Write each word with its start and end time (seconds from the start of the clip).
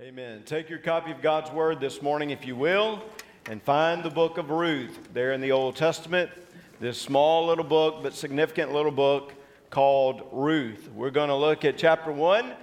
Amen. 0.00 0.42
Take 0.44 0.68
your 0.68 0.80
copy 0.80 1.12
of 1.12 1.22
God's 1.22 1.52
Word 1.52 1.78
this 1.78 2.02
morning, 2.02 2.30
if 2.30 2.44
you 2.44 2.56
will, 2.56 3.00
and 3.48 3.62
find 3.62 4.02
the 4.02 4.10
book 4.10 4.38
of 4.38 4.50
Ruth 4.50 4.98
there 5.14 5.32
in 5.32 5.40
the 5.40 5.52
Old 5.52 5.76
Testament. 5.76 6.32
This 6.80 7.00
small 7.00 7.46
little 7.46 7.62
book, 7.62 8.02
but 8.02 8.12
significant 8.12 8.72
little 8.72 8.90
book 8.90 9.34
called 9.70 10.26
Ruth. 10.32 10.90
We're 10.92 11.12
going 11.12 11.28
to 11.28 11.36
look 11.36 11.64
at 11.64 11.78
chapter 11.78 12.10
1, 12.10 12.54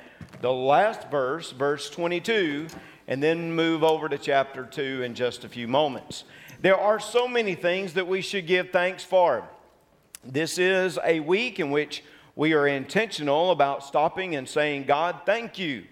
the 0.41 0.51
last 0.51 1.09
verse, 1.09 1.53
verse 1.53 1.89
22, 1.89 2.67
and 3.07 3.23
then 3.23 3.53
move 3.53 3.81
over 3.81 4.09
to 4.09 4.17
chapter 4.17 4.65
2 4.65 5.03
in 5.03 5.15
just 5.15 5.45
a 5.45 5.49
few 5.49 5.69
moments. 5.69 6.25
There 6.59 6.77
are 6.77 6.99
so 6.99 7.29
many 7.29 7.55
things 7.55 7.93
that 7.93 8.09
we 8.09 8.19
should 8.19 8.45
give 8.45 8.71
thanks 8.71 9.05
for. 9.05 9.47
This 10.25 10.57
is 10.57 10.99
a 11.01 11.21
week 11.21 11.61
in 11.61 11.71
which 11.71 12.03
we 12.35 12.51
are 12.51 12.67
intentional 12.67 13.51
about 13.51 13.85
stopping 13.85 14.35
and 14.35 14.49
saying, 14.49 14.83
God, 14.83 15.21
thank 15.25 15.57
you 15.57 15.85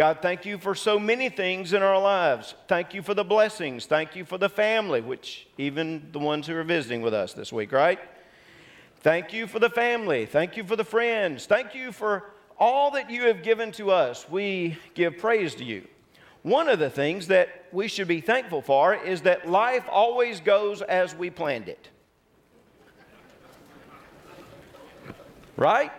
God, 0.00 0.20
thank 0.22 0.46
you 0.46 0.56
for 0.56 0.74
so 0.74 0.98
many 0.98 1.28
things 1.28 1.74
in 1.74 1.82
our 1.82 2.00
lives. 2.00 2.54
Thank 2.68 2.94
you 2.94 3.02
for 3.02 3.12
the 3.12 3.22
blessings. 3.22 3.84
Thank 3.84 4.16
you 4.16 4.24
for 4.24 4.38
the 4.38 4.48
family, 4.48 5.02
which 5.02 5.46
even 5.58 6.08
the 6.10 6.18
ones 6.18 6.46
who 6.46 6.56
are 6.56 6.64
visiting 6.64 7.02
with 7.02 7.12
us 7.12 7.34
this 7.34 7.52
week, 7.52 7.70
right? 7.70 7.98
Thank 9.00 9.34
you 9.34 9.46
for 9.46 9.58
the 9.58 9.68
family. 9.68 10.24
Thank 10.24 10.56
you 10.56 10.64
for 10.64 10.74
the 10.74 10.84
friends. 10.84 11.44
Thank 11.44 11.74
you 11.74 11.92
for 11.92 12.30
all 12.58 12.92
that 12.92 13.10
you 13.10 13.24
have 13.24 13.42
given 13.42 13.72
to 13.72 13.90
us. 13.90 14.26
We 14.26 14.78
give 14.94 15.18
praise 15.18 15.54
to 15.56 15.64
you. 15.64 15.86
One 16.44 16.70
of 16.70 16.78
the 16.78 16.88
things 16.88 17.26
that 17.26 17.66
we 17.70 17.86
should 17.86 18.08
be 18.08 18.22
thankful 18.22 18.62
for 18.62 18.94
is 18.94 19.20
that 19.20 19.50
life 19.50 19.84
always 19.86 20.40
goes 20.40 20.80
as 20.80 21.14
we 21.14 21.28
planned 21.28 21.68
it. 21.68 21.90
Right? 25.58 25.92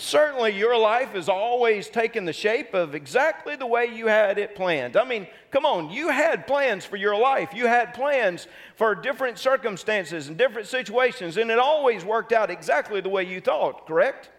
Certainly, 0.00 0.56
your 0.56 0.78
life 0.78 1.08
has 1.14 1.28
always 1.28 1.88
taken 1.88 2.24
the 2.24 2.32
shape 2.32 2.72
of 2.72 2.94
exactly 2.94 3.56
the 3.56 3.66
way 3.66 3.86
you 3.86 4.06
had 4.06 4.38
it 4.38 4.54
planned. 4.54 4.96
I 4.96 5.04
mean, 5.04 5.26
come 5.50 5.66
on, 5.66 5.90
you 5.90 6.08
had 6.08 6.46
plans 6.46 6.84
for 6.84 6.94
your 6.94 7.18
life. 7.18 7.52
You 7.52 7.66
had 7.66 7.94
plans 7.94 8.46
for 8.76 8.94
different 8.94 9.38
circumstances 9.38 10.28
and 10.28 10.38
different 10.38 10.68
situations, 10.68 11.36
and 11.36 11.50
it 11.50 11.58
always 11.58 12.04
worked 12.04 12.32
out 12.32 12.48
exactly 12.48 13.00
the 13.00 13.08
way 13.08 13.24
you 13.24 13.40
thought, 13.40 13.88
correct? 13.88 14.30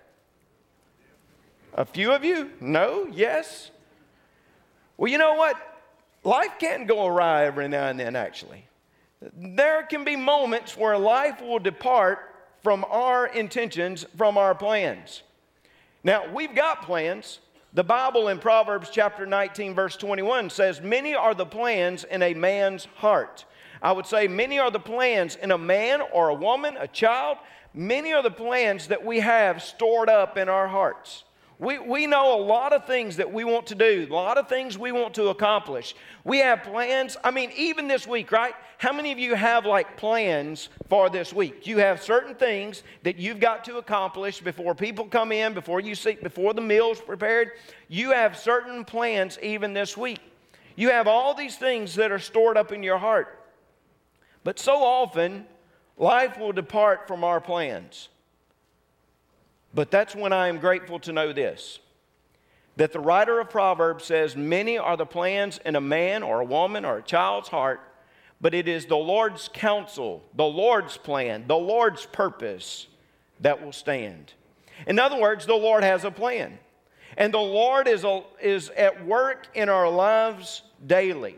A 1.73 1.83
few 1.83 2.13
of 2.13 2.23
you? 2.23 2.51
No? 2.61 3.05
Yes? 3.11 3.69
Well, 4.95 5.11
you 5.11 5.17
know 5.17 5.33
what? 5.33 5.57
Life 6.23 6.53
can 6.57 6.85
go 6.85 7.05
awry 7.05 7.43
every 7.43 7.67
now 7.67 7.87
and 7.87 7.99
then, 7.99 8.15
actually. 8.15 8.65
There 9.35 9.83
can 9.83 10.05
be 10.05 10.15
moments 10.15 10.77
where 10.77 10.97
life 10.97 11.41
will 11.41 11.59
depart 11.59 12.33
from 12.63 12.85
our 12.89 13.27
intentions, 13.27 14.05
from 14.15 14.37
our 14.37 14.55
plans. 14.55 15.23
Now, 16.03 16.31
we've 16.31 16.55
got 16.55 16.83
plans. 16.83 17.39
The 17.73 17.83
Bible 17.83 18.29
in 18.29 18.39
Proverbs 18.39 18.89
chapter 18.91 19.25
19, 19.25 19.75
verse 19.75 19.95
21 19.97 20.49
says, 20.49 20.81
Many 20.81 21.13
are 21.13 21.35
the 21.35 21.45
plans 21.45 22.03
in 22.03 22.23
a 22.23 22.33
man's 22.33 22.85
heart. 22.95 23.45
I 23.81 23.91
would 23.91 24.05
say, 24.05 24.27
many 24.27 24.59
are 24.59 24.71
the 24.71 24.79
plans 24.79 25.35
in 25.35 25.51
a 25.51 25.57
man 25.57 26.01
or 26.13 26.29
a 26.29 26.33
woman, 26.33 26.77
a 26.77 26.87
child. 26.87 27.37
Many 27.73 28.13
are 28.13 28.23
the 28.23 28.31
plans 28.31 28.87
that 28.87 29.05
we 29.05 29.19
have 29.19 29.61
stored 29.61 30.09
up 30.09 30.37
in 30.37 30.49
our 30.49 30.67
hearts. 30.67 31.23
We, 31.59 31.77
we 31.77 32.07
know 32.07 32.39
a 32.39 32.41
lot 32.41 32.71
of 32.71 32.85
things 32.85 33.17
that 33.17 33.33
we 33.33 33.43
want 33.43 33.67
to 33.67 33.75
do, 33.75 34.07
a 34.09 34.13
lot 34.13 34.37
of 34.37 34.47
things 34.47 34.77
we 34.77 34.93
want 34.93 35.13
to 35.15 35.27
accomplish. 35.27 35.93
We 36.23 36.37
have 36.37 36.63
plans. 36.63 37.17
I 37.21 37.31
mean, 37.31 37.51
even 37.53 37.89
this 37.89 38.07
week, 38.07 38.31
right? 38.31 38.53
How 38.77 38.93
many 38.93 39.11
of 39.11 39.19
you 39.19 39.35
have 39.35 39.65
like 39.65 39.97
plans 39.97 40.69
for 40.87 41.09
this 41.09 41.33
week? 41.33 41.67
You 41.67 41.79
have 41.79 42.01
certain 42.01 42.33
things 42.33 42.83
that 43.03 43.17
you've 43.17 43.41
got 43.41 43.65
to 43.65 43.77
accomplish 43.77 44.39
before 44.39 44.73
people 44.73 45.03
come 45.05 45.33
in, 45.33 45.53
before 45.53 45.81
you 45.81 45.95
see, 45.95 46.13
before 46.13 46.53
the 46.53 46.61
meal's 46.61 47.01
prepared. 47.01 47.51
You 47.89 48.11
have 48.11 48.37
certain 48.37 48.85
plans 48.85 49.37
even 49.43 49.73
this 49.73 49.97
week. 49.97 50.21
You 50.77 50.91
have 50.91 51.07
all 51.07 51.33
these 51.33 51.57
things 51.57 51.93
that 51.95 52.09
are 52.09 52.19
stored 52.19 52.55
up 52.55 52.71
in 52.71 52.83
your 52.83 52.97
heart. 52.97 53.37
But 54.45 54.59
so 54.59 54.77
often, 54.81 55.45
life 55.97 56.39
will 56.39 56.53
depart 56.53 57.05
from 57.05 57.25
our 57.25 57.41
plans. 57.41 58.07
But 59.73 59.91
that's 59.91 60.15
when 60.15 60.33
I 60.33 60.47
am 60.47 60.57
grateful 60.57 60.99
to 60.99 61.11
know 61.11 61.33
this 61.33 61.79
that 62.75 62.93
the 62.93 62.99
writer 62.99 63.41
of 63.41 63.49
Proverbs 63.49 64.05
says, 64.05 64.37
Many 64.37 64.77
are 64.77 64.95
the 64.95 65.05
plans 65.05 65.59
in 65.65 65.75
a 65.75 65.81
man 65.81 66.23
or 66.23 66.39
a 66.39 66.45
woman 66.45 66.85
or 66.85 66.99
a 66.99 67.01
child's 67.01 67.49
heart, 67.49 67.81
but 68.39 68.53
it 68.53 68.69
is 68.69 68.85
the 68.85 68.95
Lord's 68.95 69.49
counsel, 69.51 70.23
the 70.33 70.45
Lord's 70.45 70.95
plan, 70.95 71.43
the 71.45 71.57
Lord's 71.57 72.05
purpose 72.05 72.87
that 73.41 73.61
will 73.61 73.73
stand. 73.73 74.31
In 74.87 74.97
other 74.97 75.19
words, 75.19 75.45
the 75.45 75.55
Lord 75.55 75.83
has 75.83 76.05
a 76.05 76.11
plan. 76.11 76.57
And 77.17 77.33
the 77.33 77.37
Lord 77.37 77.87
is, 77.89 78.05
a, 78.05 78.23
is 78.41 78.69
at 78.69 79.05
work 79.05 79.47
in 79.53 79.67
our 79.67 79.89
lives 79.89 80.61
daily. 80.87 81.35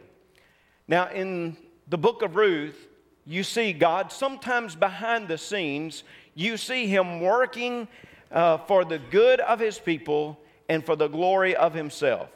Now, 0.88 1.10
in 1.10 1.58
the 1.88 1.98
book 1.98 2.22
of 2.22 2.36
Ruth, 2.36 2.88
you 3.26 3.44
see 3.44 3.74
God 3.74 4.12
sometimes 4.12 4.76
behind 4.76 5.28
the 5.28 5.40
scenes, 5.40 6.04
you 6.36 6.58
see 6.58 6.86
Him 6.86 7.22
working 7.22 7.88
uh, 8.32 8.58
for 8.60 8.86
the 8.86 9.00
good 9.00 9.40
of 9.42 9.60
his 9.60 9.78
people 9.80 10.40
and 10.70 10.86
for 10.86 10.96
the 10.96 11.08
glory 11.08 11.56
of 11.56 11.74
himself. 11.74 12.30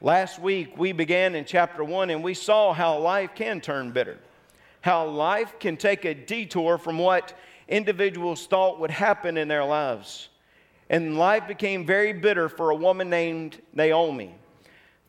Last 0.00 0.38
week, 0.38 0.78
we 0.78 0.92
began 0.92 1.34
in 1.34 1.44
chapter 1.44 1.82
one 1.82 2.10
and 2.10 2.22
we 2.22 2.34
saw 2.34 2.72
how 2.72 2.98
life 2.98 3.30
can 3.34 3.60
turn 3.60 3.90
bitter, 3.90 4.18
how 4.80 5.06
life 5.06 5.58
can 5.58 5.76
take 5.76 6.04
a 6.04 6.14
detour 6.14 6.78
from 6.78 6.98
what 6.98 7.36
individuals 7.66 8.46
thought 8.46 8.78
would 8.78 8.92
happen 8.92 9.36
in 9.36 9.48
their 9.48 9.64
lives. 9.64 10.28
And 10.88 11.18
life 11.18 11.48
became 11.48 11.84
very 11.84 12.12
bitter 12.12 12.48
for 12.48 12.70
a 12.70 12.76
woman 12.76 13.10
named 13.10 13.60
Naomi. 13.74 14.34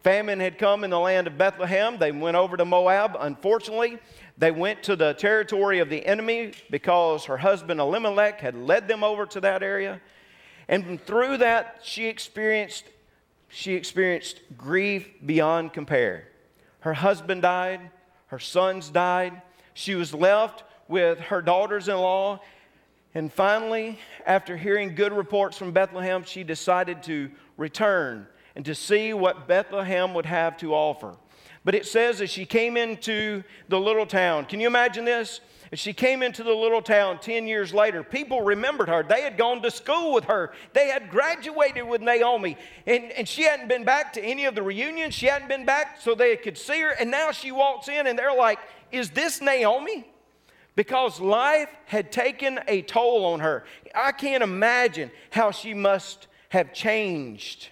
Famine 0.03 0.39
had 0.39 0.57
come 0.57 0.83
in 0.83 0.89
the 0.89 0.99
land 0.99 1.27
of 1.27 1.37
Bethlehem. 1.37 1.97
They 1.97 2.11
went 2.11 2.35
over 2.35 2.57
to 2.57 2.65
Moab. 2.65 3.15
Unfortunately, 3.19 3.99
they 4.39 4.51
went 4.51 4.83
to 4.83 4.95
the 4.95 5.13
territory 5.13 5.79
of 5.79 5.89
the 5.89 6.05
enemy 6.05 6.53
because 6.71 7.25
her 7.25 7.37
husband 7.37 7.81
Elimelech 7.81 8.39
had 8.39 8.55
led 8.55 8.87
them 8.87 9.03
over 9.03 9.25
to 9.25 9.41
that 9.41 9.61
area. 9.61 9.99
And 10.69 11.01
through 11.05 11.37
that, 11.37 11.81
she 11.83 12.05
experienced, 12.05 12.85
she 13.49 13.73
experienced 13.73 14.39
grief 14.57 15.09
beyond 15.25 15.73
compare. 15.73 16.29
Her 16.79 16.93
husband 16.93 17.41
died, 17.41 17.91
her 18.27 18.39
sons 18.39 18.89
died. 18.89 19.41
She 19.73 19.95
was 19.95 20.13
left 20.13 20.63
with 20.87 21.19
her 21.19 21.41
daughters 21.41 21.89
in 21.89 21.97
law. 21.97 22.39
And 23.13 23.33
finally, 23.33 23.99
after 24.25 24.55
hearing 24.55 24.95
good 24.95 25.11
reports 25.11 25.57
from 25.57 25.73
Bethlehem, 25.73 26.23
she 26.23 26.43
decided 26.45 27.03
to 27.03 27.29
return 27.57 28.25
and 28.55 28.63
to 28.65 28.75
see 28.75 29.13
what 29.13 29.47
Bethlehem 29.47 30.13
would 30.13 30.27
have 30.27 30.55
to 30.57 30.73
offer. 30.73 31.17
But 31.69 31.75
it 31.75 31.85
says 31.85 32.19
as 32.19 32.31
she 32.31 32.47
came 32.47 32.77
into 32.77 33.43
the 33.67 33.79
little 33.79 34.07
town, 34.07 34.45
can 34.45 34.59
you 34.59 34.65
imagine 34.65 35.05
this? 35.05 35.39
She 35.73 35.93
came 35.93 36.23
into 36.23 36.41
the 36.41 36.51
little 36.51 36.81
town 36.81 37.19
10 37.19 37.45
years 37.45 37.75
later, 37.75 38.01
people 38.01 38.41
remembered 38.41 38.89
her. 38.89 39.03
They 39.03 39.21
had 39.21 39.37
gone 39.37 39.61
to 39.61 39.69
school 39.69 40.11
with 40.11 40.23
her. 40.23 40.51
They 40.73 40.87
had 40.87 41.11
graduated 41.11 41.87
with 41.87 42.01
Naomi. 42.01 42.57
And, 42.87 43.11
and 43.11 43.27
she 43.27 43.43
hadn't 43.43 43.67
been 43.67 43.83
back 43.83 44.13
to 44.13 44.23
any 44.23 44.45
of 44.45 44.55
the 44.55 44.63
reunions. 44.63 45.13
She 45.13 45.27
hadn't 45.27 45.47
been 45.47 45.63
back 45.63 46.01
so 46.01 46.15
they 46.15 46.35
could 46.37 46.57
see 46.57 46.81
her. 46.81 46.89
And 46.89 47.11
now 47.11 47.29
she 47.29 47.51
walks 47.51 47.87
in 47.87 48.07
and 48.07 48.17
they're 48.17 48.35
like, 48.35 48.57
Is 48.91 49.11
this 49.11 49.39
Naomi? 49.39 50.09
Because 50.75 51.19
life 51.19 51.69
had 51.85 52.11
taken 52.11 52.61
a 52.67 52.81
toll 52.81 53.25
on 53.25 53.41
her. 53.41 53.63
I 53.93 54.11
can't 54.11 54.41
imagine 54.41 55.11
how 55.29 55.51
she 55.51 55.75
must 55.75 56.25
have 56.49 56.73
changed. 56.73 57.69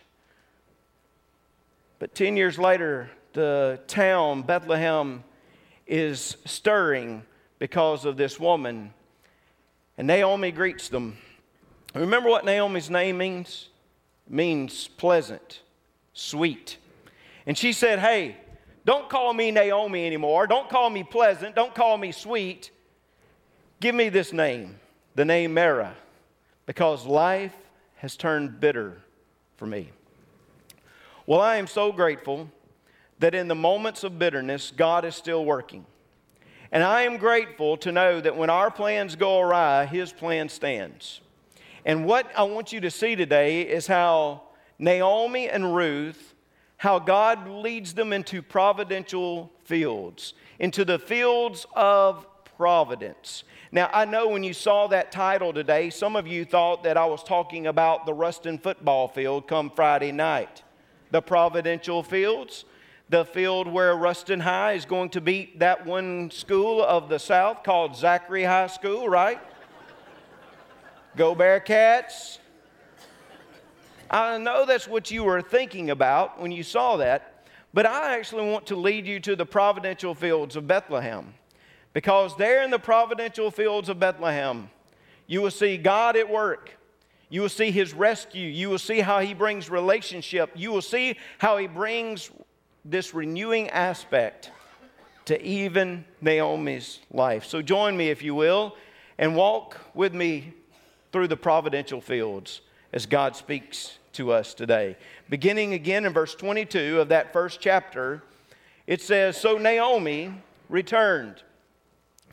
But 1.97 2.13
10 2.13 2.37
years 2.37 2.59
later, 2.59 3.09
the 3.37 3.79
town, 3.85 4.41
Bethlehem, 4.41 5.23
is 5.85 6.37
stirring 6.45 7.21
because 7.59 8.03
of 8.03 8.17
this 8.17 8.39
woman. 8.39 8.91
And 9.95 10.07
Naomi 10.07 10.51
greets 10.51 10.89
them. 10.89 11.19
Remember 11.93 12.29
what 12.29 12.45
Naomi's 12.45 12.89
name 12.89 13.19
means? 13.19 13.69
It 14.25 14.33
means 14.33 14.87
pleasant, 14.87 15.61
sweet. 16.13 16.77
And 17.45 17.55
she 17.55 17.73
said, 17.73 17.99
Hey, 17.99 18.37
don't 18.85 19.07
call 19.07 19.35
me 19.35 19.51
Naomi 19.51 20.07
anymore. 20.07 20.47
Don't 20.47 20.67
call 20.67 20.89
me 20.89 21.03
pleasant. 21.03 21.55
Don't 21.55 21.75
call 21.75 21.95
me 21.95 22.11
sweet. 22.11 22.71
Give 23.79 23.93
me 23.93 24.09
this 24.09 24.33
name, 24.33 24.79
the 25.13 25.25
name 25.25 25.53
Mara, 25.53 25.93
because 26.65 27.05
life 27.05 27.53
has 27.97 28.17
turned 28.17 28.59
bitter 28.59 28.97
for 29.57 29.67
me. 29.67 29.91
Well, 31.27 31.39
I 31.39 31.57
am 31.57 31.67
so 31.67 31.91
grateful 31.91 32.49
that 33.19 33.35
in 33.35 33.47
the 33.47 33.55
moments 33.55 34.03
of 34.03 34.19
bitterness, 34.19 34.71
God 34.75 35.05
is 35.05 35.15
still 35.15 35.43
working. 35.45 35.85
And 36.71 36.83
I 36.83 37.03
am 37.03 37.17
grateful 37.17 37.77
to 37.77 37.91
know 37.91 38.19
that 38.21 38.35
when 38.35 38.49
our 38.49 38.69
plans 38.69 39.15
go 39.15 39.39
awry, 39.39 39.85
His 39.85 40.11
plan 40.11 40.49
stands. 40.49 41.21
And 41.85 42.05
what 42.05 42.29
I 42.35 42.43
want 42.43 42.73
you 42.73 42.81
to 42.81 42.91
see 42.91 43.15
today 43.15 43.61
is 43.61 43.87
how 43.87 44.41
Naomi 44.77 45.47
and 45.49 45.73
Ruth, 45.75 46.35
how 46.75 46.99
God 46.99 47.47
leads 47.47 47.93
them 47.93 48.11
into 48.11 48.41
providential 48.41 49.51
fields, 49.63 50.33
into 50.59 50.83
the 50.85 50.99
fields 50.99 51.65
of 51.73 52.27
providence. 52.57 53.43
Now, 53.71 53.89
I 53.93 54.05
know 54.05 54.27
when 54.27 54.43
you 54.43 54.53
saw 54.53 54.87
that 54.87 55.11
title 55.11 55.53
today, 55.53 55.89
some 55.89 56.15
of 56.15 56.27
you 56.27 56.45
thought 56.45 56.83
that 56.83 56.97
I 56.97 57.05
was 57.05 57.23
talking 57.23 57.67
about 57.67 58.05
the 58.05 58.13
Ruston 58.13 58.57
football 58.57 59.07
field 59.07 59.47
come 59.47 59.71
Friday 59.73 60.11
night. 60.11 60.63
the 61.11 61.21
Providential 61.21 62.03
Fields, 62.03 62.65
the 63.09 63.23
field 63.23 63.67
where 63.67 63.95
Ruston 63.95 64.41
High 64.41 64.73
is 64.73 64.85
going 64.85 65.09
to 65.11 65.21
beat 65.21 65.59
that 65.59 65.85
one 65.85 66.29
school 66.29 66.83
of 66.83 67.07
the 67.07 67.19
South 67.19 67.63
called 67.63 67.95
Zachary 67.95 68.43
High 68.43 68.67
School, 68.67 69.07
right? 69.07 69.39
Go 71.15 71.33
Bearcats. 71.33 72.39
I 74.09 74.37
know 74.37 74.65
that's 74.65 74.87
what 74.87 75.09
you 75.09 75.23
were 75.23 75.41
thinking 75.41 75.89
about 75.89 76.39
when 76.41 76.51
you 76.51 76.63
saw 76.63 76.97
that, 76.97 77.45
but 77.73 77.85
I 77.85 78.17
actually 78.17 78.49
want 78.49 78.65
to 78.67 78.75
lead 78.75 79.05
you 79.05 79.19
to 79.21 79.35
the 79.35 79.45
providential 79.45 80.13
fields 80.13 80.55
of 80.55 80.67
Bethlehem. 80.67 81.33
Because 81.93 82.35
there 82.37 82.63
in 82.63 82.71
the 82.71 82.79
providential 82.79 83.51
fields 83.51 83.89
of 83.89 83.99
Bethlehem, 83.99 84.69
you 85.27 85.41
will 85.41 85.51
see 85.51 85.77
God 85.77 86.15
at 86.15 86.29
work. 86.29 86.71
You 87.29 87.41
will 87.41 87.49
see 87.49 87.71
his 87.71 87.93
rescue. 87.93 88.47
You 88.47 88.69
will 88.69 88.77
see 88.79 88.99
how 88.99 89.19
he 89.19 89.33
brings 89.33 89.69
relationship. 89.69 90.51
You 90.55 90.71
will 90.71 90.81
see 90.81 91.17
how 91.37 91.57
he 91.57 91.67
brings 91.67 92.31
this 92.89 93.13
renewing 93.13 93.69
aspect 93.69 94.51
to 95.25 95.41
even 95.45 96.05
Naomi's 96.21 96.99
life. 97.11 97.45
So 97.45 97.61
join 97.61 97.97
me, 97.97 98.09
if 98.09 98.23
you 98.23 98.33
will, 98.33 98.75
and 99.17 99.35
walk 99.35 99.77
with 99.93 100.13
me 100.13 100.53
through 101.11 101.27
the 101.27 101.37
providential 101.37 101.99
fields 101.99 102.61
as 102.93 103.05
God 103.05 103.35
speaks 103.35 103.97
to 104.13 104.31
us 104.31 104.53
today. 104.53 104.95
Beginning 105.29 105.73
again 105.73 106.05
in 106.05 106.13
verse 106.13 106.33
22 106.33 107.01
of 107.01 107.09
that 107.09 107.33
first 107.33 107.59
chapter, 107.59 108.23
it 108.87 109.01
says 109.01 109.35
So 109.35 109.57
Naomi 109.57 110.33
returned. 110.69 111.43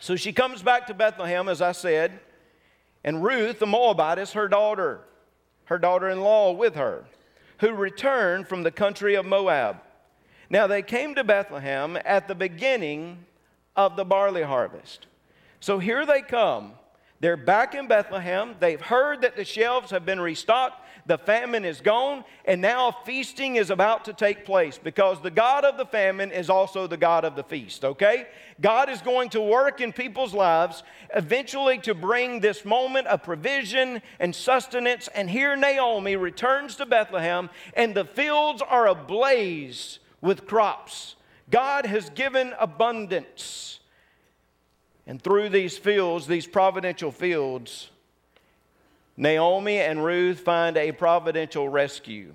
So 0.00 0.14
she 0.14 0.32
comes 0.32 0.62
back 0.62 0.86
to 0.86 0.94
Bethlehem, 0.94 1.48
as 1.48 1.60
I 1.60 1.72
said, 1.72 2.20
and 3.02 3.24
Ruth, 3.24 3.58
the 3.58 3.66
Moabitess, 3.66 4.32
her 4.32 4.48
daughter, 4.48 5.00
her 5.64 5.78
daughter 5.78 6.08
in 6.08 6.20
law 6.20 6.52
with 6.52 6.74
her, 6.76 7.04
who 7.58 7.72
returned 7.72 8.48
from 8.48 8.62
the 8.62 8.70
country 8.70 9.14
of 9.14 9.26
Moab. 9.26 9.76
Now 10.50 10.66
they 10.66 10.82
came 10.82 11.14
to 11.14 11.24
Bethlehem 11.24 11.98
at 12.04 12.28
the 12.28 12.34
beginning 12.34 13.24
of 13.76 13.96
the 13.96 14.04
barley 14.04 14.42
harvest. 14.42 15.06
So 15.60 15.78
here 15.78 16.06
they 16.06 16.22
come. 16.22 16.72
They're 17.20 17.36
back 17.36 17.74
in 17.74 17.88
Bethlehem. 17.88 18.54
They've 18.60 18.80
heard 18.80 19.22
that 19.22 19.36
the 19.36 19.44
shelves 19.44 19.90
have 19.90 20.04
been 20.04 20.20
restocked 20.20 20.84
the 21.06 21.18
famine 21.18 21.64
is 21.64 21.80
gone, 21.80 22.24
and 22.46 22.62
now 22.62 22.90
feasting 23.04 23.56
is 23.56 23.70
about 23.70 24.06
to 24.06 24.14
take 24.14 24.46
place 24.46 24.78
because 24.82 25.20
the 25.20 25.30
God 25.30 25.64
of 25.64 25.76
the 25.76 25.84
famine 25.84 26.30
is 26.30 26.48
also 26.48 26.86
the 26.86 26.96
God 26.96 27.24
of 27.24 27.36
the 27.36 27.44
feast, 27.44 27.84
okay? 27.84 28.26
God 28.60 28.88
is 28.88 29.02
going 29.02 29.28
to 29.30 29.40
work 29.40 29.80
in 29.82 29.92
people's 29.92 30.32
lives 30.32 30.82
eventually 31.14 31.78
to 31.80 31.94
bring 31.94 32.40
this 32.40 32.64
moment 32.64 33.06
of 33.08 33.22
provision 33.22 34.00
and 34.18 34.34
sustenance. 34.34 35.08
And 35.14 35.28
here 35.28 35.56
Naomi 35.56 36.16
returns 36.16 36.76
to 36.76 36.86
Bethlehem, 36.86 37.50
and 37.74 37.94
the 37.94 38.06
fields 38.06 38.62
are 38.62 38.86
ablaze 38.86 39.98
with 40.24 40.46
crops. 40.46 41.16
God 41.50 41.84
has 41.84 42.08
given 42.10 42.54
abundance. 42.58 43.78
And 45.06 45.22
through 45.22 45.50
these 45.50 45.76
fields, 45.76 46.26
these 46.26 46.46
providential 46.46 47.12
fields, 47.12 47.90
Naomi 49.18 49.78
and 49.78 50.02
Ruth 50.02 50.40
find 50.40 50.78
a 50.78 50.92
providential 50.92 51.68
rescue. 51.68 52.32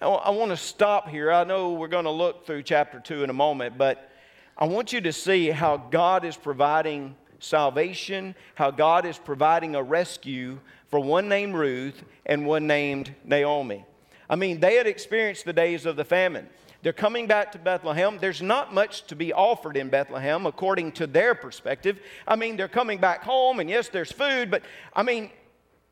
I 0.00 0.30
want 0.30 0.50
to 0.50 0.56
stop 0.56 1.08
here. 1.08 1.30
I 1.30 1.44
know 1.44 1.74
we're 1.74 1.88
going 1.88 2.06
to 2.06 2.10
look 2.10 2.46
through 2.46 2.62
chapter 2.62 2.98
2 2.98 3.22
in 3.22 3.30
a 3.30 3.34
moment, 3.34 3.76
but 3.76 4.10
I 4.56 4.64
want 4.64 4.92
you 4.92 5.00
to 5.02 5.12
see 5.12 5.50
how 5.50 5.76
God 5.76 6.24
is 6.24 6.36
providing 6.36 7.14
salvation, 7.38 8.34
how 8.54 8.70
God 8.70 9.04
is 9.04 9.18
providing 9.18 9.76
a 9.76 9.82
rescue 9.82 10.58
for 10.88 10.98
one 11.00 11.28
named 11.28 11.54
Ruth 11.54 12.02
and 12.24 12.46
one 12.46 12.66
named 12.66 13.14
Naomi. 13.24 13.84
I 14.28 14.36
mean, 14.36 14.58
they 14.58 14.76
had 14.76 14.86
experienced 14.86 15.44
the 15.44 15.52
days 15.52 15.84
of 15.84 15.96
the 15.96 16.04
famine. 16.04 16.48
They're 16.84 16.92
coming 16.92 17.26
back 17.26 17.50
to 17.52 17.58
Bethlehem. 17.58 18.18
There's 18.20 18.42
not 18.42 18.74
much 18.74 19.06
to 19.06 19.16
be 19.16 19.32
offered 19.32 19.78
in 19.78 19.88
Bethlehem 19.88 20.44
according 20.44 20.92
to 20.92 21.06
their 21.06 21.34
perspective. 21.34 21.98
I 22.28 22.36
mean, 22.36 22.58
they're 22.58 22.68
coming 22.68 22.98
back 22.98 23.24
home, 23.24 23.58
and 23.58 23.70
yes, 23.70 23.88
there's 23.88 24.12
food, 24.12 24.50
but 24.50 24.62
I 24.92 25.02
mean, 25.02 25.30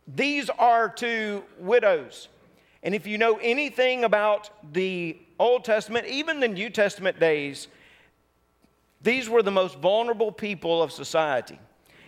these 0.06 0.50
are 0.50 0.90
two 0.90 1.44
widows. 1.58 2.28
And 2.82 2.94
if 2.94 3.06
you 3.06 3.16
know 3.16 3.38
anything 3.40 4.04
about 4.04 4.50
the 4.74 5.16
Old 5.38 5.64
Testament, 5.64 6.08
even 6.08 6.40
the 6.40 6.48
New 6.48 6.68
Testament 6.68 7.18
days, 7.18 7.68
these 9.00 9.30
were 9.30 9.42
the 9.42 9.50
most 9.50 9.78
vulnerable 9.78 10.30
people 10.30 10.82
of 10.82 10.92
society. 10.92 11.58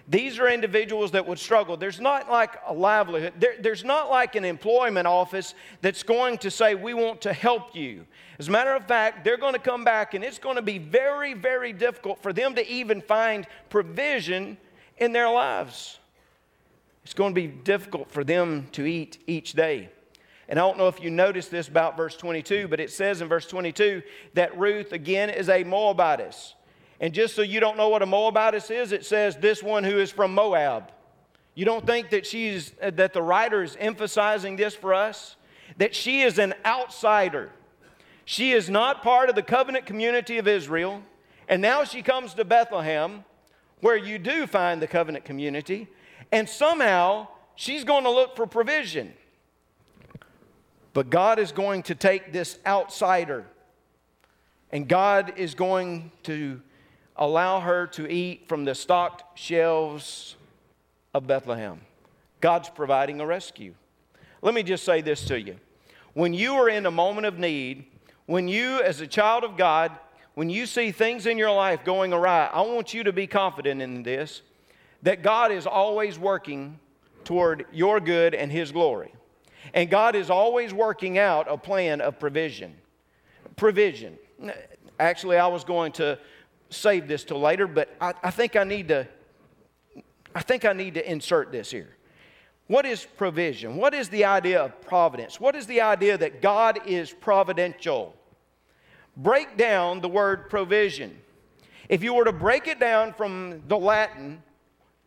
These 0.07 0.39
are 0.39 0.49
individuals 0.49 1.13
that 1.13 1.27
would 1.27 1.39
struggle. 1.39 1.77
There's 1.77 2.01
not 2.01 2.31
like 2.31 2.57
a 2.67 2.75
livelihood, 2.75 3.35
there, 3.39 3.55
there's 3.59 3.85
not 3.85 4.11
like 4.11 4.35
an 4.35 4.45
employment 4.45 5.07
office 5.07 5.55
that's 5.81 6.03
going 6.03 6.39
to 6.39 6.51
say, 6.51 6.75
We 6.75 6.93
want 6.93 7.23
to 7.23 7.33
help 7.33 7.75
you. 7.75 8.05
As 8.39 8.49
a 8.49 8.51
matter 8.51 8.75
of 8.75 8.87
fact, 8.87 9.25
they're 9.25 9.39
going 9.39 9.55
to 9.55 9.59
come 9.59 9.85
back 9.85 10.15
and 10.15 10.23
it's 10.23 10.39
going 10.39 10.57
to 10.57 10.63
be 10.63 10.79
very, 10.79 11.33
very 11.35 11.73
difficult 11.73 12.23
for 12.23 12.33
them 12.33 12.55
to 12.57 12.69
even 12.69 13.01
find 13.01 13.47
provision 13.71 14.59
in 14.99 15.13
their 15.13 15.31
lives. 15.31 15.99
It's 17.05 17.15
going 17.15 17.35
to 17.35 17.41
be 17.41 17.47
difficult 17.47 18.11
for 18.11 18.25
them 18.25 18.67
to 18.73 18.85
eat 18.85 19.19
each 19.27 19.53
day. 19.53 19.91
And 20.49 20.59
I 20.59 20.63
don't 20.63 20.77
know 20.77 20.89
if 20.89 21.03
you 21.03 21.11
noticed 21.11 21.51
this 21.51 21.69
about 21.69 21.97
verse 21.97 22.17
22, 22.17 22.69
but 22.69 22.81
it 22.81 22.91
says 22.91 23.21
in 23.21 23.29
verse 23.29 23.47
22 23.47 24.03
that 24.35 24.57
Ruth, 24.59 24.93
again, 24.93 25.31
is 25.31 25.49
a 25.49 25.65
Moabitess. 25.65 26.55
And 27.05 27.13
just 27.13 27.35
so 27.37 27.43
you 27.43 27.61
don't 27.61 27.77
know 27.77 27.91
what 27.91 28.01
a 28.01 28.07
Moabitess 28.07 28.71
is, 28.71 28.91
it 28.91 29.05
says 29.05 29.37
this 29.37 29.63
one 29.63 29.85
who 29.85 29.99
is 29.99 30.11
from 30.11 30.33
Moab. 30.33 30.91
You 31.55 31.67
don't 31.67 31.87
think 31.87 32.09
that 32.09 32.25
she's 32.25 32.73
uh, 32.81 32.93
that 32.93 33.13
the 33.13 33.21
writer 33.21 33.63
is 33.63 33.77
emphasizing 33.79 34.57
this 34.57 34.75
for 34.75 34.95
us? 34.95 35.37
That 35.77 35.95
she 35.95 36.23
is 36.23 36.39
an 36.39 36.55
outsider. 36.65 37.51
She 38.25 38.53
is 38.53 38.71
not 38.71 39.03
part 39.03 39.29
of 39.29 39.35
the 39.35 39.43
covenant 39.43 39.85
community 39.85 40.39
of 40.39 40.49
Israel. 40.49 41.03
And 41.47 41.61
now 41.61 41.85
she 41.85 42.01
comes 42.01 42.33
to 42.33 42.45
Bethlehem, 42.47 43.27
where 43.83 43.99
you 43.99 44.19
do 44.19 44.47
find 44.47 44.81
the 44.81 44.87
covenant 44.87 45.27
community, 45.27 45.89
and 46.33 46.49
somehow 46.49 47.29
she's 47.55 47.85
going 47.85 48.05
to 48.05 48.11
look 48.11 48.35
for 48.35 48.47
provision. 48.47 49.13
But 50.95 51.11
God 51.11 51.39
is 51.39 51.53
going 51.53 51.83
to 51.83 51.95
take 51.95 52.33
this 52.33 52.59
outsider 52.65 53.45
and 54.75 54.89
God 54.89 55.35
is 55.37 55.55
going 55.55 56.11
to 56.25 56.61
allow 57.17 57.61
her 57.61 57.87
to 57.89 58.11
eat 58.11 58.49
from 58.49 58.65
the 58.65 58.75
stocked 58.75 59.39
shelves 59.39 60.37
of 61.13 61.27
Bethlehem. 61.27 61.81
God's 62.41 62.69
providing 62.69 63.21
a 63.21 63.27
rescue. 63.27 63.75
Let 64.43 64.55
me 64.55 64.63
just 64.63 64.85
say 64.85 65.01
this 65.01 65.25
to 65.27 65.41
you. 65.41 65.57
When 66.13 66.35
you 66.35 66.55
are 66.55 66.69
in 66.69 66.87
a 66.87 66.91
moment 66.91 67.27
of 67.27 67.39
need, 67.39 67.87
when 68.27 68.49
you, 68.49 68.81
as 68.83 69.01
a 69.01 69.07
child 69.07 69.45
of 69.45 69.57
God, 69.57 69.93
when 70.35 70.51
you 70.51 70.67
see 70.67 70.91
things 70.91 71.27
in 71.27 71.39
your 71.39 71.51
life 71.53 71.85
going 71.85 72.13
awry, 72.13 72.51
I 72.53 72.61
want 72.63 72.93
you 72.93 73.05
to 73.05 73.13
be 73.13 73.27
confident 73.27 73.81
in 73.81 74.03
this 74.03 74.43
that 75.03 75.23
God 75.23 75.53
is 75.53 75.67
always 75.67 76.19
working 76.19 76.79
toward 77.25 77.67
your 77.73 78.01
good 78.01 78.35
and 78.35 78.51
His 78.51 78.73
glory. 78.73 79.13
And 79.73 79.91
God 79.91 80.15
is 80.15 80.31
always 80.31 80.75
working 80.75 81.19
out 81.19 81.47
a 81.49 81.57
plan 81.57 82.01
of 82.01 82.19
provision. 82.19 82.75
Provision. 83.57 84.19
Actually, 84.99 85.37
I 85.37 85.47
was 85.47 85.65
going 85.65 85.93
to 85.93 86.19
save 86.71 87.09
this 87.09 87.25
till 87.25 87.41
later, 87.41 87.67
but 87.67 87.95
I, 88.01 88.15
I 88.23 88.31
think 88.31 88.57
I 88.57 88.65
need 88.65 88.89
to. 88.89 89.07
I 90.35 90.43
think 90.43 90.65
I 90.65 90.73
need 90.73 90.95
to 90.95 91.11
insert 91.11 91.53
this 91.53 91.71
here. 91.71 91.97
What 92.67 92.87
is 92.87 93.07
provision? 93.17 93.77
What 93.77 93.95
is 93.95 94.09
the 94.09 94.25
idea 94.25 94.65
of 94.65 94.81
providence? 94.81 95.39
What 95.39 95.55
is 95.55 95.67
the 95.67 95.83
idea 95.83 96.19
that 96.19 96.43
God 96.43 96.81
is 96.87 97.13
providential? 97.13 98.17
Break 99.17 99.57
down 99.57 100.01
the 100.01 100.09
word 100.09 100.51
provision. 100.51 101.17
If 101.89 102.03
you 102.03 102.15
were 102.15 102.25
to 102.25 102.33
break 102.33 102.67
it 102.67 102.81
down 102.81 103.13
from 103.13 103.63
the 103.69 103.79
Latin, 103.79 104.43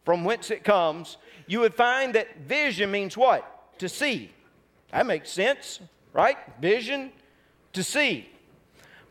from 0.05 0.23
whence 0.23 0.51
it 0.51 0.63
comes, 0.63 1.17
you 1.47 1.59
would 1.61 1.73
find 1.73 2.13
that 2.15 2.41
vision 2.41 2.91
means 2.91 3.17
what? 3.17 3.77
To 3.79 3.89
see. 3.89 4.31
That 4.91 5.05
makes 5.05 5.29
sense, 5.31 5.79
right? 6.13 6.37
Vision, 6.61 7.11
to 7.73 7.83
see. 7.83 8.29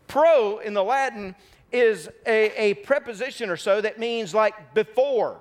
Pro 0.07 0.59
in 0.59 0.73
the 0.73 0.85
Latin 0.85 1.35
is 1.76 2.09
a, 2.26 2.71
a 2.71 2.75
preposition 2.75 3.50
or 3.50 3.56
so 3.56 3.80
that 3.80 3.99
means 3.99 4.35
like 4.35 4.75
before. 4.75 5.40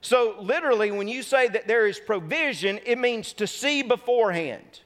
So, 0.00 0.36
literally, 0.40 0.90
when 0.90 1.08
you 1.08 1.22
say 1.22 1.48
that 1.48 1.66
there 1.66 1.86
is 1.86 1.98
provision, 1.98 2.78
it 2.84 2.98
means 2.98 3.32
to 3.34 3.46
see 3.46 3.82
beforehand. 3.82 4.80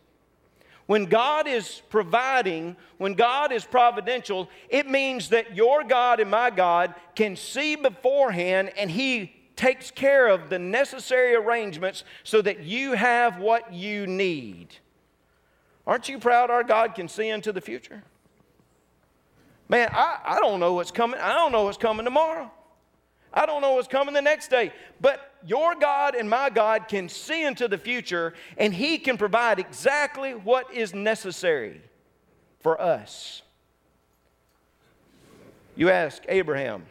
When 0.86 1.04
God 1.04 1.46
is 1.46 1.82
providing, 1.88 2.76
when 2.98 3.14
God 3.14 3.52
is 3.52 3.64
providential, 3.64 4.48
it 4.68 4.88
means 4.88 5.28
that 5.28 5.54
your 5.54 5.84
God 5.84 6.20
and 6.20 6.30
my 6.30 6.50
God 6.50 6.94
can 7.14 7.36
see 7.36 7.76
beforehand 7.76 8.72
and 8.76 8.90
He 8.90 9.32
takes 9.54 9.90
care 9.90 10.26
of 10.26 10.48
the 10.48 10.58
necessary 10.58 11.34
arrangements 11.34 12.02
so 12.24 12.40
that 12.42 12.64
you 12.64 12.94
have 12.94 13.38
what 13.38 13.72
you 13.72 14.06
need. 14.06 14.68
Aren't 15.86 16.08
you 16.08 16.18
proud 16.18 16.50
our 16.50 16.64
God 16.64 16.94
can 16.94 17.08
see 17.08 17.28
into 17.28 17.52
the 17.52 17.60
future? 17.60 18.02
Man, 19.70 19.88
I, 19.92 20.18
I 20.24 20.40
don't 20.40 20.58
know 20.58 20.72
what's 20.72 20.90
coming. 20.90 21.20
I 21.20 21.32
don't 21.32 21.52
know 21.52 21.62
what's 21.62 21.78
coming 21.78 22.04
tomorrow. 22.04 22.50
I 23.32 23.46
don't 23.46 23.62
know 23.62 23.74
what's 23.74 23.86
coming 23.86 24.12
the 24.12 24.20
next 24.20 24.48
day. 24.48 24.72
But 25.00 25.32
your 25.46 25.76
God 25.76 26.16
and 26.16 26.28
my 26.28 26.50
God 26.50 26.88
can 26.88 27.08
see 27.08 27.44
into 27.44 27.68
the 27.68 27.78
future, 27.78 28.34
and 28.58 28.74
He 28.74 28.98
can 28.98 29.16
provide 29.16 29.60
exactly 29.60 30.32
what 30.32 30.74
is 30.74 30.92
necessary 30.92 31.80
for 32.58 32.80
us. 32.80 33.42
You 35.76 35.88
ask 35.88 36.24
Abraham, 36.28 36.84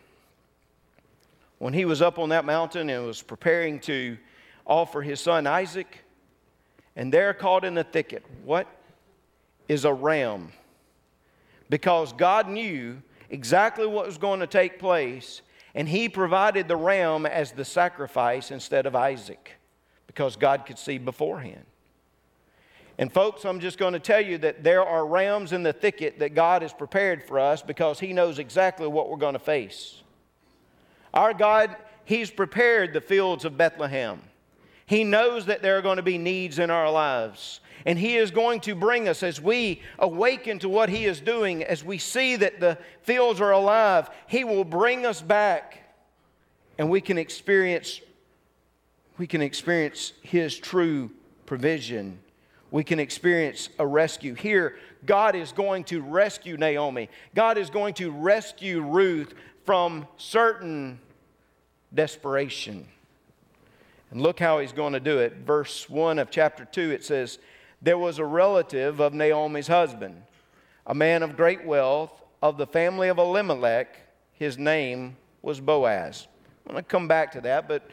when 1.58 1.74
he 1.74 1.84
was 1.84 2.02
up 2.02 2.18
on 2.18 2.30
that 2.30 2.46
mountain 2.46 2.90
and 2.90 3.06
was 3.06 3.22
preparing 3.22 3.82
to 3.82 4.18
offer 4.66 5.02
his 5.02 5.20
son 5.20 5.46
Isaac, 5.46 6.00
and 6.96 7.14
there 7.14 7.34
caught 7.34 7.66
in 7.66 7.74
the 7.74 7.84
thicket, 7.84 8.26
what 8.46 8.68
is 9.68 9.84
a 9.84 9.94
ram? 9.94 10.54
Because 11.70 12.14
God 12.14 12.48
knew 12.50 13.02
exactly 13.30 13.86
what 13.86 14.06
was 14.06 14.18
going 14.18 14.40
to 14.40 14.48
take 14.48 14.80
place, 14.80 15.42
and 15.76 15.88
he 15.88 16.10
provided 16.10 16.68
the 16.68 16.76
ram 16.76 17.26
as 17.26 17.52
the 17.52 17.66
sacrifice 17.66 18.52
instead 18.52 18.86
of 18.86 18.96
Isaac, 18.96 19.54
because 20.08 20.36
God 20.36 20.66
could 20.66 20.80
see 20.80 20.98
beforehand. 20.98 21.66
And, 22.98 23.14
folks, 23.14 23.46
I'm 23.46 23.62
just 23.62 23.78
going 23.78 23.94
to 23.94 24.00
tell 24.00 24.20
you 24.20 24.38
that 24.40 24.62
there 24.62 24.84
are 24.84 25.06
rams 25.06 25.54
in 25.54 25.64
the 25.64 25.72
thicket 25.72 26.20
that 26.20 26.36
God 26.36 26.64
has 26.64 26.74
prepared 26.74 27.24
for 27.24 27.40
us 27.40 27.62
because 27.62 27.98
He 27.98 28.12
knows 28.12 28.40
exactly 28.40 28.88
what 28.88 29.10
we're 29.10 29.16
going 29.16 29.34
to 29.34 29.40
face. 29.40 30.04
Our 31.14 31.34
God, 31.34 31.78
He's 32.04 32.30
prepared 32.30 32.92
the 32.92 33.00
fields 33.00 33.46
of 33.46 33.58
Bethlehem. 33.58 34.22
He 34.86 35.06
knows 35.06 35.46
that 35.46 35.62
there 35.62 35.78
are 35.78 35.82
going 35.82 35.96
to 35.96 36.04
be 36.04 36.18
needs 36.18 36.60
in 36.60 36.70
our 36.70 36.92
lives. 36.92 37.62
And 37.86 37.98
He 37.98 38.18
is 38.18 38.32
going 38.32 38.62
to 38.62 38.76
bring 38.76 39.08
us 39.08 39.24
as 39.24 39.42
we 39.42 39.82
awaken 39.98 40.60
to 40.60 40.70
what 40.70 40.90
He 40.90 41.06
is 41.06 41.22
doing, 41.22 41.64
as 41.64 41.84
we 41.84 41.98
see 41.98 42.36
that 42.38 42.60
the 42.60 42.78
fields 43.04 43.42
are 43.42 43.52
alive, 43.52 44.10
He 44.28 44.44
will 44.44 44.66
bring 44.66 45.06
us 45.06 45.22
back 45.22 45.84
and 46.78 46.90
we 46.90 47.02
can 47.02 47.18
experience, 47.18 48.02
we 49.18 49.28
can 49.28 49.42
experience 49.42 50.14
His 50.22 50.58
true 50.58 51.12
provision 51.46 52.20
we 52.72 52.84
can 52.84 53.00
experience 53.00 53.70
a 53.80 53.86
rescue. 53.86 54.36
Here, 54.36 54.78
God 55.06 55.36
is 55.36 55.52
going 55.52 55.86
to 55.86 56.02
rescue 56.02 56.58
Naomi. 56.58 57.10
God 57.34 57.58
is 57.58 57.70
going 57.70 57.96
to 57.96 58.12
rescue 58.12 58.82
Ruth 58.82 59.34
from 59.66 60.08
certain 60.18 61.00
desperation. 61.94 62.88
And 64.12 64.22
look 64.22 64.40
how 64.40 64.60
he's 64.60 64.72
going 64.72 64.94
to 64.94 65.00
do 65.00 65.20
it. 65.20 65.38
Verse 65.38 65.90
1 65.90 66.20
of 66.20 66.30
chapter 66.30 66.66
2, 66.66 66.92
it 66.92 67.04
says, 67.04 67.40
There 67.82 67.98
was 67.98 68.20
a 68.20 68.26
relative 68.26 69.00
of 69.00 69.14
Naomi's 69.14 69.68
husband, 69.68 70.24
a 70.86 70.94
man 70.94 71.24
of 71.24 71.38
great 71.38 71.66
wealth, 71.66 72.12
of 72.42 72.58
the 72.58 72.68
family 72.68 73.10
of 73.10 73.18
Elimelech. 73.18 73.96
His 74.34 74.58
name 74.58 75.16
was 75.42 75.60
Boaz. 75.60 76.28
I'm 76.66 76.74
going 76.74 76.84
to 76.84 76.90
come 76.90 77.08
back 77.08 77.32
to 77.34 77.42
that, 77.42 77.68
but 77.68 77.90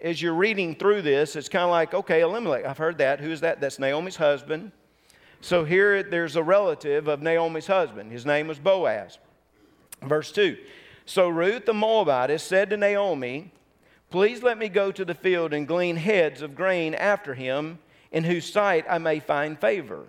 as 0.00 0.22
you're 0.22 0.34
reading 0.34 0.74
through 0.74 1.02
this, 1.02 1.36
it's 1.36 1.48
kind 1.48 1.64
of 1.64 1.70
like, 1.70 1.92
okay, 1.92 2.20
Elimelech, 2.20 2.64
I've 2.64 2.78
heard 2.78 2.98
that. 2.98 3.20
Who's 3.20 3.40
that? 3.40 3.60
That's 3.60 3.78
Naomi's 3.78 4.16
husband. 4.16 4.72
So 5.40 5.64
here 5.64 6.02
there's 6.02 6.36
a 6.36 6.42
relative 6.42 7.08
of 7.08 7.22
Naomi's 7.22 7.66
husband. 7.66 8.12
His 8.12 8.26
name 8.26 8.48
was 8.48 8.58
Boaz. 8.58 9.18
Verse 10.02 10.32
2 10.32 10.56
So 11.06 11.28
Ruth 11.28 11.66
the 11.66 11.74
Moabitess 11.74 12.42
said 12.42 12.70
to 12.70 12.76
Naomi, 12.76 13.52
Please 14.10 14.42
let 14.42 14.56
me 14.56 14.68
go 14.68 14.90
to 14.90 15.04
the 15.04 15.14
field 15.14 15.52
and 15.52 15.68
glean 15.68 15.96
heads 15.96 16.40
of 16.40 16.54
grain 16.54 16.94
after 16.94 17.34
him, 17.34 17.78
in 18.12 18.24
whose 18.24 18.50
sight 18.50 18.86
I 18.88 18.98
may 18.98 19.20
find 19.20 19.58
favor. 19.58 20.04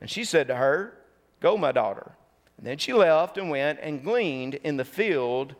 And 0.00 0.10
she 0.10 0.24
said 0.24 0.48
to 0.48 0.56
her, 0.56 0.94
Go, 1.40 1.56
my 1.56 1.72
daughter. 1.72 2.12
And 2.56 2.66
then 2.66 2.78
she 2.78 2.92
left 2.92 3.38
and 3.38 3.50
went 3.50 3.78
and 3.80 4.02
gleaned 4.02 4.54
in 4.54 4.76
the 4.76 4.84
field 4.84 5.54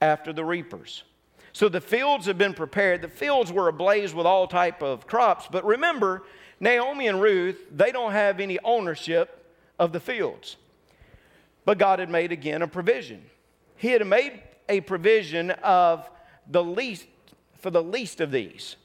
after 0.00 0.32
the 0.32 0.44
reapers. 0.44 1.04
So 1.52 1.68
the 1.68 1.80
fields 1.80 2.26
have 2.26 2.38
been 2.38 2.54
prepared. 2.54 3.02
The 3.02 3.08
fields 3.08 3.50
were 3.50 3.68
ablaze 3.68 4.14
with 4.14 4.26
all 4.26 4.46
type 4.46 4.82
of 4.82 5.06
crops. 5.06 5.48
But 5.50 5.64
remember, 5.64 6.22
Naomi 6.60 7.08
and 7.08 7.20
Ruth, 7.20 7.58
they 7.74 7.90
don't 7.90 8.12
have 8.12 8.38
any 8.38 8.58
ownership 8.62 9.44
of 9.78 9.92
the 9.92 10.00
fields. 10.00 10.56
But 11.64 11.78
God 11.78 11.98
had 11.98 12.10
made 12.10 12.32
again 12.32 12.62
a 12.62 12.68
provision. 12.68 13.22
He 13.76 13.88
had 13.88 14.06
made 14.06 14.42
a 14.68 14.80
provision 14.82 15.50
of 15.50 16.08
the 16.48 16.62
least 16.62 17.06
for 17.58 17.70
the 17.70 17.82
least 17.82 18.20
of 18.20 18.30
these. 18.30 18.76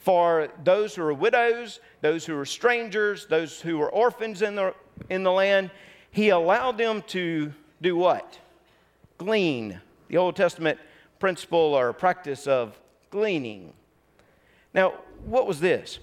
For 0.00 0.48
those 0.64 0.94
who 0.94 1.02
are 1.02 1.12
widows, 1.12 1.78
those 2.00 2.24
who 2.24 2.36
are 2.38 2.46
strangers, 2.46 3.26
those 3.26 3.60
who 3.60 3.80
are 3.82 3.90
orphans 3.90 4.40
in 4.40 4.54
the, 4.54 4.74
in 5.10 5.22
the 5.22 5.30
land, 5.30 5.70
he 6.10 6.30
allowed 6.30 6.78
them 6.78 7.02
to 7.08 7.52
do 7.82 7.96
what? 7.96 8.38
Glean. 9.18 9.78
The 10.08 10.16
Old 10.16 10.36
Testament 10.36 10.78
principle 11.18 11.74
or 11.74 11.92
practice 11.92 12.46
of 12.46 12.80
gleaning. 13.10 13.74
Now, 14.72 14.94
what 15.26 15.46
was 15.46 15.60
this? 15.60 15.98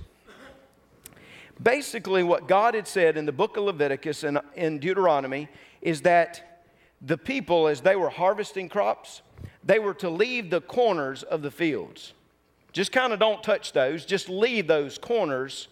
Basically, 1.62 2.22
what 2.22 2.48
God 2.48 2.76
had 2.76 2.88
said 2.88 3.18
in 3.18 3.26
the 3.26 3.32
book 3.32 3.58
of 3.58 3.64
Leviticus 3.64 4.24
and 4.24 4.40
in 4.56 4.78
Deuteronomy 4.78 5.50
is 5.82 6.04
that 6.04 6.62
the 7.02 7.18
people, 7.18 7.68
as 7.68 7.82
they 7.82 7.96
were 7.96 8.10
harvesting 8.10 8.70
crops, 8.70 9.24
they 9.64 9.80
were 9.80 9.96
to 9.96 10.10
leave 10.10 10.52
the 10.52 10.62
corners 10.62 11.24
of 11.24 11.42
the 11.42 11.50
fields. 11.50 12.14
Just 12.74 12.92
kind 12.92 13.14
of 13.14 13.20
don't 13.20 13.42
touch 13.42 13.74
those, 13.74 14.06
just 14.06 14.30
leave 14.30 14.68
those 14.68 14.98
corners 14.98 15.68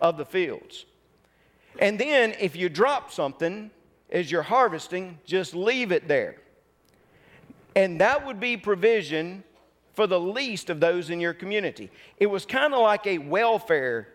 of 0.00 0.16
the 0.16 0.24
fields. 0.24 0.86
And 1.78 1.98
then, 1.98 2.34
if 2.40 2.56
you 2.56 2.68
drop 2.68 3.12
something 3.12 3.70
as 4.10 4.30
you're 4.30 4.42
harvesting, 4.42 5.18
just 5.26 5.54
leave 5.54 5.92
it 5.92 6.08
there. 6.08 6.36
And 7.74 8.00
that 8.00 8.24
would 8.24 8.40
be 8.40 8.56
provision 8.56 9.44
for 9.94 10.06
the 10.06 10.20
least 10.20 10.70
of 10.70 10.80
those 10.80 11.10
in 11.10 11.20
your 11.20 11.34
community. 11.34 11.90
It 12.18 12.26
was 12.26 12.46
kind 12.46 12.72
of 12.72 12.80
like 12.80 13.06
a 13.06 13.18
welfare 13.18 14.08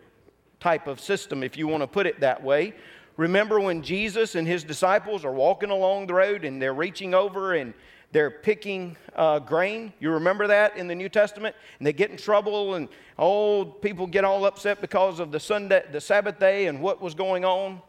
type 0.60 0.88
of 0.88 1.00
system, 1.00 1.44
if 1.44 1.58
you 1.58 1.68
want 1.68 1.82
to 1.82 1.88
put 1.88 2.06
it 2.06 2.20
that 2.22 2.42
way. 2.42 2.74
Remember 3.18 3.60
when 3.60 3.82
Jesus 3.82 4.36
and 4.36 4.48
his 4.48 4.64
disciples 4.64 5.26
are 5.26 5.32
walking 5.32 5.70
along 5.70 6.08
the 6.08 6.14
road 6.14 6.46
and 6.46 6.62
they're 6.62 6.74
reaching 6.74 7.14
over 7.14 7.54
and 7.54 7.74
they're 8.12 8.32
picking 8.32 8.98
uh, 9.16 9.40
grain. 9.40 9.94
You 10.00 10.12
remember 10.12 10.48
that 10.48 10.78
in 10.78 10.88
the 10.88 10.96
New 10.96 11.10
Testament? 11.10 11.56
And 11.80 11.88
they 11.88 11.94
get 11.94 12.12
in 12.12 12.18
trouble, 12.18 12.76
and 12.76 12.90
old 13.18 13.82
people 13.82 14.08
get 14.08 14.26
all 14.26 14.46
upset 14.46 14.82
because 14.82 15.20
of 15.20 15.32
the 15.32 15.40
Sunday, 15.40 15.84
the 15.92 16.02
Sabbath 16.02 16.40
day, 16.40 16.68
and 16.68 16.82
what 16.82 17.02
was 17.02 17.14
going 17.14 17.46
on. 17.46 17.82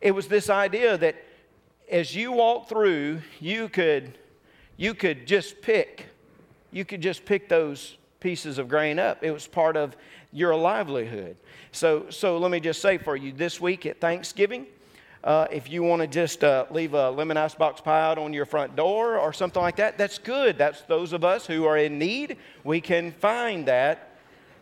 It 0.00 0.10
was 0.12 0.28
this 0.28 0.50
idea 0.50 0.98
that 0.98 1.16
as 1.90 2.14
you 2.14 2.32
walk 2.32 2.68
through, 2.68 3.22
you 3.40 3.68
could 3.68 4.18
you 4.76 4.94
could 4.94 5.26
just 5.26 5.62
pick, 5.62 6.06
you 6.70 6.84
could 6.84 7.00
just 7.00 7.24
pick 7.24 7.48
those 7.48 7.96
pieces 8.20 8.58
of 8.58 8.68
grain 8.68 8.98
up. 8.98 9.22
It 9.22 9.30
was 9.30 9.46
part 9.46 9.76
of 9.76 9.96
your 10.32 10.54
livelihood. 10.54 11.36
So, 11.72 12.10
so 12.10 12.36
let 12.38 12.50
me 12.50 12.60
just 12.60 12.82
say 12.82 12.98
for 12.98 13.16
you 13.16 13.32
this 13.32 13.60
week 13.60 13.86
at 13.86 14.00
Thanksgiving, 14.00 14.66
uh, 15.26 15.48
if 15.50 15.68
you 15.68 15.82
want 15.82 16.00
to 16.00 16.06
just 16.06 16.44
uh, 16.44 16.66
leave 16.70 16.94
a 16.94 17.10
lemon 17.10 17.36
icebox 17.36 17.80
pie 17.80 18.00
out 18.00 18.16
on 18.16 18.32
your 18.32 18.46
front 18.46 18.76
door 18.76 19.18
or 19.18 19.32
something 19.32 19.60
like 19.60 19.74
that, 19.74 19.98
that's 19.98 20.18
good. 20.18 20.56
That's 20.56 20.82
those 20.82 21.12
of 21.12 21.24
us 21.24 21.44
who 21.44 21.64
are 21.64 21.76
in 21.76 21.98
need. 21.98 22.36
We 22.62 22.80
can 22.80 23.10
find 23.10 23.66
that 23.66 24.16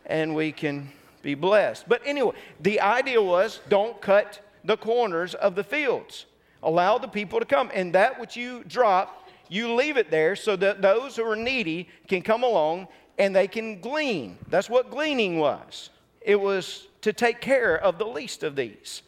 and 0.06 0.35
we 0.35 0.52
can 0.52 0.90
be 1.21 1.35
blessed. 1.35 1.87
But 1.87 2.00
anyway, 2.06 2.33
the 2.61 2.80
idea 2.80 3.23
was 3.23 3.61
don't 3.68 4.00
cut 4.00 4.40
the 4.64 4.78
corners 4.78 5.35
of 5.35 5.54
the 5.54 5.64
fields. 5.64 6.25
Allow 6.62 6.97
the 6.97 7.09
people 7.09 7.40
to 7.40 7.44
come. 7.44 7.71
And 7.75 7.94
that 7.94 8.18
which 8.18 8.35
you 8.35 8.64
drop, 8.64 9.28
you 9.50 9.75
leave 9.75 9.99
it 9.99 10.11
there 10.11 10.35
so 10.35 10.56
that 10.56 10.80
those 10.80 11.16
who 11.16 11.28
are 11.28 11.37
needy 11.37 11.90
can 12.09 12.23
come 12.23 12.42
along 12.42 12.88
and 13.18 13.37
they 13.37 13.49
can 13.49 13.83
glean. 13.83 14.38
That's 14.49 14.71
what 14.71 14.90
gleaning 14.90 15.38
was. 15.38 15.90
It 16.23 16.40
was 16.40 16.87
to 17.02 17.12
take 17.12 17.42
care 17.42 17.76
of 17.76 17.99
the 17.99 18.06
least 18.06 18.42
of 18.42 18.56
these. 18.56 19.02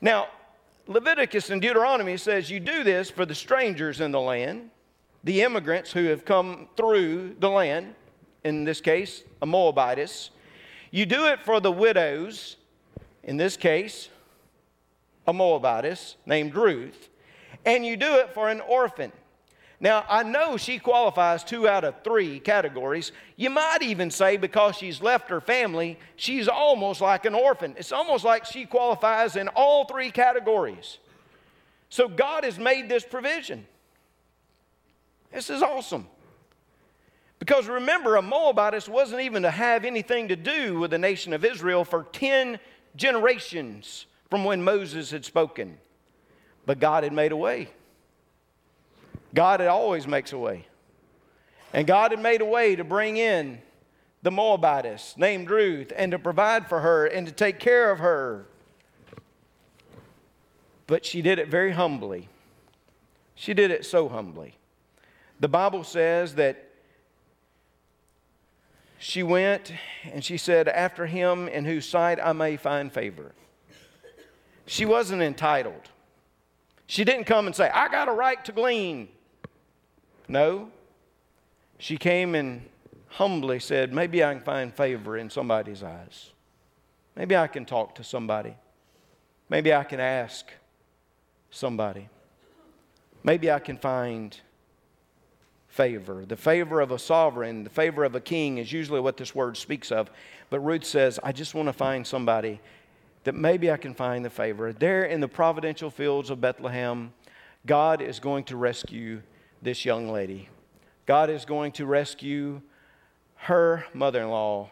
Now, 0.00 0.26
Leviticus 0.92 1.50
and 1.50 1.62
Deuteronomy 1.62 2.16
says 2.16 2.50
you 2.50 2.60
do 2.60 2.84
this 2.84 3.10
for 3.10 3.24
the 3.24 3.34
strangers 3.34 4.00
in 4.00 4.12
the 4.12 4.20
land, 4.20 4.70
the 5.24 5.42
immigrants 5.42 5.92
who 5.92 6.04
have 6.04 6.24
come 6.24 6.68
through 6.76 7.36
the 7.38 7.48
land, 7.48 7.94
in 8.44 8.64
this 8.64 8.80
case, 8.80 9.22
a 9.40 9.46
Moabitess. 9.46 10.30
You 10.90 11.06
do 11.06 11.26
it 11.26 11.40
for 11.40 11.60
the 11.60 11.72
widows, 11.72 12.56
in 13.22 13.36
this 13.36 13.56
case, 13.56 14.08
a 15.26 15.32
Moabitess 15.32 16.16
named 16.26 16.54
Ruth. 16.54 17.08
And 17.64 17.86
you 17.86 17.96
do 17.96 18.14
it 18.16 18.34
for 18.34 18.48
an 18.48 18.60
orphan. 18.60 19.12
Now, 19.82 20.04
I 20.08 20.22
know 20.22 20.56
she 20.56 20.78
qualifies 20.78 21.42
two 21.42 21.66
out 21.66 21.82
of 21.82 22.04
three 22.04 22.38
categories. 22.38 23.10
You 23.34 23.50
might 23.50 23.82
even 23.82 24.12
say 24.12 24.36
because 24.36 24.76
she's 24.76 25.02
left 25.02 25.28
her 25.28 25.40
family, 25.40 25.98
she's 26.14 26.46
almost 26.46 27.00
like 27.00 27.24
an 27.24 27.34
orphan. 27.34 27.74
It's 27.76 27.90
almost 27.90 28.24
like 28.24 28.44
she 28.44 28.64
qualifies 28.64 29.34
in 29.34 29.48
all 29.48 29.84
three 29.86 30.12
categories. 30.12 30.98
So 31.88 32.06
God 32.06 32.44
has 32.44 32.60
made 32.60 32.88
this 32.88 33.04
provision. 33.04 33.66
This 35.32 35.50
is 35.50 35.62
awesome. 35.62 36.06
Because 37.40 37.66
remember, 37.66 38.14
a 38.14 38.22
Moabitess 38.22 38.88
wasn't 38.88 39.22
even 39.22 39.42
to 39.42 39.50
have 39.50 39.84
anything 39.84 40.28
to 40.28 40.36
do 40.36 40.78
with 40.78 40.92
the 40.92 40.98
nation 40.98 41.32
of 41.32 41.44
Israel 41.44 41.84
for 41.84 42.04
10 42.12 42.60
generations 42.94 44.06
from 44.30 44.44
when 44.44 44.62
Moses 44.62 45.10
had 45.10 45.24
spoken. 45.24 45.76
But 46.66 46.78
God 46.78 47.02
had 47.02 47.12
made 47.12 47.32
a 47.32 47.36
way. 47.36 47.68
God 49.34 49.60
always 49.62 50.06
makes 50.06 50.32
a 50.32 50.38
way. 50.38 50.66
And 51.72 51.86
God 51.86 52.10
had 52.10 52.20
made 52.20 52.40
a 52.40 52.46
way 52.46 52.76
to 52.76 52.84
bring 52.84 53.16
in 53.16 53.60
the 54.22 54.30
Moabitess 54.30 55.14
named 55.16 55.50
Ruth 55.50 55.92
and 55.96 56.12
to 56.12 56.18
provide 56.18 56.68
for 56.68 56.80
her 56.80 57.06
and 57.06 57.26
to 57.26 57.32
take 57.32 57.58
care 57.58 57.90
of 57.90 57.98
her. 57.98 58.46
but 60.86 61.06
she 61.06 61.22
did 61.22 61.38
it 61.38 61.48
very 61.48 61.72
humbly. 61.72 62.28
She 63.34 63.54
did 63.54 63.70
it 63.70 63.86
so 63.86 64.08
humbly. 64.08 64.58
The 65.40 65.48
Bible 65.48 65.84
says 65.84 66.34
that 66.34 66.68
she 68.98 69.22
went 69.22 69.72
and 70.04 70.22
she 70.22 70.36
said, 70.36 70.68
After 70.68 71.06
him 71.06 71.48
in 71.48 71.64
whose 71.64 71.88
sight 71.88 72.20
I 72.22 72.32
may 72.32 72.56
find 72.56 72.92
favor. 72.92 73.32
She 74.66 74.84
wasn't 74.84 75.22
entitled. 75.22 75.88
She 76.86 77.04
didn't 77.04 77.24
come 77.24 77.46
and 77.46 77.56
say, 77.56 77.70
I 77.70 77.88
got 77.88 78.08
a 78.08 78.12
right 78.12 78.44
to 78.44 78.52
glean. 78.52 79.08
No. 80.28 80.70
She 81.78 81.96
came 81.96 82.34
and 82.34 82.62
humbly 83.08 83.58
said, 83.58 83.92
Maybe 83.92 84.24
I 84.24 84.34
can 84.34 84.42
find 84.42 84.74
favor 84.74 85.16
in 85.16 85.30
somebody's 85.30 85.82
eyes. 85.82 86.30
Maybe 87.16 87.36
I 87.36 87.46
can 87.46 87.64
talk 87.64 87.94
to 87.96 88.04
somebody. 88.04 88.54
Maybe 89.48 89.74
I 89.74 89.84
can 89.84 90.00
ask 90.00 90.50
somebody. 91.50 92.08
Maybe 93.22 93.50
I 93.50 93.58
can 93.58 93.76
find 93.76 94.38
favor. 95.68 96.24
The 96.26 96.36
favor 96.36 96.80
of 96.80 96.90
a 96.90 96.98
sovereign, 96.98 97.64
the 97.64 97.70
favor 97.70 98.04
of 98.04 98.14
a 98.14 98.20
king 98.20 98.58
is 98.58 98.72
usually 98.72 99.00
what 99.00 99.16
this 99.16 99.34
word 99.34 99.56
speaks 99.56 99.92
of. 99.92 100.10
But 100.50 100.60
Ruth 100.60 100.84
says, 100.84 101.18
I 101.22 101.32
just 101.32 101.54
want 101.54 101.68
to 101.68 101.72
find 101.72 102.06
somebody 102.06 102.60
that 103.24 103.34
maybe 103.34 103.70
I 103.70 103.76
can 103.76 103.94
find 103.94 104.24
the 104.24 104.30
favor. 104.30 104.72
There 104.72 105.04
in 105.04 105.20
the 105.20 105.28
providential 105.28 105.90
fields 105.90 106.30
of 106.30 106.40
Bethlehem, 106.40 107.12
God 107.66 108.02
is 108.02 108.20
going 108.20 108.44
to 108.44 108.56
rescue 108.56 109.22
this 109.62 109.84
young 109.84 110.10
lady. 110.10 110.48
God 111.06 111.30
is 111.30 111.44
going 111.44 111.72
to 111.72 111.86
rescue 111.86 112.60
her 113.36 113.86
mother 113.94 114.22
in 114.22 114.28
law, 114.28 114.70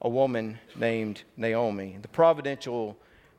a 0.00 0.08
woman 0.08 0.58
named 0.74 1.22
Naomi. 1.36 1.98
The 2.00 2.08
providential 2.08 2.96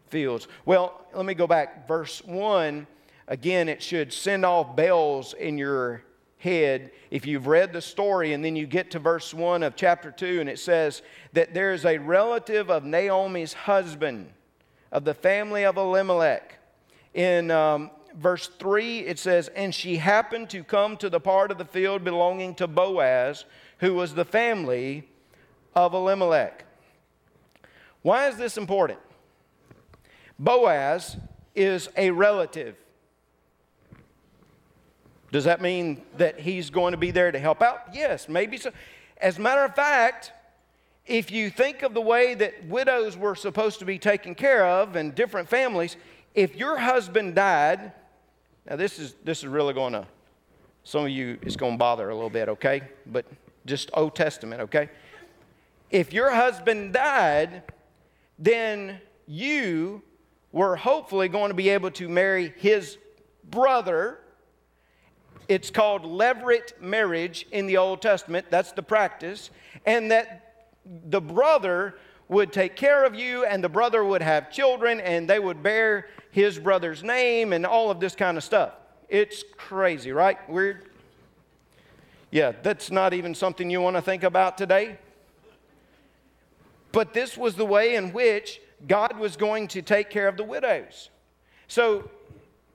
fields. 0.09 0.47
Well, 0.65 1.05
let 1.13 1.25
me 1.25 1.33
go 1.33 1.47
back. 1.47 1.87
Verse 1.87 2.23
1, 2.23 2.87
again, 3.27 3.67
it 3.67 3.81
should 3.83 4.13
send 4.13 4.45
off 4.45 4.75
bells 4.75 5.33
in 5.33 5.57
your 5.57 6.03
head 6.39 6.91
if 7.09 7.25
you've 7.25 7.47
read 7.47 7.73
the 7.73 7.81
story 7.81 8.33
and 8.33 8.45
then 8.45 8.55
you 8.55 8.67
get 8.67 8.91
to 8.91 8.99
verse 8.99 9.33
1 9.33 9.63
of 9.63 9.75
chapter 9.75 10.11
2 10.11 10.39
and 10.39 10.47
it 10.47 10.59
says 10.59 11.01
that 11.33 11.53
there 11.53 11.73
is 11.73 11.83
a 11.83 11.97
relative 11.97 12.69
of 12.69 12.83
Naomi's 12.83 13.53
husband 13.53 14.29
of 14.91 15.03
the 15.03 15.15
family 15.15 15.65
of 15.65 15.77
Elimelech. 15.77 16.53
In 17.13 17.49
um, 17.49 17.89
verse 18.17 18.47
3, 18.59 18.99
it 18.99 19.19
says, 19.19 19.47
And 19.49 19.73
she 19.73 19.97
happened 19.97 20.49
to 20.49 20.63
come 20.63 20.97
to 20.97 21.09
the 21.09 21.19
part 21.19 21.51
of 21.51 21.57
the 21.57 21.65
field 21.65 22.03
belonging 22.03 22.55
to 22.55 22.67
Boaz, 22.67 23.45
who 23.79 23.93
was 23.93 24.13
the 24.13 24.25
family 24.25 25.07
of 25.75 25.93
Elimelech. 25.93 26.65
Why 28.01 28.27
is 28.27 28.37
this 28.37 28.57
important? 28.57 28.99
Boaz 30.39 31.17
is 31.55 31.89
a 31.97 32.11
relative. 32.11 32.75
Does 35.31 35.43
that 35.43 35.61
mean 35.61 36.03
that 36.17 36.39
he's 36.39 36.69
going 36.69 36.91
to 36.91 36.97
be 36.97 37.11
there 37.11 37.31
to 37.31 37.39
help 37.39 37.61
out? 37.61 37.89
Yes, 37.93 38.29
maybe 38.29 38.57
so. 38.57 38.71
As 39.17 39.37
a 39.37 39.41
matter 39.41 39.63
of 39.63 39.75
fact, 39.75 40.31
if 41.05 41.31
you 41.31 41.49
think 41.49 41.83
of 41.83 41.93
the 41.93 42.01
way 42.01 42.33
that 42.35 42.65
widows 42.67 43.17
were 43.17 43.35
supposed 43.35 43.79
to 43.79 43.85
be 43.85 43.97
taken 43.97 44.35
care 44.35 44.65
of 44.65 44.95
and 44.95 45.13
different 45.13 45.49
families, 45.49 45.97
if 46.33 46.55
your 46.55 46.77
husband 46.77 47.35
died, 47.35 47.91
now 48.69 48.75
this 48.75 48.99
is 48.99 49.15
this 49.23 49.39
is 49.39 49.47
really 49.47 49.73
going 49.73 49.93
to 49.93 50.05
some 50.83 51.03
of 51.03 51.09
you 51.09 51.37
it's 51.41 51.55
going 51.55 51.73
to 51.73 51.77
bother 51.77 52.09
a 52.09 52.15
little 52.15 52.29
bit, 52.29 52.49
okay? 52.49 52.81
But 53.05 53.25
just 53.65 53.89
Old 53.93 54.15
Testament, 54.15 54.61
okay? 54.61 54.89
If 55.89 56.13
your 56.13 56.31
husband 56.31 56.93
died, 56.93 57.63
then 58.39 58.99
you 59.27 60.01
were 60.51 60.75
hopefully 60.75 61.27
going 61.27 61.49
to 61.49 61.55
be 61.55 61.69
able 61.69 61.91
to 61.91 62.07
marry 62.07 62.53
his 62.57 62.97
brother. 63.49 64.19
It's 65.47 65.69
called 65.69 66.03
levirate 66.03 66.79
marriage 66.81 67.45
in 67.51 67.67
the 67.67 67.77
Old 67.77 68.01
Testament. 68.01 68.47
That's 68.49 68.71
the 68.71 68.83
practice. 68.83 69.49
And 69.85 70.11
that 70.11 70.69
the 70.85 71.21
brother 71.21 71.95
would 72.29 72.51
take 72.51 72.75
care 72.75 73.05
of 73.05 73.15
you, 73.15 73.45
and 73.45 73.63
the 73.63 73.69
brother 73.69 74.03
would 74.03 74.21
have 74.21 74.51
children, 74.51 74.99
and 74.99 75.29
they 75.29 75.39
would 75.39 75.63
bear 75.63 76.07
his 76.31 76.59
brother's 76.59 77.03
name, 77.03 77.53
and 77.53 77.65
all 77.65 77.89
of 77.89 77.99
this 77.99 78.15
kind 78.15 78.37
of 78.37 78.43
stuff. 78.43 78.73
It's 79.09 79.43
crazy, 79.55 80.11
right? 80.11 80.37
Weird. 80.49 80.89
Yeah, 82.29 82.51
that's 82.61 82.91
not 82.91 83.13
even 83.13 83.33
something 83.33 83.69
you 83.69 83.79
want 83.79 83.95
to 83.95 84.01
think 84.01 84.23
about 84.23 84.57
today. 84.57 84.97
But 86.91 87.13
this 87.13 87.37
was 87.37 87.55
the 87.55 87.65
way 87.65 87.95
in 87.95 88.11
which 88.11 88.59
God 88.87 89.17
was 89.17 89.37
going 89.37 89.67
to 89.69 89.81
take 89.81 90.09
care 90.09 90.27
of 90.27 90.35
the 90.35 90.43
widows. 90.43 91.09
So 91.67 92.09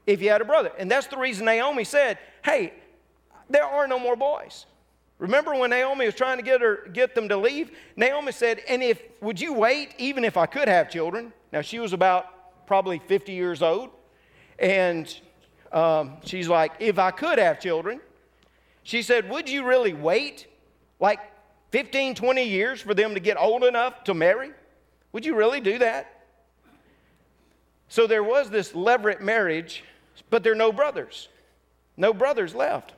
if 0.07 0.23
you 0.23 0.31
had 0.31 0.41
a 0.41 0.45
brother, 0.45 0.73
and 0.79 0.91
that's 0.91 1.07
the 1.07 1.17
reason 1.17 1.45
Naomi 1.45 1.85
said, 1.85 2.19
Hey, 2.45 2.73
there 3.51 3.65
are 3.65 3.87
no 3.87 3.99
more 3.99 4.17
boys. 4.17 4.67
Remember 5.23 5.55
when 5.55 5.71
Naomi 5.71 6.07
was 6.07 6.17
trying 6.17 6.39
to 6.39 6.43
get 6.43 6.61
her 6.63 6.89
get 6.93 7.15
them 7.15 7.29
to 7.29 7.37
leave? 7.37 7.71
Naomi 7.95 8.33
said, 8.33 8.61
"And 8.69 8.83
if 8.83 9.01
would 9.21 9.41
you 9.41 9.53
wait 9.53 9.95
even 9.97 10.25
if 10.25 10.37
I 10.37 10.47
could 10.47 10.67
have 10.67 10.91
children?" 10.91 11.33
Now 11.53 11.61
she 11.61 11.79
was 11.79 11.93
about 11.93 12.67
probably 12.67 12.99
50 12.99 13.31
years 13.31 13.63
old, 13.63 13.91
and 14.59 15.07
um, 15.71 16.17
she's 16.25 16.49
like, 16.49 16.73
"If 16.81 16.99
I 16.99 17.13
could 17.13 17.39
have 17.39 17.61
children," 17.61 18.01
she 18.83 19.01
said, 19.01 19.31
"Would 19.31 19.49
you 19.49 19.65
really 19.65 19.93
wait 19.93 20.49
like 20.99 21.21
15, 21.71 22.17
20 22.17 22.43
years 22.43 22.81
for 22.81 22.93
them 22.93 23.15
to 23.15 23.21
get 23.21 23.37
old 23.37 23.63
enough 23.63 24.03
to 24.05 24.15
marry?" 24.15 24.51
Would 25.13 25.25
you 25.25 25.37
really 25.37 25.61
do 25.61 25.79
that? 25.79 26.25
So 27.87 28.09
there 28.09 28.25
was 28.25 28.51
this 28.51 28.73
levirate 28.73 29.21
marriage, 29.21 29.85
but 30.31 30.43
there 30.43 30.51
are 30.51 30.57
no 30.57 30.73
brothers. 30.73 31.29
No 31.97 32.13
brothers 32.13 32.57
left. 32.57 32.95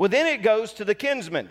Well, 0.00 0.08
then 0.08 0.26
it 0.26 0.42
goes 0.42 0.72
to 0.72 0.84
the 0.86 0.94
kinsman. 0.94 1.50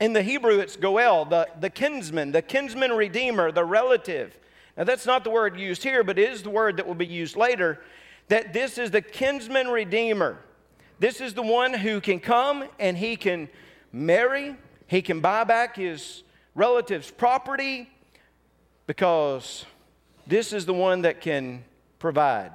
In 0.00 0.12
the 0.12 0.22
Hebrew, 0.22 0.60
it's 0.60 0.76
Goel, 0.76 1.24
the, 1.24 1.48
the 1.58 1.70
kinsman, 1.70 2.30
the 2.30 2.40
kinsman 2.40 2.92
redeemer, 2.92 3.50
the 3.50 3.64
relative. 3.64 4.38
Now, 4.76 4.84
that's 4.84 5.06
not 5.06 5.24
the 5.24 5.30
word 5.30 5.58
used 5.58 5.82
here, 5.82 6.04
but 6.04 6.20
it 6.20 6.30
is 6.30 6.44
the 6.44 6.50
word 6.50 6.76
that 6.76 6.86
will 6.86 6.94
be 6.94 7.04
used 7.04 7.34
later. 7.34 7.80
That 8.28 8.52
this 8.52 8.78
is 8.78 8.92
the 8.92 9.02
kinsman 9.02 9.66
redeemer. 9.66 10.38
This 11.00 11.20
is 11.20 11.34
the 11.34 11.42
one 11.42 11.74
who 11.74 12.00
can 12.00 12.20
come 12.20 12.68
and 12.78 12.96
he 12.96 13.16
can 13.16 13.48
marry, 13.90 14.54
he 14.86 15.02
can 15.02 15.18
buy 15.18 15.42
back 15.42 15.74
his 15.74 16.22
relative's 16.54 17.10
property, 17.10 17.90
because 18.86 19.64
this 20.28 20.52
is 20.52 20.64
the 20.64 20.74
one 20.74 21.02
that 21.02 21.20
can 21.20 21.64
provide. 21.98 22.52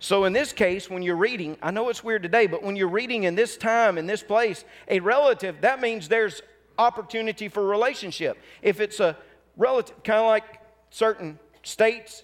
So, 0.00 0.24
in 0.24 0.32
this 0.32 0.52
case, 0.52 0.88
when 0.88 1.02
you're 1.02 1.16
reading, 1.16 1.56
I 1.60 1.72
know 1.72 1.88
it's 1.88 2.04
weird 2.04 2.22
today, 2.22 2.46
but 2.46 2.62
when 2.62 2.76
you're 2.76 2.88
reading 2.88 3.24
in 3.24 3.34
this 3.34 3.56
time, 3.56 3.98
in 3.98 4.06
this 4.06 4.22
place, 4.22 4.64
a 4.86 5.00
relative, 5.00 5.60
that 5.62 5.80
means 5.80 6.08
there's 6.08 6.40
opportunity 6.78 7.48
for 7.48 7.66
relationship. 7.66 8.38
If 8.62 8.80
it's 8.80 9.00
a 9.00 9.16
relative, 9.56 10.00
kind 10.04 10.20
of 10.20 10.26
like 10.26 10.44
certain 10.90 11.38
states, 11.64 12.22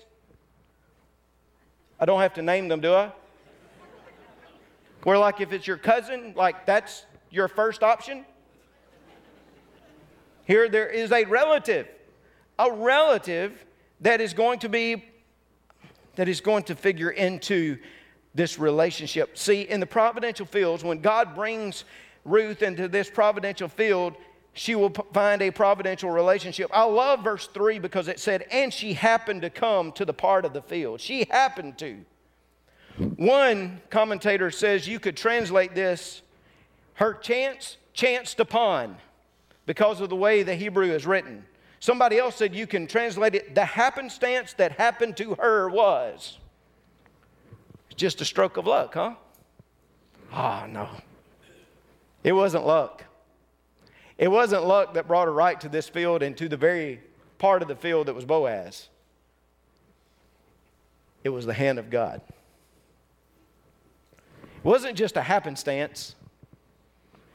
I 1.99 2.05
don't 2.05 2.21
have 2.21 2.35
to 2.35 2.43
name 2.43 2.69
them, 2.69 2.81
do 2.81 2.95
I? 2.95 3.13
Where, 5.03 5.19
like, 5.19 5.41
if 5.41 5.53
it's 5.53 5.67
your 5.67 5.77
cousin, 5.77 6.35
like, 6.37 6.67
that's 6.67 7.05
your 7.31 7.49
first 7.49 7.83
option. 7.83 8.25
Here, 10.45 10.69
there 10.69 10.89
is 10.89 11.11
a 11.11 11.25
relative 11.25 11.89
a 12.59 12.73
relative 12.73 13.65
that 14.01 14.21
is 14.21 14.35
going 14.35 14.59
to 14.61 14.69
be 14.69 15.05
that 16.17 16.29
is 16.29 16.41
going 16.41 16.65
to 16.65 16.75
figure 16.75 17.11
into 17.11 17.79
this 18.35 18.59
relationship. 18.59 19.39
See, 19.39 19.63
in 19.63 19.81
the 19.81 19.87
providential 19.87 20.47
fields, 20.47 20.83
when 20.83 21.01
God 21.01 21.35
brings 21.35 21.85
Ruth 22.25 22.63
into 22.63 22.89
this 22.89 23.11
providential 23.11 23.69
field, 23.69 24.15
she 24.55 24.75
will 24.75 24.91
find 25.13 25.43
a 25.43 25.51
providential 25.51 26.11
relationship. 26.11 26.71
I 26.73 26.85
love 26.85 27.25
verse 27.25 27.49
3 27.49 27.79
because 27.81 28.09
it 28.09 28.21
said, 28.21 28.47
and 28.51 28.73
she 28.73 28.93
happened 28.93 29.43
to 29.43 29.51
come 29.51 29.93
to 29.93 30.05
the 30.05 30.13
part 30.13 30.45
of 30.45 30.53
the 30.53 30.63
field. 30.63 31.01
She 31.01 31.27
happened 31.31 31.79
to. 31.79 32.05
One 33.17 33.81
commentator 33.91 34.51
says 34.53 34.87
you 34.87 35.01
could 35.01 35.17
translate 35.17 35.75
this, 35.75 36.23
her 36.95 37.15
chance 37.15 37.77
chanced 37.93 38.39
upon, 38.39 38.97
because 39.67 40.01
of 40.01 40.11
the 40.11 40.17
way 40.17 40.43
the 40.43 40.55
Hebrew 40.55 40.93
is 40.93 41.07
written. 41.07 41.45
Somebody 41.85 42.17
else 42.17 42.37
said 42.37 42.55
you 42.55 42.67
can 42.67 42.87
translate 42.87 43.35
it 43.35 43.55
the 43.55 43.67
happenstance 43.67 44.55
that 44.55 44.73
happened 44.73 45.19
to 45.19 45.35
her 45.35 45.69
was. 45.69 46.39
Just 47.95 48.23
a 48.23 48.25
stroke 48.25 48.57
of 48.57 48.67
luck, 48.67 48.95
huh? 48.95 49.17
Ah, 50.33 50.63
oh, 50.65 50.67
no. 50.67 50.89
It 52.23 52.33
wasn't 52.33 52.65
luck. 52.65 53.05
It 54.17 54.29
wasn't 54.29 54.65
luck 54.65 54.95
that 54.95 55.07
brought 55.07 55.27
her 55.27 55.33
right 55.35 55.61
to 55.61 55.69
this 55.69 55.87
field 55.87 56.23
and 56.23 56.35
to 56.39 56.49
the 56.49 56.57
very 56.57 57.03
part 57.37 57.61
of 57.61 57.69
the 57.69 57.77
field 57.77 58.07
that 58.07 58.15
was 58.15 58.25
Boaz. 58.25 58.89
It 61.23 61.29
was 61.29 61.45
the 61.45 61.53
hand 61.53 61.79
of 61.79 61.91
God. 61.91 62.23
It 64.33 64.65
wasn't 64.65 64.97
just 64.97 65.19
a 65.19 65.23
happenstance, 65.23 66.15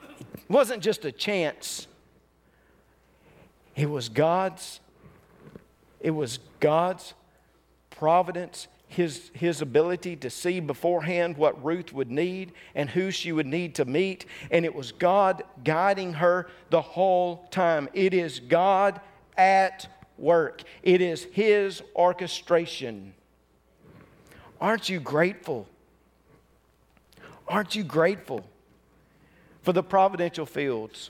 it 0.09 0.49
wasn't 0.49 0.81
just 0.81 1.05
a 1.05 1.12
chance 1.12 1.85
it 3.79 3.89
was 3.89 4.09
God's, 4.09 4.79
it 5.99 6.11
was 6.11 6.39
God's 6.59 7.13
providence 7.89 8.67
his, 8.89 9.29
his 9.33 9.61
ability 9.61 10.15
to 10.17 10.29
see 10.31 10.59
beforehand 10.59 11.37
what 11.37 11.63
Ruth 11.63 11.93
would 11.93 12.09
need 12.09 12.53
and 12.73 12.89
who 12.89 13.11
she 13.11 13.31
would 13.31 13.45
need 13.45 13.75
to 13.75 13.85
meet. 13.85 14.25
And 14.49 14.65
it 14.65 14.73
was 14.73 14.91
God 14.91 15.43
guiding 15.63 16.13
her 16.13 16.49
the 16.71 16.81
whole 16.81 17.47
time. 17.51 17.87
It 17.93 18.15
is 18.15 18.39
God 18.39 18.99
at 19.37 19.87
work, 20.17 20.63
it 20.83 20.99
is 20.99 21.23
His 21.31 21.81
orchestration. 21.95 23.13
Aren't 24.59 24.89
you 24.89 24.99
grateful? 24.99 25.67
Aren't 27.47 27.75
you 27.75 27.83
grateful 27.83 28.43
for 29.61 29.71
the 29.71 29.81
providential 29.81 30.45
fields? 30.45 31.09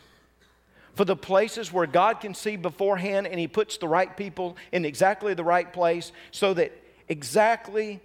For 1.00 1.06
the 1.06 1.16
places 1.16 1.72
where 1.72 1.88
God 1.88 2.20
can 2.20 2.34
see 2.34 2.58
beforehand 2.58 3.26
and 3.26 3.40
He 3.40 3.48
puts 3.48 3.78
the 3.78 3.88
right 3.88 4.18
people 4.18 4.58
in 4.74 4.84
exactly 4.84 5.34
the 5.34 5.46
right 5.46 5.72
place 5.72 6.12
so 6.32 6.54
that 6.56 6.74
exactly 7.08 8.02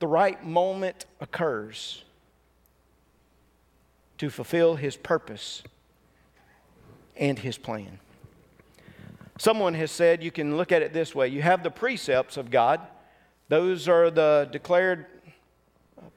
the 0.00 0.08
right 0.08 0.44
moment 0.44 1.06
occurs 1.20 2.02
to 4.18 4.30
fulfill 4.30 4.74
his 4.74 4.96
purpose 4.96 5.62
and 7.16 7.38
his 7.38 7.56
plan. 7.56 8.00
Someone 9.38 9.74
has 9.74 9.92
said 9.92 10.20
you 10.20 10.32
can 10.32 10.56
look 10.56 10.72
at 10.72 10.82
it 10.82 10.92
this 10.92 11.14
way 11.14 11.28
you 11.28 11.40
have 11.40 11.62
the 11.62 11.70
precepts 11.70 12.36
of 12.36 12.50
God, 12.50 12.80
those 13.48 13.86
are 13.86 14.10
the 14.10 14.48
declared 14.50 15.06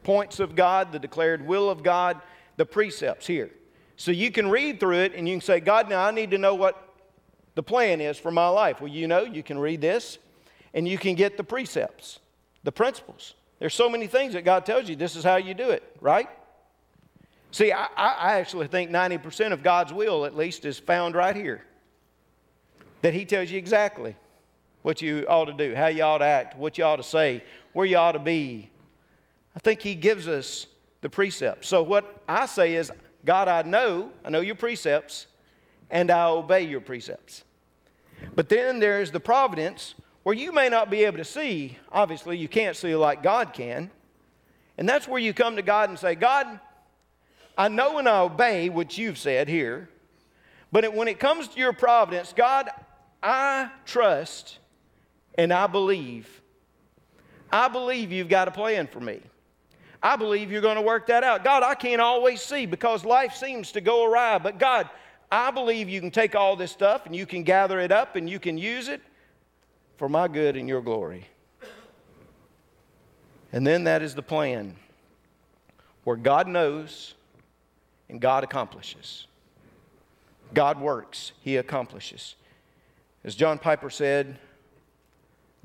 points 0.01 0.39
of 0.39 0.55
God, 0.55 0.91
the 0.91 0.97
declared 0.97 1.45
will 1.45 1.69
of 1.69 1.83
God, 1.83 2.19
the 2.55 2.65
precepts 2.65 3.27
here. 3.27 3.51
So 3.97 4.11
you 4.11 4.31
can 4.31 4.49
read 4.49 4.79
through 4.79 4.99
it 4.99 5.13
and 5.15 5.27
you 5.27 5.35
can 5.35 5.41
say, 5.41 5.59
God, 5.59 5.89
now 5.89 6.05
I 6.05 6.11
need 6.11 6.31
to 6.31 6.37
know 6.37 6.55
what 6.55 6.81
the 7.55 7.63
plan 7.63 7.99
is 7.99 8.17
for 8.17 8.31
my 8.31 8.47
life. 8.47 8.79
Well, 8.79 8.91
you 8.91 9.07
know, 9.07 9.23
you 9.23 9.41
can 9.41 9.57
read 9.57 9.81
this 9.81 10.19
and 10.73 10.87
you 10.87 10.97
can 10.97 11.15
get 11.15 11.35
the 11.35 11.43
precepts, 11.43 12.19
the 12.63 12.71
principles. 12.71 13.33
There's 13.59 13.73
so 13.73 13.89
many 13.89 14.05
things 14.05 14.33
that 14.33 14.45
God 14.45 14.65
tells 14.65 14.87
you 14.87 14.95
this 14.95 15.15
is 15.15 15.23
how 15.23 15.37
you 15.37 15.55
do 15.55 15.71
it, 15.71 15.83
right? 15.99 16.29
See, 17.51 17.71
I, 17.71 17.87
I 17.95 18.39
actually 18.39 18.67
think 18.67 18.91
90% 18.91 19.51
of 19.51 19.63
God's 19.63 19.91
will, 19.91 20.25
at 20.25 20.35
least, 20.35 20.65
is 20.65 20.77
found 20.77 21.15
right 21.15 21.35
here. 21.35 21.63
That 23.01 23.15
He 23.15 23.25
tells 23.25 23.49
you 23.49 23.57
exactly 23.57 24.15
what 24.83 25.01
you 25.01 25.25
ought 25.27 25.45
to 25.45 25.53
do, 25.53 25.73
how 25.73 25.87
you 25.87 26.03
ought 26.03 26.19
to 26.19 26.25
act, 26.25 26.55
what 26.55 26.77
you 26.77 26.83
ought 26.83 26.97
to 26.97 27.03
say, 27.03 27.43
where 27.73 27.85
you 27.85 27.97
ought 27.97 28.11
to 28.11 28.19
be. 28.19 28.69
I 29.55 29.59
think 29.59 29.81
He 29.81 29.95
gives 29.95 30.27
us 30.27 30.67
the 31.01 31.09
precepts. 31.09 31.67
So, 31.67 31.81
what 31.81 32.21
I 32.27 32.45
say 32.45 32.75
is, 32.75 32.91
God, 33.25 33.47
I 33.47 33.61
know, 33.63 34.11
I 34.23 34.29
know 34.29 34.41
your 34.41 34.55
precepts, 34.55 35.27
and 35.89 36.11
I 36.11 36.27
obey 36.27 36.63
your 36.63 36.81
precepts. 36.81 37.43
But 38.35 38.49
then 38.49 38.79
there's 38.79 39.11
the 39.11 39.19
providence 39.19 39.95
where 40.23 40.35
you 40.35 40.51
may 40.51 40.69
not 40.69 40.89
be 40.89 41.05
able 41.05 41.17
to 41.17 41.25
see. 41.25 41.77
Obviously, 41.91 42.37
you 42.37 42.47
can't 42.47 42.75
see 42.75 42.95
like 42.95 43.23
God 43.23 43.53
can. 43.53 43.89
And 44.77 44.87
that's 44.87 45.07
where 45.07 45.19
you 45.19 45.33
come 45.33 45.55
to 45.55 45.61
God 45.61 45.89
and 45.89 45.97
say, 45.97 46.15
God, 46.15 46.59
I 47.57 47.67
know 47.69 47.97
and 47.97 48.07
I 48.07 48.19
obey 48.19 48.69
what 48.69 48.97
you've 48.97 49.17
said 49.17 49.47
here, 49.47 49.89
but 50.71 50.93
when 50.93 51.07
it 51.07 51.19
comes 51.19 51.47
to 51.47 51.59
your 51.59 51.73
providence, 51.73 52.33
God, 52.35 52.69
I 53.23 53.71
trust 53.85 54.59
and 55.35 55.51
I 55.51 55.65
believe. 55.67 56.41
I 57.51 57.67
believe 57.67 58.11
you've 58.11 58.29
got 58.29 58.47
a 58.47 58.51
plan 58.51 58.87
for 58.87 58.99
me. 58.99 59.21
I 60.01 60.15
believe 60.15 60.51
you're 60.51 60.61
going 60.61 60.75
to 60.75 60.81
work 60.81 61.07
that 61.07 61.23
out. 61.23 61.43
God, 61.43 61.63
I 61.63 61.75
can't 61.75 62.01
always 62.01 62.41
see 62.41 62.65
because 62.65 63.03
life 63.03 63.35
seems 63.35 63.71
to 63.73 63.81
go 63.81 64.05
awry, 64.05 64.37
but 64.37 64.59
God, 64.59 64.89
I 65.31 65.51
believe 65.51 65.89
you 65.89 65.99
can 65.99 66.11
take 66.11 66.35
all 66.35 66.55
this 66.55 66.71
stuff 66.71 67.05
and 67.05 67.15
you 67.15 67.25
can 67.25 67.43
gather 67.43 67.79
it 67.79 67.91
up 67.91 68.15
and 68.15 68.29
you 68.29 68.39
can 68.39 68.57
use 68.57 68.87
it 68.87 69.01
for 69.97 70.07
my 70.07 70.27
good 70.27 70.55
and 70.55 70.69
your 70.69 70.81
glory. 70.81 71.27
And 73.51 73.65
then 73.65 73.85
that 73.85 74.01
is 74.01 74.13
the 74.13 74.21
plan 74.21 74.75
where 76.03 76.15
God 76.15 76.47
knows 76.47 77.15
and 78.09 78.21
God 78.21 78.43
accomplishes. 78.43 79.27
God 80.53 80.79
works, 80.79 81.33
He 81.41 81.57
accomplishes. 81.57 82.35
As 83.23 83.35
John 83.35 83.57
Piper 83.57 83.89
said, 83.89 84.37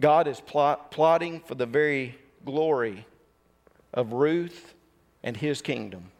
God 0.00 0.26
is 0.26 0.40
plot, 0.40 0.90
plotting 0.90 1.40
for 1.40 1.54
the 1.54 1.66
very 1.66 2.18
glory 2.44 3.06
of 3.92 4.12
Ruth 4.12 4.74
and 5.22 5.36
His 5.36 5.62
kingdom. 5.62 6.10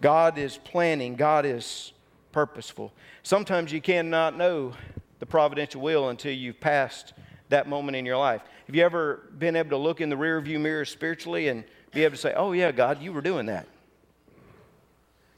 God 0.00 0.38
is 0.38 0.58
planning, 0.58 1.14
God 1.14 1.46
is 1.46 1.92
purposeful. 2.32 2.92
Sometimes 3.22 3.72
you 3.72 3.80
cannot 3.80 4.36
know 4.36 4.72
the 5.20 5.26
providential 5.26 5.80
will 5.80 6.08
until 6.08 6.32
you've 6.32 6.60
passed 6.60 7.12
that 7.50 7.68
moment 7.68 7.96
in 7.96 8.04
your 8.04 8.16
life. 8.16 8.42
Have 8.66 8.74
you 8.74 8.82
ever 8.82 9.22
been 9.38 9.54
able 9.54 9.70
to 9.70 9.76
look 9.76 10.00
in 10.00 10.08
the 10.08 10.16
rearview 10.16 10.60
mirror 10.60 10.84
spiritually 10.84 11.48
and 11.48 11.64
be 11.92 12.04
able 12.04 12.16
to 12.16 12.20
say, 12.20 12.32
Oh, 12.34 12.52
yeah, 12.52 12.72
God, 12.72 13.00
you 13.00 13.12
were 13.12 13.20
doing 13.20 13.46
that? 13.46 13.66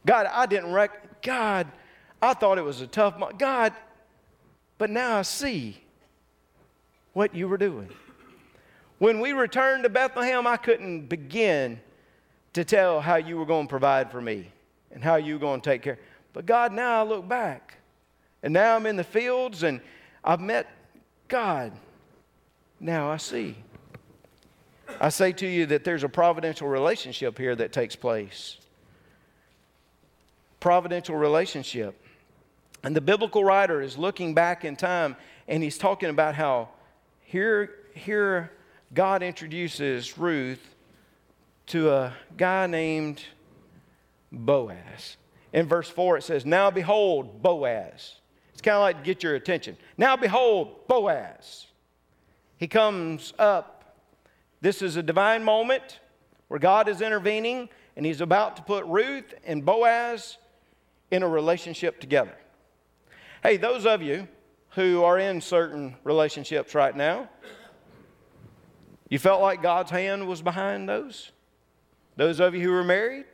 God, 0.06 0.26
I 0.30 0.46
didn't 0.46 0.72
rec. 0.72 1.22
God, 1.22 1.66
I 2.22 2.34
thought 2.34 2.58
it 2.58 2.64
was 2.64 2.80
a 2.80 2.86
tough. 2.86 3.20
God, 3.38 3.72
but 4.78 4.90
now 4.90 5.18
I 5.18 5.22
see 5.22 5.82
what 7.12 7.34
you 7.34 7.48
were 7.48 7.58
doing. 7.58 7.88
When 9.04 9.20
we 9.20 9.34
returned 9.34 9.82
to 9.82 9.90
Bethlehem, 9.90 10.46
I 10.46 10.56
couldn't 10.56 11.10
begin 11.10 11.78
to 12.54 12.64
tell 12.64 13.02
how 13.02 13.16
you 13.16 13.36
were 13.36 13.44
going 13.44 13.66
to 13.66 13.70
provide 13.70 14.10
for 14.10 14.18
me 14.18 14.50
and 14.92 15.04
how 15.04 15.16
you 15.16 15.34
were 15.34 15.40
going 15.40 15.60
to 15.60 15.70
take 15.70 15.82
care. 15.82 15.98
But 16.32 16.46
God, 16.46 16.72
now 16.72 17.00
I 17.00 17.06
look 17.06 17.28
back 17.28 17.74
and 18.42 18.54
now 18.54 18.74
I'm 18.74 18.86
in 18.86 18.96
the 18.96 19.04
fields 19.04 19.62
and 19.62 19.82
I've 20.24 20.40
met 20.40 20.70
God. 21.28 21.72
Now 22.80 23.10
I 23.10 23.18
see. 23.18 23.56
I 24.98 25.10
say 25.10 25.32
to 25.32 25.46
you 25.46 25.66
that 25.66 25.84
there's 25.84 26.02
a 26.02 26.08
providential 26.08 26.66
relationship 26.66 27.36
here 27.36 27.54
that 27.56 27.74
takes 27.74 27.94
place. 27.94 28.56
Providential 30.60 31.16
relationship. 31.16 31.94
And 32.82 32.96
the 32.96 33.02
biblical 33.02 33.44
writer 33.44 33.82
is 33.82 33.98
looking 33.98 34.32
back 34.32 34.64
in 34.64 34.76
time 34.76 35.14
and 35.46 35.62
he's 35.62 35.76
talking 35.76 36.08
about 36.08 36.34
how 36.34 36.70
here, 37.20 37.70
here 37.92 38.50
God 38.92 39.22
introduces 39.22 40.18
Ruth 40.18 40.74
to 41.66 41.90
a 41.90 42.12
guy 42.36 42.66
named 42.66 43.22
Boaz. 44.30 45.16
In 45.52 45.66
verse 45.66 45.88
4, 45.88 46.18
it 46.18 46.24
says, 46.24 46.44
Now 46.44 46.70
behold, 46.70 47.42
Boaz 47.42 48.16
It's 48.52 48.60
kind 48.60 48.76
of 48.76 48.82
like 48.82 48.98
to 48.98 49.04
get 49.04 49.22
your 49.22 49.34
attention. 49.36 49.76
Now, 49.96 50.16
behold, 50.16 50.86
Boaz. 50.88 51.66
He 52.56 52.68
comes 52.68 53.32
up. 53.38 53.96
This 54.60 54.82
is 54.82 54.96
a 54.96 55.02
divine 55.02 55.44
moment 55.44 56.00
where 56.48 56.60
God 56.60 56.88
is 56.88 57.00
intervening 57.00 57.68
and 57.96 58.04
he's 58.04 58.20
about 58.20 58.56
to 58.56 58.62
put 58.62 58.84
Ruth 58.86 59.34
and 59.44 59.64
Boaz 59.64 60.38
in 61.10 61.22
a 61.22 61.28
relationship 61.28 62.00
together. 62.00 62.34
Hey, 63.42 63.56
those 63.56 63.86
of 63.86 64.02
you 64.02 64.26
who 64.70 65.04
are 65.04 65.18
in 65.18 65.40
certain 65.40 65.96
relationships 66.02 66.74
right 66.74 66.96
now, 66.96 67.28
you 69.08 69.18
felt 69.18 69.42
like 69.42 69.62
God's 69.62 69.90
hand 69.90 70.26
was 70.26 70.42
behind 70.42 70.88
those? 70.88 71.30
Those 72.16 72.40
of 72.40 72.54
you 72.54 72.62
who 72.62 72.72
are 72.72 72.84
married? 72.84 73.26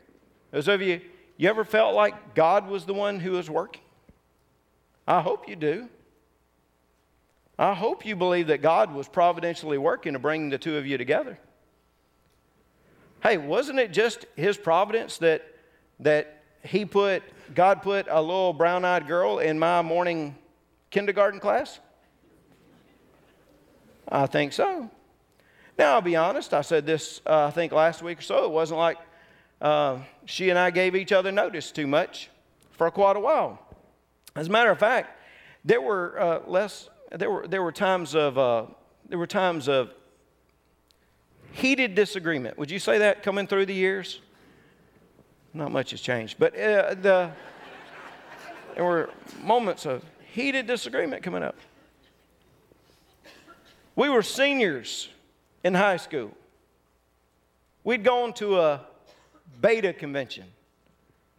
Those 0.50 0.68
of 0.68 0.82
you, 0.82 1.00
you 1.36 1.48
ever 1.48 1.64
felt 1.64 1.94
like 1.94 2.34
God 2.34 2.68
was 2.68 2.84
the 2.84 2.94
one 2.94 3.20
who 3.20 3.32
was 3.32 3.48
working? 3.48 3.82
I 5.06 5.20
hope 5.20 5.48
you 5.48 5.56
do. 5.56 5.88
I 7.58 7.74
hope 7.74 8.06
you 8.06 8.16
believe 8.16 8.46
that 8.46 8.62
God 8.62 8.94
was 8.94 9.08
providentially 9.08 9.76
working 9.76 10.14
to 10.14 10.18
bring 10.18 10.48
the 10.48 10.58
two 10.58 10.76
of 10.76 10.86
you 10.86 10.96
together. 10.96 11.38
Hey, 13.22 13.36
wasn't 13.36 13.78
it 13.78 13.92
just 13.92 14.24
his 14.34 14.56
providence 14.56 15.18
that 15.18 15.46
that 16.00 16.42
he 16.62 16.86
put 16.86 17.22
God 17.54 17.82
put 17.82 18.06
a 18.08 18.20
little 18.20 18.54
brown-eyed 18.54 19.06
girl 19.06 19.40
in 19.40 19.58
my 19.58 19.82
morning 19.82 20.36
kindergarten 20.90 21.38
class? 21.38 21.80
I 24.08 24.26
think 24.26 24.52
so. 24.54 24.90
Now, 25.80 25.94
I'll 25.94 26.02
be 26.02 26.14
honest, 26.14 26.52
I 26.52 26.60
said 26.60 26.84
this, 26.84 27.22
uh, 27.24 27.46
I 27.46 27.50
think 27.52 27.72
last 27.72 28.02
week 28.02 28.18
or 28.18 28.22
so. 28.22 28.44
It 28.44 28.50
wasn't 28.50 28.80
like 28.80 28.98
uh, 29.62 30.00
she 30.26 30.50
and 30.50 30.58
I 30.58 30.70
gave 30.70 30.94
each 30.94 31.10
other 31.10 31.32
notice 31.32 31.72
too 31.72 31.86
much 31.86 32.28
for 32.72 32.90
quite 32.90 33.16
a 33.16 33.20
while. 33.20 33.58
As 34.36 34.48
a 34.48 34.50
matter 34.50 34.70
of 34.70 34.78
fact, 34.78 35.18
there 35.64 35.80
were 35.80 36.20
uh, 36.20 36.40
less. 36.46 36.90
There 37.10 37.30
were 37.30 37.48
there 37.48 37.62
were 37.62 37.72
times 37.72 38.14
of 38.14 38.36
uh, 38.36 38.66
there 39.08 39.16
were 39.16 39.26
times 39.26 39.70
of 39.70 39.94
heated 41.52 41.94
disagreement. 41.94 42.58
Would 42.58 42.70
you 42.70 42.78
say 42.78 42.98
that 42.98 43.22
coming 43.22 43.46
through 43.46 43.64
the 43.64 43.74
years? 43.74 44.20
Not 45.54 45.72
much 45.72 45.92
has 45.92 46.02
changed, 46.02 46.36
but 46.38 46.54
uh, 46.58 46.92
the 46.92 47.30
there 48.74 48.84
were 48.84 49.08
moments 49.42 49.86
of 49.86 50.04
heated 50.30 50.66
disagreement 50.66 51.22
coming 51.22 51.42
up. 51.42 51.56
We 53.96 54.10
were 54.10 54.22
seniors 54.22 55.08
in 55.62 55.74
high 55.74 55.96
school. 55.96 56.32
We'd 57.84 58.04
gone 58.04 58.32
to 58.34 58.60
a 58.60 58.80
beta 59.60 59.92
convention 59.92 60.44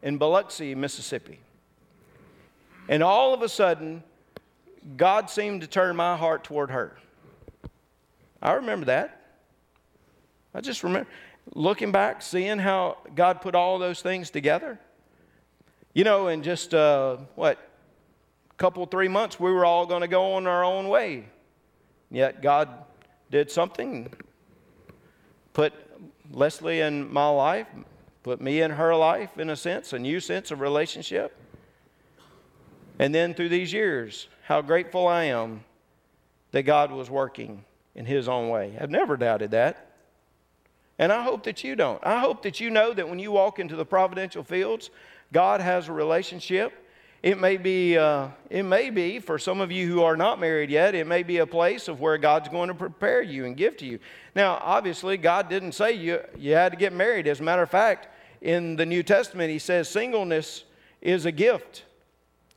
in 0.02 0.18
Biloxi, 0.18 0.76
Mississippi. 0.76 1.40
And 2.90 3.04
all 3.04 3.34
of 3.34 3.42
a 3.42 3.50
sudden, 3.50 4.04
God 4.98 5.30
seemed 5.30 5.62
to 5.62 5.68
turn 5.68 5.96
my 5.96 6.18
heart 6.18 6.44
toward 6.44 6.72
her. 6.72 6.98
I 8.42 8.54
remember 8.54 8.88
that. 8.88 9.22
I 10.54 10.62
just 10.62 10.84
remember 10.84 11.10
looking 11.54 11.92
back, 11.92 12.22
seeing 12.22 12.60
how 12.60 12.98
God 13.16 13.42
put 13.42 13.56
all 13.56 13.80
those 13.80 14.02
things 14.02 14.30
together. 14.30 14.80
You 15.94 16.04
know, 16.04 16.28
in 16.28 16.42
just 16.42 16.74
uh, 16.74 17.18
what, 17.36 17.58
a 18.50 18.54
couple, 18.56 18.86
three 18.86 19.08
months, 19.08 19.40
we 19.40 19.52
were 19.52 19.66
all 19.66 19.86
going 19.86 20.02
to 20.02 20.08
go 20.08 20.34
on 20.34 20.48
our 20.48 20.64
own 20.64 20.88
way. 20.90 21.26
Yet 22.10 22.42
God 22.42 22.70
did 23.32 23.50
something, 23.50 24.14
put 25.54 25.74
Leslie 26.32 26.82
in 26.82 27.12
my 27.12 27.30
life, 27.30 27.68
put 28.24 28.40
me 28.40 28.62
in 28.62 28.72
her 28.72 28.96
life, 28.96 29.38
in 29.40 29.50
a 29.50 29.56
sense, 29.56 29.94
a 29.94 30.00
new 30.00 30.20
sense 30.20 30.52
of 30.52 30.60
relationship. 30.60 31.36
And 33.00 33.16
then 33.16 33.34
through 33.34 33.50
these 33.50 33.74
years, 33.74 34.28
how 34.44 34.62
grateful 34.62 35.08
I 35.08 35.24
am 35.24 35.64
that 36.52 36.64
God 36.64 36.92
was 36.92 37.10
working 37.10 37.64
in 37.96 38.06
His 38.06 38.28
own 38.28 38.50
way. 38.50 38.78
I've 38.80 38.92
never 38.92 39.18
doubted 39.18 39.52
that. 39.52 39.88
And 41.00 41.12
I 41.12 41.24
hope 41.24 41.44
that 41.44 41.64
you 41.64 41.76
don't. 41.76 42.06
I 42.06 42.20
hope 42.20 42.44
that 42.44 42.60
you 42.60 42.70
know 42.70 42.94
that 42.94 43.10
when 43.10 43.18
you 43.18 43.32
walk 43.32 43.58
into 43.58 43.76
the 43.76 43.86
providential 43.86 44.44
fields, 44.44 44.92
God 45.34 45.62
has 45.62 45.88
a 45.88 45.94
relationship. 45.94 46.74
It 47.24 47.40
may 47.40 47.58
be, 47.58 47.98
uh, 47.98 48.30
it 48.50 48.64
may 48.64 48.90
be 48.90 49.20
for 49.20 49.38
some 49.38 49.62
of 49.62 49.72
you 49.72 49.88
who 49.88 50.02
are 50.02 50.18
not 50.18 50.40
married 50.40 50.72
yet, 50.72 50.96
it 50.96 51.06
may 51.06 51.22
be 51.22 51.38
a 51.38 51.46
place 51.46 51.88
of 51.88 52.00
where 52.00 52.18
God's 52.18 52.50
going 52.50 52.70
to 52.70 52.74
prepare 52.74 53.22
you 53.22 53.46
and 53.46 53.56
give 53.56 53.78
to 53.78 53.86
you. 53.86 54.00
Now, 54.34 54.60
obviously, 54.64 55.18
God 55.18 55.48
didn't 55.48 55.74
say 55.74 55.92
you, 55.92 56.20
you 56.36 56.54
had 56.54 56.72
to 56.72 56.78
get 56.78 56.94
married. 56.94 57.28
As 57.28 57.40
a 57.40 57.44
matter 57.44 57.62
of 57.62 57.70
fact, 57.70 58.08
in 58.42 58.76
the 58.76 58.88
New 58.88 59.04
Testament, 59.04 59.52
He 59.52 59.60
says 59.60 59.88
singleness 59.88 60.64
is 61.00 61.28
a 61.28 61.32
gift. 61.32 61.84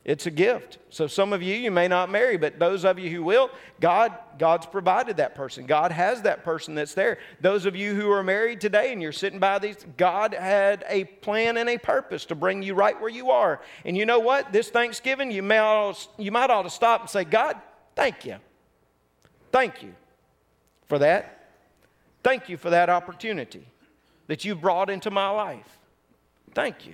It's 0.05 0.27
a 0.27 0.31
gift. 0.31 0.77
So 0.91 1.07
some 1.07 1.33
of 1.33 1.41
you, 1.41 1.55
you 1.55 1.71
may 1.71 1.87
not 1.87 2.11
marry, 2.11 2.37
but 2.37 2.59
those 2.59 2.85
of 2.85 2.99
you 2.99 3.09
who 3.09 3.23
will, 3.23 3.49
God, 3.81 4.15
God's 4.37 4.67
provided 4.67 5.17
that 5.17 5.33
person. 5.33 5.65
God 5.65 5.91
has 5.91 6.21
that 6.21 6.43
person 6.43 6.75
that's 6.75 6.93
there. 6.93 7.17
Those 7.41 7.65
of 7.65 7.75
you 7.75 7.95
who 7.95 8.11
are 8.11 8.21
married 8.21 8.61
today 8.61 8.93
and 8.93 9.01
you're 9.01 9.11
sitting 9.11 9.39
by 9.39 9.57
these, 9.57 9.83
God 9.97 10.35
had 10.35 10.85
a 10.87 11.05
plan 11.05 11.57
and 11.57 11.67
a 11.67 11.79
purpose 11.79 12.25
to 12.25 12.35
bring 12.35 12.61
you 12.61 12.75
right 12.75 12.99
where 13.01 13.09
you 13.09 13.31
are. 13.31 13.61
And 13.83 13.97
you 13.97 14.05
know 14.05 14.19
what? 14.19 14.53
This 14.53 14.69
Thanksgiving, 14.69 15.31
you, 15.31 15.41
may 15.41 15.57
ought, 15.57 16.07
you 16.19 16.31
might 16.31 16.51
ought 16.51 16.63
to 16.63 16.69
stop 16.69 17.01
and 17.01 17.09
say, 17.09 17.23
God, 17.23 17.59
thank 17.95 18.25
you. 18.25 18.35
Thank 19.51 19.81
you 19.81 19.95
for 20.87 20.99
that. 20.99 21.49
Thank 22.21 22.47
you 22.47 22.57
for 22.57 22.69
that 22.69 22.91
opportunity 22.91 23.65
that 24.27 24.45
you 24.45 24.53
brought 24.53 24.91
into 24.91 25.09
my 25.09 25.29
life. 25.29 25.79
Thank 26.53 26.85
you 26.85 26.93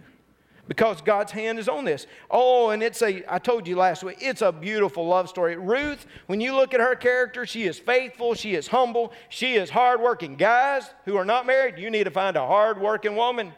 because 0.72 1.02
God's 1.02 1.34
hand 1.34 1.60
is 1.60 1.68
on 1.68 1.84
this. 1.84 2.08
Oh, 2.30 2.70
and 2.70 2.82
it's 2.82 3.02
a, 3.02 3.26
I 3.28 3.40
told 3.40 3.68
you 3.68 3.76
last 3.76 4.06
week, 4.06 4.20
it's 4.22 4.42
a 4.42 4.54
beautiful 4.54 5.06
love 5.06 5.28
story. 5.28 5.58
Ruth, 5.58 6.06
when 6.28 6.40
you 6.40 6.56
look 6.56 6.74
at 6.74 6.80
her 6.80 6.96
character, 6.96 7.46
she 7.46 7.64
is 7.64 7.78
faithful, 7.78 8.36
she 8.36 8.56
is 8.56 8.68
humble, 8.68 9.12
she 9.28 9.56
is 9.56 9.70
hardworking. 9.70 10.38
Guys 10.38 10.90
who 11.04 11.18
are 11.18 11.26
not 11.26 11.46
married, 11.46 11.78
you 11.78 11.90
need 11.90 12.06
to 12.06 12.10
find 12.10 12.38
a 12.38 12.48
hardworking 12.48 13.18
woman. 13.18 13.52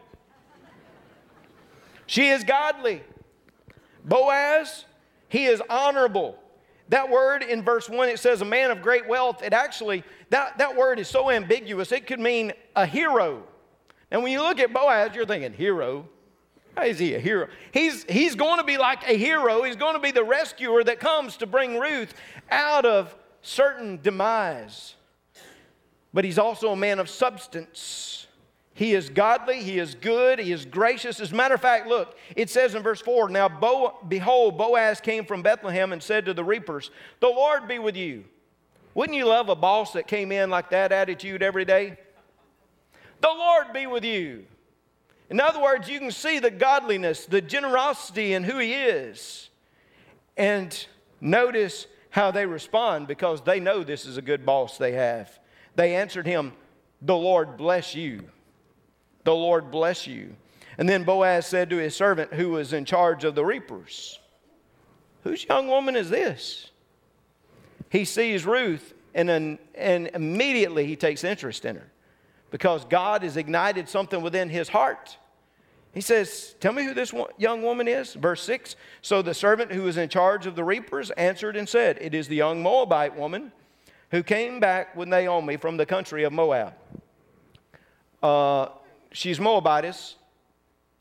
She 2.07 2.29
is 2.29 2.43
godly. 2.43 3.03
Boaz, 4.03 4.85
he 5.29 5.45
is 5.45 5.61
honorable. 5.69 6.39
That 6.89 7.11
word 7.11 7.43
in 7.43 7.61
verse 7.61 7.87
1, 7.87 8.09
it 8.09 8.17
says 8.17 8.41
a 8.41 8.45
man 8.45 8.71
of 8.71 8.81
great 8.81 9.07
wealth. 9.07 9.43
It 9.43 9.53
actually, 9.53 10.03
that, 10.31 10.57
that 10.57 10.75
word 10.75 10.97
is 10.97 11.09
so 11.09 11.29
ambiguous, 11.29 11.91
it 11.91 12.07
could 12.07 12.19
mean 12.19 12.53
a 12.75 12.87
hero. 12.87 13.43
And 14.09 14.23
when 14.23 14.31
you 14.31 14.41
look 14.41 14.59
at 14.59 14.73
Boaz, 14.73 15.13
you're 15.13 15.27
thinking, 15.27 15.53
hero. 15.53 16.09
Is 16.81 16.99
he 16.99 17.13
a 17.13 17.19
hero? 17.19 17.47
He's, 17.71 18.03
he's 18.05 18.35
going 18.35 18.57
to 18.57 18.63
be 18.63 18.77
like 18.77 19.07
a 19.07 19.17
hero. 19.17 19.63
He's 19.63 19.75
going 19.75 19.93
to 19.93 19.99
be 19.99 20.11
the 20.11 20.23
rescuer 20.23 20.83
that 20.83 20.99
comes 20.99 21.37
to 21.37 21.45
bring 21.45 21.79
Ruth 21.79 22.13
out 22.49 22.85
of 22.85 23.15
certain 23.41 23.99
demise. 24.01 24.95
But 26.13 26.25
he's 26.25 26.39
also 26.39 26.71
a 26.71 26.75
man 26.75 26.99
of 26.99 27.09
substance. 27.09 28.27
He 28.75 28.95
is 28.95 29.09
godly, 29.09 29.61
he 29.61 29.77
is 29.77 29.93
good, 29.93 30.39
he 30.39 30.51
is 30.51 30.65
gracious. 30.65 31.19
As 31.19 31.31
a 31.31 31.35
matter 31.35 31.53
of 31.53 31.61
fact, 31.61 31.87
look, 31.87 32.17
it 32.35 32.49
says 32.49 32.73
in 32.73 32.81
verse 32.81 33.01
4 33.01 33.29
Now, 33.29 33.47
Bo, 33.47 33.99
behold, 34.07 34.57
Boaz 34.57 34.99
came 34.99 35.25
from 35.25 35.43
Bethlehem 35.43 35.93
and 35.93 36.01
said 36.01 36.25
to 36.25 36.33
the 36.33 36.43
reapers, 36.43 36.89
The 37.19 37.27
Lord 37.27 37.67
be 37.67 37.77
with 37.77 37.95
you. 37.95 38.23
Wouldn't 38.95 39.17
you 39.17 39.25
love 39.25 39.49
a 39.49 39.55
boss 39.55 39.93
that 39.93 40.07
came 40.07 40.31
in 40.31 40.49
like 40.49 40.71
that 40.71 40.91
attitude 40.91 41.43
every 41.43 41.65
day? 41.65 41.97
The 43.21 43.29
Lord 43.29 43.73
be 43.73 43.85
with 43.87 44.03
you. 44.03 44.45
In 45.33 45.41
other 45.41 45.59
words, 45.59 45.89
you 45.89 45.97
can 45.97 46.11
see 46.11 46.37
the 46.37 46.51
godliness, 46.51 47.25
the 47.25 47.41
generosity 47.41 48.33
in 48.33 48.43
who 48.43 48.59
he 48.59 48.71
is. 48.71 49.49
And 50.37 50.85
notice 51.19 51.87
how 52.11 52.29
they 52.29 52.45
respond 52.45 53.07
because 53.07 53.41
they 53.41 53.59
know 53.59 53.83
this 53.83 54.05
is 54.05 54.17
a 54.17 54.21
good 54.21 54.45
boss 54.45 54.77
they 54.77 54.91
have. 54.91 55.39
They 55.75 55.95
answered 55.95 56.27
him, 56.27 56.53
The 57.01 57.15
Lord 57.17 57.57
bless 57.57 57.95
you. 57.95 58.29
The 59.23 59.33
Lord 59.33 59.71
bless 59.71 60.05
you. 60.05 60.35
And 60.77 60.87
then 60.87 61.03
Boaz 61.03 61.47
said 61.47 61.71
to 61.71 61.77
his 61.77 61.95
servant 61.95 62.35
who 62.35 62.51
was 62.51 62.71
in 62.71 62.85
charge 62.85 63.23
of 63.23 63.33
the 63.33 63.43
reapers, 63.43 64.19
Whose 65.23 65.45
young 65.45 65.67
woman 65.67 65.95
is 65.95 66.11
this? 66.11 66.69
He 67.89 68.05
sees 68.05 68.45
Ruth 68.45 68.93
and, 69.15 69.57
and 69.73 70.11
immediately 70.13 70.85
he 70.85 70.95
takes 70.95 71.23
interest 71.23 71.65
in 71.65 71.77
her 71.77 71.91
because 72.51 72.85
God 72.85 73.23
has 73.23 73.35
ignited 73.35 73.89
something 73.89 74.21
within 74.21 74.47
his 74.47 74.69
heart. 74.69 75.17
He 75.93 76.01
says, 76.01 76.55
Tell 76.59 76.73
me 76.73 76.83
who 76.83 76.93
this 76.93 77.13
young 77.37 77.61
woman 77.61 77.87
is. 77.87 78.13
Verse 78.13 78.41
6 78.43 78.75
So 79.01 79.21
the 79.21 79.33
servant 79.33 79.71
who 79.71 79.83
was 79.83 79.97
in 79.97 80.09
charge 80.09 80.45
of 80.45 80.55
the 80.55 80.63
reapers 80.63 81.11
answered 81.11 81.55
and 81.55 81.69
said, 81.69 81.97
It 82.01 82.13
is 82.13 82.27
the 82.27 82.35
young 82.35 82.63
Moabite 82.63 83.15
woman 83.15 83.51
who 84.11 84.23
came 84.23 84.59
back 84.59 84.95
with 84.95 85.07
Naomi 85.07 85.57
from 85.57 85.77
the 85.77 85.85
country 85.85 86.23
of 86.23 86.33
Moab. 86.33 86.73
Uh, 88.21 88.67
she's 89.11 89.39
Moabitess. 89.39 90.15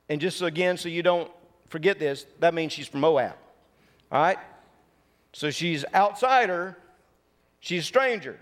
And 0.08 0.20
just 0.20 0.42
again, 0.42 0.76
so 0.76 0.88
you 0.88 1.02
don't 1.02 1.30
forget 1.68 1.98
this, 1.98 2.26
that 2.40 2.52
means 2.52 2.72
she's 2.72 2.88
from 2.88 3.00
Moab. 3.00 3.34
All 4.10 4.22
right? 4.22 4.38
So 5.32 5.50
she's 5.50 5.84
outsider, 5.94 6.76
she's 7.60 7.84
a 7.84 7.86
stranger. 7.86 8.38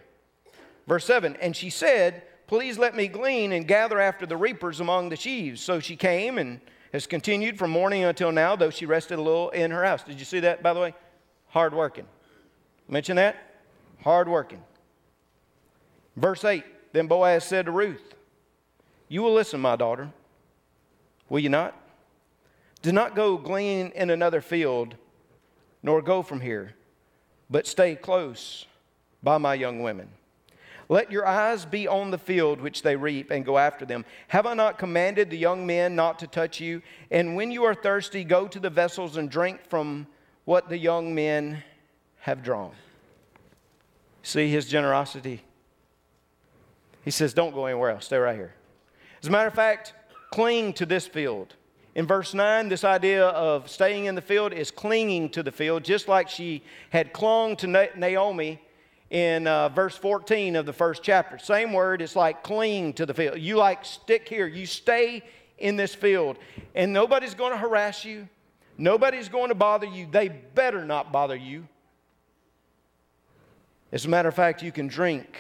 Verse 0.89 1.05
7 1.05 1.37
And 1.41 1.55
she 1.55 1.71
said, 1.71 2.25
Please 2.51 2.79
let 2.79 2.97
me 2.97 3.07
glean 3.07 3.53
and 3.53 3.65
gather 3.65 4.01
after 4.01 4.27
the 4.27 4.37
reapers 4.37 4.81
among 4.81 5.09
the 5.09 5.15
sheaves. 5.15 5.61
So 5.61 5.79
she 5.79 5.95
came 5.95 6.37
and 6.37 6.61
has 6.93 7.07
continued 7.07 7.57
from 7.57 7.71
morning 7.71 8.03
until 8.03 8.33
now, 8.33 8.57
though 8.57 8.71
she 8.71 8.87
rested 8.87 9.21
a 9.21 9.23
little 9.23 9.51
in 9.51 9.71
her 9.71 9.85
house. 9.85 10.03
Did 10.03 10.19
you 10.19 10.25
see 10.25 10.41
that, 10.41 10.61
by 10.61 10.75
the 10.75 10.81
way? 10.81 10.95
Hard 11.51 11.73
working. 11.73 12.07
Mention 12.89 13.15
that? 13.15 13.37
Hard 14.03 14.29
working. 14.29 14.61
Verse 16.17 16.45
8 16.45 16.65
Then 16.93 17.07
Boaz 17.07 17.45
said 17.45 17.67
to 17.67 17.71
Ruth, 17.71 18.17
You 19.07 19.23
will 19.23 19.33
listen, 19.33 19.61
my 19.61 19.77
daughter. 19.77 20.11
Will 21.29 21.39
you 21.39 21.51
not? 21.51 21.81
Do 22.83 22.91
not 22.91 23.15
go 23.15 23.37
glean 23.37 23.93
in 23.95 24.11
another 24.11 24.41
field, 24.41 24.97
nor 25.85 26.03
go 26.03 26.21
from 26.21 26.41
here, 26.41 26.75
but 27.49 27.69
stay 27.69 27.95
close 27.95 28.67
by 29.23 29.39
my 29.39 29.55
young 29.55 29.83
women. 29.83 30.09
Let 30.91 31.13
your 31.13 31.25
eyes 31.25 31.65
be 31.65 31.87
on 31.87 32.11
the 32.11 32.19
field 32.19 32.61
which 32.61 32.83
they 32.83 32.97
reap 32.97 33.31
and 33.31 33.45
go 33.45 33.59
after 33.59 33.87
them. 33.87 34.05
Have 34.27 34.45
I 34.45 34.55
not 34.55 34.77
commanded 34.77 35.31
the 35.31 35.39
young 35.39 35.65
men 35.65 35.95
not 35.95 36.19
to 36.19 36.27
touch 36.27 36.59
you? 36.59 36.83
And 37.13 37.37
when 37.37 37.53
you 37.53 37.63
are 37.63 37.77
thirsty, 37.77 38.25
go 38.25 38.49
to 38.49 38.59
the 38.59 38.71
vessels 38.71 39.17
and 39.17 39.31
drink 39.31 39.61
from 39.69 40.09
what 40.47 40.69
the 40.69 40.77
young 40.77 41.15
men 41.15 41.63
have 42.23 42.43
drawn. 42.43 42.73
See 44.25 44.49
his 44.49 44.67
generosity? 44.67 45.45
He 47.05 47.13
says, 47.13 47.35
Don't 47.35 47.55
go 47.55 47.67
anywhere 47.67 47.91
else, 47.91 48.07
stay 48.07 48.19
right 48.19 48.35
here. 48.35 48.55
As 49.23 49.29
a 49.29 49.31
matter 49.31 49.47
of 49.47 49.55
fact, 49.55 49.95
cling 50.33 50.73
to 50.73 50.87
this 50.87 51.07
field. 51.07 51.55
In 51.95 52.05
verse 52.05 52.35
9, 52.35 52.69
this 52.69 52.83
idea 52.83 53.29
of 53.29 53.71
staying 53.71 54.07
in 54.07 54.17
the 54.17 54.23
field 54.23 54.53
is 54.53 54.73
clinging 54.73 55.29
to 55.31 55.45
the 55.45 55.53
field, 55.53 55.85
just 55.85 56.09
like 56.09 56.29
she 56.29 56.65
had 56.91 57.13
clung 57.13 57.55
to 57.57 57.69
Naomi 57.69 58.61
in 59.11 59.47
uh, 59.47 59.69
verse 59.69 59.97
14 59.97 60.57
of 60.57 60.67
the 60.67 60.73
first 60.73 61.03
chapter. 61.03 61.37
Same 61.39 61.73
word, 61.73 62.01
it's 62.01 62.17
like 62.17 62.43
cling 62.43 62.93
to 62.95 63.05
the 63.05 63.15
field. 63.15 63.39
You 63.39 63.57
like 63.57 63.85
stick 63.85 64.29
here, 64.29 64.47
you 64.47 64.67
stay 64.67 65.23
in 65.59 65.77
this 65.77 65.95
field, 65.95 66.39
and 66.75 66.93
nobody's 66.93 67.35
going 67.35 67.53
to 67.53 67.59
harass 67.59 68.05
you, 68.05 68.29
nobody's 68.79 69.29
going 69.29 69.49
to 69.49 69.55
bother 69.55 69.87
you. 69.87 70.07
They 70.11 70.29
better 70.29 70.85
not 70.85 71.13
bother 71.13 71.37
you. 71.37 71.67
As 73.93 74.07
a 74.07 74.09
matter 74.09 74.29
of 74.29 74.35
fact, 74.35 74.63
you 74.63 74.71
can 74.71 74.87
drink 74.87 75.37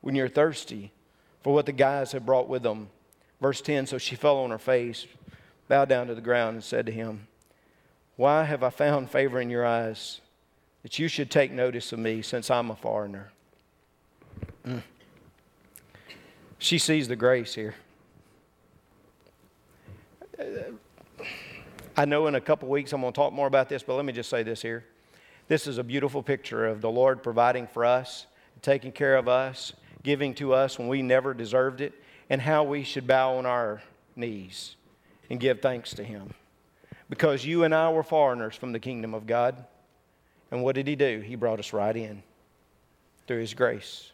when 0.00 0.14
you're 0.14 0.28
thirsty 0.28 0.90
for 1.42 1.52
what 1.52 1.66
the 1.66 1.72
guys 1.72 2.12
have 2.12 2.24
brought 2.24 2.48
with 2.48 2.62
them. 2.62 2.88
Verse 3.40 3.60
10 3.60 3.86
So 3.86 3.98
she 3.98 4.16
fell 4.16 4.38
on 4.38 4.50
her 4.50 4.58
face, 4.58 5.06
bowed 5.68 5.90
down 5.90 6.06
to 6.06 6.14
the 6.14 6.22
ground, 6.22 6.54
and 6.54 6.64
said 6.64 6.86
to 6.86 6.92
him, 6.92 7.28
Why 8.16 8.44
have 8.44 8.62
I 8.62 8.70
found 8.70 9.10
favor 9.10 9.38
in 9.38 9.50
your 9.50 9.66
eyes? 9.66 10.22
That 10.84 10.98
you 10.98 11.08
should 11.08 11.30
take 11.30 11.50
notice 11.50 11.92
of 11.92 11.98
me 11.98 12.22
since 12.22 12.50
I'm 12.50 12.70
a 12.70 12.76
foreigner. 12.76 13.32
Mm. 14.66 14.82
She 16.58 16.78
sees 16.78 17.08
the 17.08 17.16
grace 17.16 17.54
here. 17.54 17.74
I 21.96 22.04
know 22.04 22.26
in 22.26 22.34
a 22.34 22.40
couple 22.40 22.68
weeks 22.68 22.92
I'm 22.92 23.00
going 23.00 23.12
to 23.12 23.16
talk 23.16 23.32
more 23.32 23.46
about 23.46 23.68
this, 23.68 23.82
but 23.82 23.94
let 23.94 24.04
me 24.04 24.12
just 24.12 24.28
say 24.28 24.42
this 24.42 24.60
here. 24.60 24.84
This 25.48 25.66
is 25.66 25.78
a 25.78 25.84
beautiful 25.84 26.22
picture 26.22 26.66
of 26.66 26.82
the 26.82 26.90
Lord 26.90 27.22
providing 27.22 27.66
for 27.66 27.84
us, 27.84 28.26
taking 28.60 28.92
care 28.92 29.16
of 29.16 29.26
us, 29.26 29.72
giving 30.02 30.34
to 30.34 30.52
us 30.52 30.78
when 30.78 30.88
we 30.88 31.00
never 31.00 31.32
deserved 31.32 31.80
it, 31.80 31.94
and 32.28 32.42
how 32.42 32.62
we 32.62 32.82
should 32.82 33.06
bow 33.06 33.36
on 33.36 33.46
our 33.46 33.80
knees 34.16 34.76
and 35.30 35.40
give 35.40 35.60
thanks 35.60 35.94
to 35.94 36.04
Him. 36.04 36.34
Because 37.08 37.46
you 37.46 37.64
and 37.64 37.74
I 37.74 37.90
were 37.90 38.02
foreigners 38.02 38.54
from 38.54 38.72
the 38.72 38.80
kingdom 38.80 39.14
of 39.14 39.26
God. 39.26 39.64
And 40.54 40.62
what 40.62 40.76
did 40.76 40.86
He 40.86 40.94
do? 40.94 41.18
He 41.18 41.34
brought 41.34 41.58
us 41.58 41.72
right 41.72 41.96
in 41.96 42.22
through 43.26 43.40
His 43.40 43.54
grace. 43.54 44.12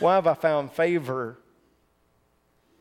Why 0.00 0.16
have 0.16 0.26
I 0.26 0.34
found 0.34 0.72
favor? 0.72 1.38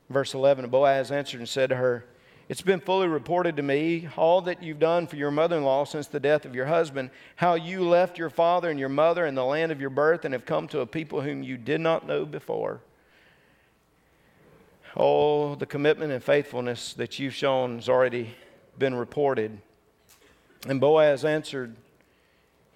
Verse 0.10 0.34
11 0.34 0.68
Boaz 0.72 1.12
answered 1.12 1.40
and 1.40 1.48
said 1.48 1.70
to 1.70 1.76
her, 1.76 2.06
it's 2.50 2.64
been 2.64 2.80
fully 2.80 3.08
reported 3.08 3.58
to 3.58 3.62
me 3.62 4.10
all 4.18 4.42
that 4.42 4.64
you've 4.64 4.80
done 4.80 5.06
for 5.06 5.16
your 5.16 5.30
mother 5.30 5.58
in 5.58 5.64
law 5.64 5.84
since 5.84 6.08
the 6.08 6.20
death 6.20 6.44
of 6.44 6.56
your 6.56 6.66
husband, 6.66 7.12
how 7.36 7.54
you 7.54 7.88
left 7.88 8.18
your 8.18 8.32
father 8.32 8.72
and 8.72 8.80
your 8.80 8.90
mother 8.90 9.28
and 9.28 9.38
the 9.38 9.46
land 9.46 9.72
of 9.72 9.80
your 9.80 9.92
birth 9.92 10.26
and 10.26 10.34
have 10.34 10.48
come 10.48 10.68
to 10.70 10.80
a 10.80 10.88
people 10.88 11.22
whom 11.22 11.44
you 11.44 11.56
did 11.56 11.82
not 11.82 12.08
know 12.08 12.26
before. 12.26 12.82
Oh, 14.96 15.54
the 15.54 15.68
commitment 15.68 16.12
and 16.12 16.24
faithfulness 16.24 16.94
that 16.96 17.20
you've 17.20 17.36
shown 17.36 17.76
has 17.76 17.90
already 17.90 18.34
been 18.80 18.96
reported. 18.96 19.60
And 20.68 20.82
Boaz 20.82 21.24
answered, 21.24 21.76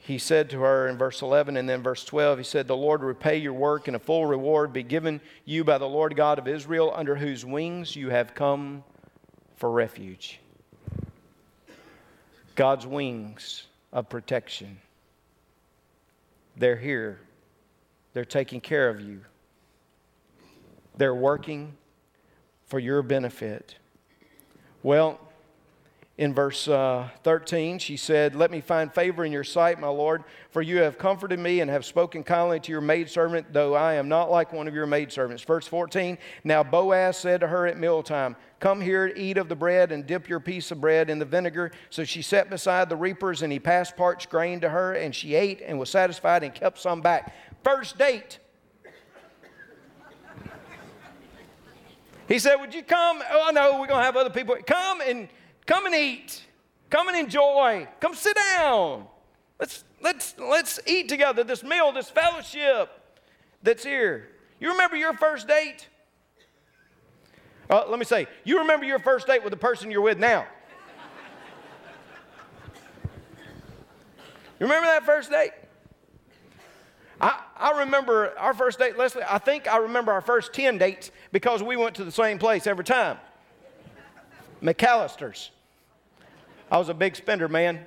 he 0.04 0.18
said 0.18 0.50
to 0.50 0.62
her 0.62 0.88
in 0.88 0.98
verse 0.98 1.22
11 1.22 1.58
and 1.58 1.70
then 1.70 1.84
verse 1.84 2.04
12, 2.04 2.40
he 2.40 2.44
said, 2.44 2.68
The 2.68 2.76
Lord 2.76 3.04
repay 3.04 3.38
your 3.38 3.54
work 3.54 3.88
and 3.88 3.96
a 3.96 4.00
full 4.00 4.26
reward 4.26 4.74
be 4.74 4.82
given 4.82 5.22
you 5.46 5.64
by 5.64 5.78
the 5.78 5.88
Lord 5.88 6.16
God 6.16 6.40
of 6.40 6.48
Israel, 6.48 6.92
under 6.96 7.16
whose 7.16 7.46
wings 7.46 7.96
you 7.96 8.10
have 8.10 8.34
come 8.34 8.84
for 9.58 9.70
refuge. 9.70 10.40
God's 12.56 12.88
wings 12.88 13.68
of 13.94 14.10
protection. 14.10 14.80
They're 16.58 16.76
here. 16.76 17.20
They're 18.14 18.26
taking 18.26 18.60
care 18.60 18.90
of 18.90 19.02
you. 19.02 19.22
They're 20.98 21.16
working 21.16 21.78
for 22.66 22.80
your 22.80 23.04
benefit. 23.04 23.76
Well, 24.82 25.20
in 26.21 26.36
verse 26.36 26.67
uh, 26.67 27.10
13, 27.23 27.79
she 27.79 27.97
said, 27.97 28.36
Let 28.36 28.51
me 28.51 28.62
find 28.62 28.93
favor 28.93 29.25
in 29.25 29.31
your 29.31 29.43
sight, 29.43 29.79
my 29.79 29.88
Lord, 29.88 30.23
for 30.51 30.62
you 30.62 30.77
have 30.77 30.99
comforted 30.99 31.39
me 31.39 31.62
and 31.62 31.71
have 31.71 31.84
spoken 31.84 32.23
kindly 32.23 32.60
to 32.60 32.71
your 32.71 32.79
maidservant, 32.79 33.51
though 33.51 33.73
I 33.73 33.95
am 33.95 34.07
not 34.07 34.29
like 34.29 34.53
one 34.53 34.67
of 34.67 34.75
your 34.75 34.86
maidservants. 34.86 35.41
Verse 35.41 35.65
14, 35.65 36.19
Now 36.43 36.62
Boaz 36.62 37.17
said 37.17 37.41
to 37.41 37.47
her 37.47 37.65
at 37.65 37.79
mealtime, 37.79 38.36
Come 38.60 38.81
here, 38.81 39.12
eat 39.15 39.39
of 39.39 39.49
the 39.49 39.55
bread, 39.55 39.91
and 39.91 40.05
dip 40.05 40.29
your 40.29 40.39
piece 40.39 40.69
of 40.69 40.79
bread 40.79 41.10
in 41.10 41.17
the 41.17 41.25
vinegar. 41.25 41.71
So 41.89 42.03
she 42.03 42.21
sat 42.21 42.51
beside 42.51 42.88
the 42.88 42.95
reapers, 42.95 43.41
and 43.41 43.51
he 43.51 43.57
passed 43.57 43.97
parched 43.97 44.29
grain 44.29 44.62
to 44.62 44.69
her, 44.69 44.93
and 44.93 45.15
she 45.15 45.34
ate 45.34 45.63
and 45.65 45.79
was 45.79 45.89
satisfied 45.89 46.43
and 46.43 46.53
kept 46.53 46.77
some 46.77 47.01
back. 47.01 47.34
First 47.63 47.97
date. 47.97 48.38
He 52.27 52.38
said, 52.38 52.57
Would 52.57 52.75
you 52.75 52.84
come? 52.84 53.23
Oh, 53.31 53.49
no, 53.51 53.79
we're 53.79 53.88
going 53.88 54.01
to 54.01 54.05
have 54.05 54.15
other 54.15 54.29
people. 54.29 54.55
Come 54.67 55.01
and 55.01 55.27
Come 55.71 55.86
and 55.86 55.95
eat. 55.95 56.43
Come 56.89 57.07
and 57.07 57.17
enjoy. 57.17 57.88
Come 58.01 58.13
sit 58.13 58.36
down. 58.57 59.05
Let's, 59.57 59.86
let's, 60.01 60.36
let's 60.38 60.81
eat 60.86 61.07
together 61.07 61.45
this 61.45 61.63
meal, 61.63 61.93
this 61.93 62.10
fellowship 62.10 62.89
that's 63.63 63.81
here. 63.81 64.27
You 64.60 64.71
remember 64.71 64.97
your 64.97 65.13
first 65.13 65.47
date? 65.47 65.88
Uh, 67.69 67.86
let 67.88 67.99
me 67.99 68.03
say, 68.03 68.27
you 68.43 68.60
remember 68.60 68.86
your 68.86 68.99
first 68.99 69.27
date 69.27 69.45
with 69.45 69.51
the 69.51 69.57
person 69.57 69.89
you're 69.89 70.01
with 70.01 70.19
now. 70.19 70.45
You 74.60 74.65
remember 74.65 74.88
that 74.88 75.05
first 75.05 75.31
date? 75.31 75.53
I, 77.21 77.43
I 77.55 77.79
remember 77.79 78.38
our 78.38 78.53
first 78.53 78.77
date, 78.77 78.97
Leslie. 78.97 79.23
I 79.25 79.38
think 79.38 79.69
I 79.69 79.77
remember 79.77 80.12
our 80.12 80.19
first 80.19 80.51
10 80.51 80.79
dates 80.79 81.12
because 81.31 81.63
we 81.63 81.77
went 81.77 81.95
to 81.95 82.03
the 82.03 82.12
same 82.12 82.39
place 82.39 82.67
every 82.67 82.84
time. 82.84 83.17
McAllister's. 84.62 85.51
I 86.71 86.77
was 86.77 86.88
a 86.88 86.93
big 86.93 87.17
spender, 87.17 87.49
man. 87.49 87.86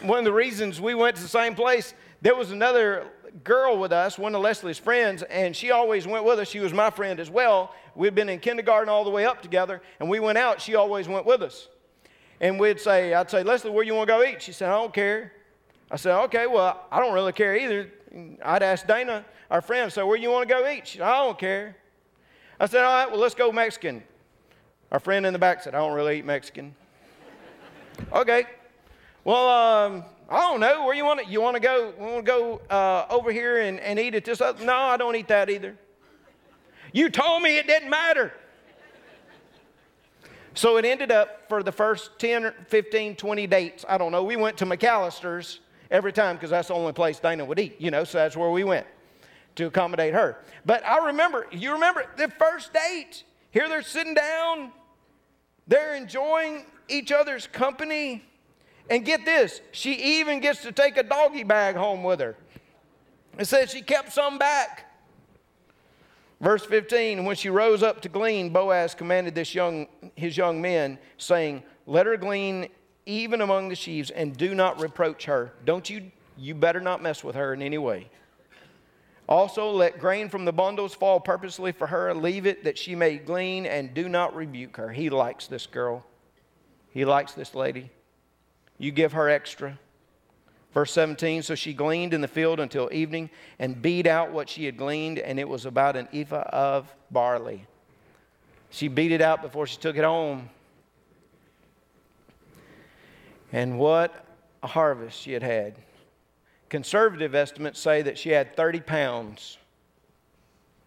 One 0.00 0.18
of 0.18 0.24
the 0.24 0.32
reasons 0.32 0.80
we 0.80 0.94
went 0.94 1.16
to 1.16 1.22
the 1.22 1.28
same 1.28 1.54
place, 1.54 1.92
there 2.22 2.34
was 2.34 2.50
another 2.50 3.08
girl 3.44 3.76
with 3.76 3.92
us, 3.92 4.18
one 4.18 4.34
of 4.34 4.40
Leslie's 4.40 4.78
friends, 4.78 5.22
and 5.24 5.54
she 5.54 5.70
always 5.70 6.06
went 6.06 6.24
with 6.24 6.38
us. 6.38 6.48
She 6.48 6.60
was 6.60 6.72
my 6.72 6.88
friend 6.88 7.20
as 7.20 7.28
well. 7.28 7.74
We'd 7.94 8.14
been 8.14 8.30
in 8.30 8.38
kindergarten 8.38 8.88
all 8.88 9.04
the 9.04 9.10
way 9.10 9.26
up 9.26 9.42
together, 9.42 9.82
and 10.00 10.08
we 10.08 10.18
went 10.18 10.38
out. 10.38 10.62
She 10.62 10.74
always 10.74 11.08
went 11.08 11.26
with 11.26 11.42
us. 11.42 11.68
And 12.40 12.58
we'd 12.58 12.80
say, 12.80 13.12
I'd 13.12 13.30
say, 13.30 13.42
Leslie, 13.42 13.70
where 13.70 13.84
you 13.84 13.94
want 13.94 14.08
to 14.08 14.14
go 14.14 14.24
eat? 14.24 14.40
She 14.40 14.52
said, 14.52 14.70
I 14.70 14.80
don't 14.80 14.94
care. 14.94 15.32
I 15.90 15.96
said, 15.96 16.18
okay, 16.22 16.46
well, 16.46 16.86
I 16.90 17.00
don't 17.00 17.12
really 17.12 17.32
care 17.32 17.54
either. 17.54 17.90
I'd 18.42 18.62
ask 18.62 18.86
Dana, 18.86 19.26
our 19.50 19.60
friend, 19.60 19.92
so 19.92 20.06
where 20.06 20.16
you 20.16 20.30
want 20.30 20.48
to 20.48 20.54
go 20.54 20.66
eat? 20.66 20.88
She 20.88 20.96
said, 20.98 21.06
I 21.06 21.22
don't 21.22 21.38
care. 21.38 21.76
I 22.58 22.64
said, 22.64 22.82
all 22.82 22.94
right, 22.94 23.10
well, 23.10 23.20
let's 23.20 23.34
go 23.34 23.52
Mexican. 23.52 24.02
Our 24.92 25.00
friend 25.00 25.24
in 25.24 25.32
the 25.32 25.38
back 25.38 25.62
said, 25.62 25.74
I 25.74 25.78
don't 25.78 25.94
really 25.94 26.18
eat 26.18 26.26
Mexican. 26.26 26.74
okay. 28.12 28.44
Well, 29.24 29.48
um, 29.48 30.04
I 30.28 30.38
don't 30.40 30.60
know. 30.60 30.84
Where 30.84 30.94
you 30.94 31.06
want 31.06 31.20
to, 31.20 31.26
you 31.26 31.40
want 31.40 31.56
to 31.56 31.60
go? 31.60 31.94
Want 31.98 32.16
to 32.16 32.22
go 32.22 32.60
uh, 32.68 33.06
over 33.08 33.32
here 33.32 33.62
and, 33.62 33.80
and 33.80 33.98
eat 33.98 34.14
at 34.14 34.26
this? 34.26 34.42
Other? 34.42 34.62
No, 34.62 34.76
I 34.76 34.98
don't 34.98 35.16
eat 35.16 35.28
that 35.28 35.48
either. 35.48 35.78
You 36.92 37.08
told 37.08 37.42
me 37.42 37.56
it 37.56 37.66
didn't 37.66 37.88
matter. 37.88 38.34
So 40.52 40.76
it 40.76 40.84
ended 40.84 41.10
up 41.10 41.48
for 41.48 41.62
the 41.62 41.72
first 41.72 42.18
10, 42.18 42.52
15, 42.68 43.16
20 43.16 43.46
dates. 43.46 43.86
I 43.88 43.96
don't 43.96 44.12
know. 44.12 44.22
We 44.22 44.36
went 44.36 44.58
to 44.58 44.66
McAllister's 44.66 45.60
every 45.90 46.12
time 46.12 46.36
because 46.36 46.50
that's 46.50 46.68
the 46.68 46.74
only 46.74 46.92
place 46.92 47.18
Dana 47.18 47.46
would 47.46 47.58
eat, 47.58 47.80
you 47.80 47.90
know, 47.90 48.04
so 48.04 48.18
that's 48.18 48.36
where 48.36 48.50
we 48.50 48.62
went 48.62 48.86
to 49.54 49.68
accommodate 49.68 50.12
her. 50.12 50.36
But 50.66 50.84
I 50.84 51.06
remember, 51.06 51.46
you 51.50 51.72
remember 51.72 52.04
the 52.18 52.28
first 52.28 52.74
date. 52.74 53.24
Here 53.52 53.70
they're 53.70 53.80
sitting 53.80 54.12
down, 54.12 54.72
they're 55.66 55.94
enjoying 55.94 56.64
each 56.88 57.12
other's 57.12 57.46
company. 57.46 58.24
And 58.90 59.04
get 59.04 59.24
this, 59.24 59.60
she 59.70 60.20
even 60.20 60.40
gets 60.40 60.62
to 60.62 60.72
take 60.72 60.96
a 60.96 61.02
doggy 61.02 61.44
bag 61.44 61.76
home 61.76 62.02
with 62.02 62.20
her. 62.20 62.36
It 63.38 63.46
says 63.46 63.70
she 63.70 63.80
kept 63.80 64.12
some 64.12 64.38
back. 64.38 64.92
Verse 66.40 66.64
15, 66.66 67.24
when 67.24 67.36
she 67.36 67.48
rose 67.48 67.84
up 67.84 68.02
to 68.02 68.08
glean, 68.08 68.50
Boaz 68.50 68.94
commanded 68.94 69.34
this 69.34 69.54
young, 69.54 69.86
his 70.16 70.36
young 70.36 70.60
men, 70.60 70.98
saying, 71.16 71.62
Let 71.86 72.06
her 72.06 72.16
glean 72.16 72.68
even 73.06 73.40
among 73.40 73.68
the 73.68 73.76
sheaves, 73.76 74.10
and 74.10 74.36
do 74.36 74.54
not 74.54 74.80
reproach 74.80 75.24
her. 75.26 75.52
Don't 75.64 75.88
you, 75.88 76.10
you 76.36 76.56
better 76.56 76.80
not 76.80 77.00
mess 77.00 77.22
with 77.22 77.36
her 77.36 77.54
in 77.54 77.62
any 77.62 77.78
way. 77.78 78.10
Also, 79.32 79.70
let 79.70 79.98
grain 79.98 80.28
from 80.28 80.44
the 80.44 80.52
bundles 80.52 80.94
fall 80.94 81.18
purposely 81.18 81.72
for 81.72 81.86
her. 81.86 82.12
Leave 82.12 82.44
it 82.44 82.64
that 82.64 82.76
she 82.76 82.94
may 82.94 83.16
glean, 83.16 83.64
and 83.64 83.94
do 83.94 84.06
not 84.06 84.36
rebuke 84.36 84.76
her. 84.76 84.92
He 84.92 85.08
likes 85.08 85.46
this 85.46 85.66
girl. 85.66 86.04
He 86.90 87.06
likes 87.06 87.32
this 87.32 87.54
lady. 87.54 87.88
You 88.76 88.92
give 88.92 89.14
her 89.14 89.30
extra. 89.30 89.78
Verse 90.74 90.92
17 90.92 91.44
So 91.44 91.54
she 91.54 91.72
gleaned 91.72 92.12
in 92.12 92.20
the 92.20 92.28
field 92.28 92.60
until 92.60 92.90
evening 92.92 93.30
and 93.58 93.80
beat 93.80 94.06
out 94.06 94.32
what 94.32 94.50
she 94.50 94.66
had 94.66 94.76
gleaned, 94.76 95.18
and 95.18 95.40
it 95.40 95.48
was 95.48 95.64
about 95.64 95.96
an 95.96 96.08
ephah 96.12 96.44
of 96.52 96.94
barley. 97.10 97.66
She 98.68 98.88
beat 98.88 99.12
it 99.12 99.22
out 99.22 99.40
before 99.40 99.66
she 99.66 99.78
took 99.78 99.96
it 99.96 100.04
home. 100.04 100.50
And 103.50 103.78
what 103.78 104.26
a 104.62 104.66
harvest 104.66 105.18
she 105.18 105.32
had 105.32 105.42
had. 105.42 105.76
Conservative 106.72 107.34
estimates 107.34 107.78
say 107.78 108.00
that 108.00 108.16
she 108.16 108.30
had 108.30 108.56
30 108.56 108.80
pounds. 108.80 109.58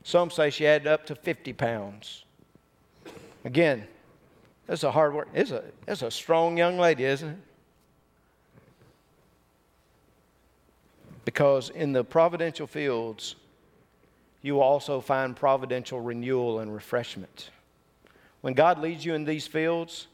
Some 0.02 0.32
say 0.32 0.50
she 0.50 0.64
had 0.64 0.88
up 0.88 1.06
to 1.06 1.14
50 1.14 1.54
pounds. 1.54 2.26
Again, 3.44 3.86
that's 4.66 4.84
a 4.84 4.90
hard 4.90 5.14
work. 5.14 5.28
It's 5.32 5.52
a, 5.52 5.64
it's 5.88 6.02
a 6.02 6.10
strong 6.10 6.58
young 6.58 6.80
lady, 6.80 7.04
isn't 7.04 7.30
it? 7.30 7.38
Because 11.24 11.70
in 11.70 11.94
the 11.94 12.04
providential 12.04 12.66
fields, 12.66 13.36
you 14.42 14.56
will 14.56 14.64
also 14.64 15.00
find 15.00 15.36
providential 15.36 16.02
renewal 16.02 16.62
and 16.62 16.74
refreshment. 16.74 17.52
When 18.42 18.56
God 18.56 18.80
leads 18.80 19.06
you 19.06 19.14
in 19.14 19.24
these 19.24 19.46
fields, 19.46 20.08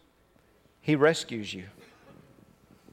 He 0.82 0.97
rescues 0.97 1.53
you. 1.53 1.63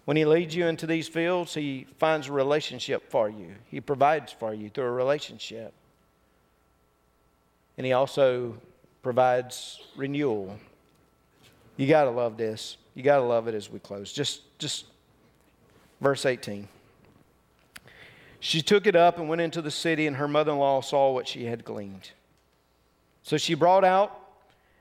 When 0.09 0.17
He 0.17 0.25
leads 0.25 0.57
you 0.57 0.67
into 0.67 0.87
these 0.87 1.07
fields, 1.07 1.53
He 1.53 1.87
finds 1.99 2.29
a 2.29 2.33
relationship 2.33 3.11
for 3.11 3.29
you, 3.29 3.57
He 3.71 3.79
provides 3.79 4.33
for 4.33 4.55
you 4.55 4.71
through 4.71 4.87
a 4.87 4.91
relationship. 4.91 5.75
And 7.77 7.85
He 7.85 7.93
also 7.93 8.57
provides 9.03 9.83
renewal. 9.97 10.59
You 11.77 11.87
got 11.87 12.05
to 12.05 12.11
love 12.11 12.39
this. 12.39 12.79
You 12.95 13.03
got 13.03 13.17
to 13.17 13.23
love 13.23 13.49
it 13.49 13.55
as 13.55 13.71
we 13.71 13.81
close. 13.81 14.11
Just, 14.11 14.41
just 14.59 14.87
verse 16.01 16.25
18. 16.25 16.69
She 18.41 18.63
took 18.63 18.87
it 18.87 18.97
up 18.97 19.19
and 19.19 19.29
went 19.29 19.43
into 19.43 19.61
the 19.61 19.71
city, 19.71 20.07
and 20.07 20.17
her 20.17 20.27
mother 20.27 20.53
in 20.53 20.59
law 20.59 20.81
saw 20.81 21.13
what 21.13 21.29
she 21.29 21.45
had 21.45 21.67
gleaned. 21.67 22.13
So 23.25 23.37
she 23.37 23.53
brought 23.53 23.85
out 23.85 24.19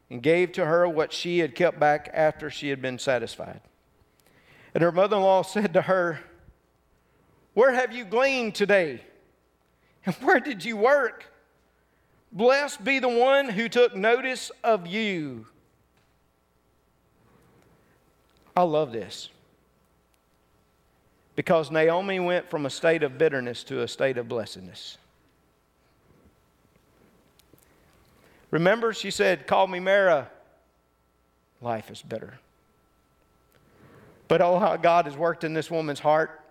and 0.09 0.23
gave 0.23 0.53
to 0.53 0.65
her 0.65 0.87
what 0.87 1.11
she 1.11 1.39
had 1.39 1.53
kept 1.53 1.81
back 1.81 2.09
after 2.13 2.49
she 2.49 2.69
had 2.69 2.81
been 2.81 2.97
satisfied. 2.97 3.59
And 4.73 4.83
her 4.83 4.91
mother 4.91 5.15
in 5.15 5.23
law 5.23 5.41
said 5.41 5.73
to 5.73 5.81
her, 5.81 6.19
Where 7.53 7.71
have 7.71 7.93
you 7.93 8.05
gleaned 8.05 8.55
today? 8.55 9.01
And 10.05 10.15
where 10.15 10.39
did 10.39 10.63
you 10.63 10.77
work? 10.77 11.25
Blessed 12.31 12.83
be 12.83 12.99
the 12.99 13.09
one 13.09 13.49
who 13.49 13.69
took 13.69 13.95
notice 13.95 14.51
of 14.63 14.87
you. 14.87 15.45
I 18.55 18.63
love 18.63 18.91
this. 18.91 19.29
Because 21.35 21.69
Naomi 21.69 22.19
went 22.19 22.49
from 22.49 22.65
a 22.65 22.69
state 22.69 23.03
of 23.03 23.17
bitterness 23.17 23.63
to 23.65 23.81
a 23.83 23.87
state 23.87 24.17
of 24.17 24.27
blessedness. 24.27 24.97
Remember, 28.49 28.93
she 28.93 29.11
said, 29.11 29.45
Call 29.45 29.67
me 29.67 29.79
Mara. 29.79 30.29
Life 31.61 31.91
is 31.91 32.01
better. 32.01 32.39
But 34.27 34.41
oh, 34.41 34.59
how 34.59 34.75
God 34.77 35.05
has 35.05 35.15
worked 35.15 35.43
in 35.43 35.53
this 35.53 35.71
woman's 35.71 35.99
heart. 35.99 36.41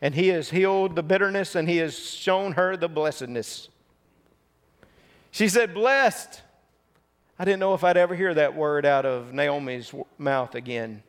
And 0.00 0.14
He 0.14 0.28
has 0.28 0.50
healed 0.50 0.94
the 0.94 1.02
bitterness 1.02 1.54
and 1.54 1.68
He 1.68 1.78
has 1.78 1.98
shown 1.98 2.52
her 2.52 2.76
the 2.76 2.88
blessedness. 2.88 3.68
She 5.30 5.48
said, 5.48 5.74
Blessed. 5.74 6.42
I 7.38 7.44
didn't 7.44 7.60
know 7.60 7.74
if 7.74 7.84
I'd 7.84 7.98
ever 7.98 8.14
hear 8.14 8.32
that 8.32 8.56
word 8.56 8.86
out 8.86 9.04
of 9.04 9.34
Naomi's 9.34 9.92
mouth 10.16 10.54
again. 10.54 11.02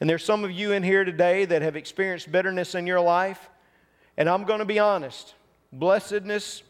And 0.00 0.08
there's 0.08 0.24
some 0.24 0.44
of 0.44 0.52
you 0.52 0.72
in 0.72 0.82
here 0.82 1.04
today 1.04 1.44
that 1.44 1.62
have 1.62 1.74
experienced 1.74 2.30
bitterness 2.30 2.74
in 2.74 2.86
your 2.86 3.00
life. 3.00 3.50
And 4.16 4.28
I'm 4.28 4.44
going 4.44 4.60
to 4.60 4.64
be 4.64 4.78
honest 4.78 5.34
blessedness, 5.72 6.62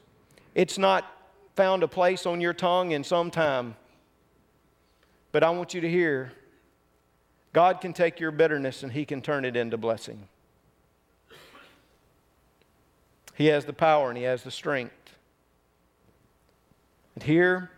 it's 0.55 0.79
not 0.79 1.05
found 1.55 1.83
a 1.83 1.89
place 1.89 2.27
on 2.27 2.41
your 2.41 2.55
tongue 2.55 2.93
in 2.93 3.05
some 3.05 3.31
time. 3.31 3.77
But 5.33 5.43
I 5.43 5.51
want 5.51 5.75
you 5.75 5.81
to 5.83 5.89
hear 5.89 6.33
God 7.57 7.81
can 7.81 7.95
take 7.95 8.21
your 8.21 8.33
bitterness 8.33 8.83
and 8.83 8.93
He 8.93 9.07
can 9.07 9.23
turn 9.23 9.47
it 9.47 9.57
into 9.57 9.79
blessing. 9.79 10.29
He 13.35 13.47
has 13.47 13.65
the 13.65 13.73
power 13.73 14.11
and 14.11 14.19
He 14.19 14.25
has 14.25 14.43
the 14.43 14.51
strength. 14.51 15.15
And 17.15 17.25
here, 17.25 17.71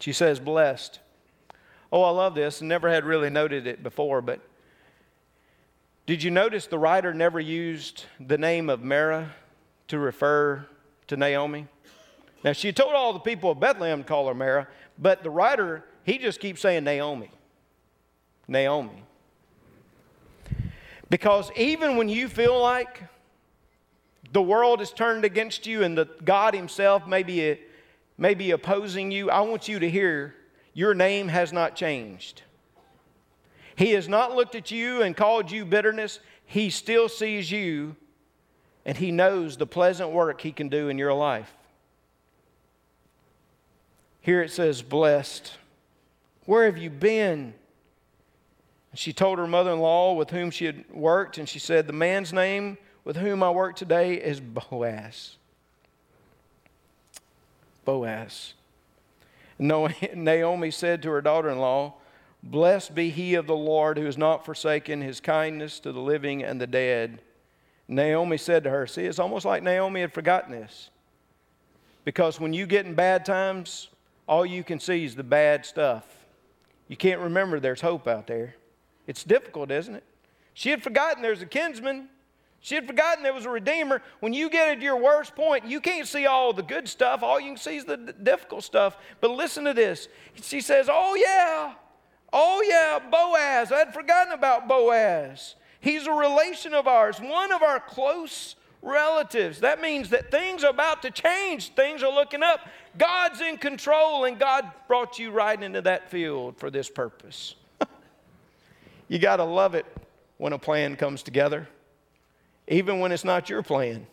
she 0.00 0.12
says, 0.12 0.38
blessed. 0.38 1.00
Oh, 1.90 2.02
I 2.02 2.10
love 2.10 2.34
this. 2.34 2.60
Never 2.60 2.90
had 2.90 3.06
really 3.06 3.30
noted 3.30 3.66
it 3.66 3.82
before, 3.82 4.20
but 4.20 4.40
did 6.04 6.22
you 6.22 6.30
notice 6.30 6.66
the 6.66 6.78
writer 6.78 7.14
never 7.14 7.40
used 7.40 8.04
the 8.20 8.36
name 8.36 8.68
of 8.68 8.84
Mara 8.84 9.30
to 9.86 9.98
refer 9.98 10.66
to 11.06 11.16
Naomi? 11.16 11.68
Now, 12.44 12.52
she 12.52 12.74
told 12.74 12.92
all 12.92 13.14
the 13.14 13.18
people 13.18 13.50
of 13.50 13.60
Bethlehem 13.60 14.02
to 14.02 14.06
call 14.06 14.28
her 14.28 14.34
Mara, 14.34 14.68
but 14.98 15.22
the 15.22 15.30
writer, 15.30 15.86
he 16.04 16.18
just 16.18 16.38
keeps 16.38 16.60
saying 16.60 16.84
Naomi. 16.84 17.30
Naomi. 18.48 19.04
Because 21.10 21.50
even 21.56 21.96
when 21.96 22.08
you 22.08 22.28
feel 22.28 22.60
like 22.60 23.02
the 24.32 24.42
world 24.42 24.80
is 24.80 24.90
turned 24.90 25.24
against 25.24 25.66
you 25.66 25.82
and 25.84 25.96
the 25.96 26.06
God 26.24 26.54
Himself 26.54 27.06
may 27.06 27.22
be, 27.22 27.58
may 28.18 28.34
be 28.34 28.50
opposing 28.50 29.10
you, 29.10 29.30
I 29.30 29.40
want 29.40 29.68
you 29.68 29.78
to 29.78 29.88
hear 29.88 30.34
your 30.74 30.94
name 30.94 31.28
has 31.28 31.52
not 31.52 31.76
changed. 31.76 32.42
He 33.76 33.92
has 33.92 34.08
not 34.08 34.34
looked 34.34 34.54
at 34.54 34.70
you 34.70 35.02
and 35.02 35.16
called 35.16 35.50
you 35.50 35.64
bitterness. 35.64 36.20
He 36.44 36.70
still 36.70 37.08
sees 37.08 37.50
you 37.50 37.96
and 38.84 38.96
He 38.96 39.10
knows 39.10 39.56
the 39.56 39.66
pleasant 39.66 40.10
work 40.10 40.40
He 40.40 40.52
can 40.52 40.68
do 40.68 40.88
in 40.88 40.98
your 40.98 41.14
life. 41.14 41.52
Here 44.20 44.42
it 44.42 44.50
says, 44.50 44.82
blessed. 44.82 45.52
Where 46.44 46.66
have 46.66 46.76
you 46.76 46.90
been? 46.90 47.54
She 48.98 49.12
told 49.12 49.38
her 49.38 49.46
mother 49.46 49.70
in 49.70 49.78
law 49.78 50.14
with 50.14 50.30
whom 50.30 50.50
she 50.50 50.64
had 50.64 50.84
worked, 50.90 51.38
and 51.38 51.48
she 51.48 51.60
said, 51.60 51.86
The 51.86 51.92
man's 51.92 52.32
name 52.32 52.78
with 53.04 53.16
whom 53.16 53.44
I 53.44 53.50
work 53.52 53.76
today 53.76 54.14
is 54.14 54.40
Boaz. 54.40 55.36
Boaz. 57.84 58.54
Naomi 59.56 60.72
said 60.72 61.00
to 61.02 61.10
her 61.10 61.20
daughter 61.20 61.48
in 61.48 61.60
law, 61.60 61.94
Blessed 62.42 62.96
be 62.96 63.10
he 63.10 63.36
of 63.36 63.46
the 63.46 63.54
Lord 63.54 63.98
who 63.98 64.04
has 64.04 64.18
not 64.18 64.44
forsaken 64.44 65.00
his 65.00 65.20
kindness 65.20 65.78
to 65.78 65.92
the 65.92 66.00
living 66.00 66.42
and 66.42 66.60
the 66.60 66.66
dead. 66.66 67.20
Naomi 67.86 68.36
said 68.36 68.64
to 68.64 68.70
her, 68.70 68.88
See, 68.88 69.04
it's 69.04 69.20
almost 69.20 69.44
like 69.44 69.62
Naomi 69.62 70.00
had 70.00 70.12
forgotten 70.12 70.50
this. 70.50 70.90
Because 72.04 72.40
when 72.40 72.52
you 72.52 72.66
get 72.66 72.84
in 72.84 72.94
bad 72.94 73.24
times, 73.24 73.90
all 74.26 74.44
you 74.44 74.64
can 74.64 74.80
see 74.80 75.04
is 75.04 75.14
the 75.14 75.22
bad 75.22 75.64
stuff. 75.64 76.04
You 76.88 76.96
can't 76.96 77.20
remember 77.20 77.60
there's 77.60 77.80
hope 77.80 78.08
out 78.08 78.26
there. 78.26 78.56
It's 79.08 79.24
difficult, 79.24 79.72
isn't 79.72 79.96
it? 79.96 80.04
She 80.52 80.70
had 80.70 80.82
forgotten 80.82 81.22
there's 81.22 81.42
a 81.42 81.46
kinsman. 81.46 82.08
She 82.60 82.74
had 82.74 82.86
forgotten 82.86 83.22
there 83.22 83.32
was 83.32 83.46
a 83.46 83.50
redeemer. 83.50 84.02
When 84.20 84.34
you 84.34 84.50
get 84.50 84.68
at 84.68 84.82
your 84.82 85.00
worst 85.00 85.34
point, 85.34 85.64
you 85.66 85.80
can't 85.80 86.06
see 86.06 86.26
all 86.26 86.52
the 86.52 86.62
good 86.62 86.88
stuff. 86.88 87.22
All 87.22 87.40
you 87.40 87.48
can 87.52 87.56
see 87.56 87.76
is 87.76 87.86
the 87.86 87.96
difficult 87.96 88.64
stuff. 88.64 88.98
But 89.20 89.30
listen 89.30 89.64
to 89.64 89.72
this. 89.72 90.08
She 90.42 90.60
says, 90.60 90.88
Oh, 90.92 91.14
yeah. 91.14 91.72
Oh, 92.32 92.62
yeah, 92.68 92.98
Boaz. 92.98 93.72
I'd 93.72 93.94
forgotten 93.94 94.34
about 94.34 94.68
Boaz. 94.68 95.54
He's 95.80 96.06
a 96.06 96.12
relation 96.12 96.74
of 96.74 96.86
ours, 96.86 97.18
one 97.18 97.50
of 97.50 97.62
our 97.62 97.80
close 97.80 98.56
relatives. 98.82 99.60
That 99.60 99.80
means 99.80 100.10
that 100.10 100.30
things 100.30 100.64
are 100.64 100.70
about 100.70 101.00
to 101.02 101.10
change, 101.10 101.72
things 101.74 102.02
are 102.02 102.12
looking 102.12 102.42
up. 102.42 102.60
God's 102.98 103.40
in 103.40 103.56
control, 103.56 104.24
and 104.24 104.38
God 104.38 104.70
brought 104.86 105.18
you 105.18 105.30
right 105.30 105.60
into 105.60 105.80
that 105.82 106.10
field 106.10 106.58
for 106.58 106.70
this 106.70 106.90
purpose. 106.90 107.54
You 109.08 109.18
got 109.18 109.36
to 109.36 109.44
love 109.44 109.74
it 109.74 109.86
when 110.36 110.52
a 110.52 110.58
plan 110.58 110.96
comes 110.96 111.22
together, 111.22 111.68
even 112.68 113.00
when 113.00 113.12
it's 113.12 113.24
not 113.24 113.50
your 113.50 113.62
plan, 113.62 114.06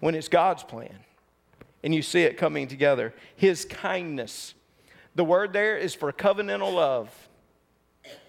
when 0.00 0.14
it's 0.14 0.28
God's 0.28 0.62
plan, 0.62 0.94
and 1.82 1.94
you 1.94 2.02
see 2.02 2.22
it 2.22 2.36
coming 2.36 2.68
together. 2.68 3.12
His 3.36 3.64
kindness. 3.64 4.54
The 5.14 5.24
word 5.24 5.52
there 5.52 5.76
is 5.76 5.94
for 5.94 6.12
covenantal 6.12 6.72
love. 6.72 7.28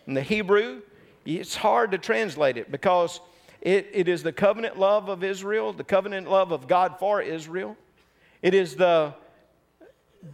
In 0.08 0.14
the 0.14 0.22
Hebrew, 0.22 0.82
it's 1.26 1.56
hard 1.56 1.92
to 1.92 1.98
translate 1.98 2.58
it 2.58 2.72
because 2.72 3.20
it, 3.62 3.90
it 3.94 4.08
is 4.08 4.24
the 4.24 4.34
covenant 4.34 4.80
love 4.80 5.08
of 5.08 5.24
Israel, 5.24 5.72
the 5.72 5.84
covenant 5.84 6.30
love 6.30 6.52
of 6.52 6.68
God 6.68 6.98
for 6.98 7.22
Israel. 7.22 7.78
It 8.42 8.56
is 8.56 8.76
the, 8.76 9.14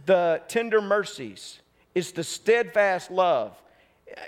the 0.06 0.40
tender 0.48 0.80
mercies. 0.80 1.60
It's 1.94 2.12
the 2.12 2.24
steadfast 2.24 3.10
love. 3.10 3.60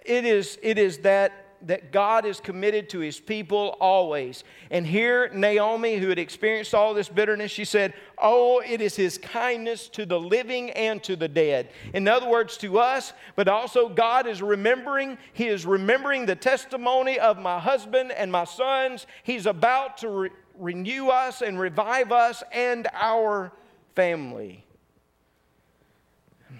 It 0.05 0.25
is, 0.25 0.59
it 0.63 0.79
is 0.79 0.99
that 0.99 1.51
that 1.63 1.93
God 1.93 2.25
is 2.25 2.41
committed 2.41 2.89
to 2.91 3.01
his 3.01 3.21
people 3.21 3.77
always. 3.81 4.45
And 4.71 4.87
here, 4.87 5.31
Naomi, 5.35 5.97
who 5.97 6.09
had 6.09 6.19
experienced 6.19 6.75
all 6.75 6.95
this 6.95 7.09
bitterness, 7.09 7.51
she 7.51 7.65
said, 7.65 7.95
Oh, 8.19 8.61
it 8.61 8.81
is 8.81 8.97
his 8.97 9.19
kindness 9.19 9.89
to 9.91 10.07
the 10.07 10.19
living 10.19 10.71
and 10.71 11.03
to 11.05 11.17
the 11.17 11.29
dead. 11.29 11.71
In 11.93 12.09
other 12.09 12.29
words, 12.29 12.57
to 12.59 12.79
us, 12.79 13.13
but 13.37 13.49
also 13.49 13.89
God 13.89 14.27
is 14.27 14.43
remembering, 14.43 15.19
he 15.33 15.49
is 15.49 15.67
remembering 15.67 16.27
the 16.27 16.37
testimony 16.37 17.19
of 17.19 17.39
my 17.39 17.59
husband 17.59 18.13
and 18.13 18.33
my 18.33 18.45
sons. 18.45 19.07
He's 19.23 19.47
about 19.47 19.99
to 19.99 20.09
re- 20.09 20.31
renew 20.57 21.09
us 21.09 21.43
and 21.43 21.59
revive 21.59 22.13
us 22.13 22.43
and 22.53 22.89
our 22.95 23.53
family. 23.95 24.65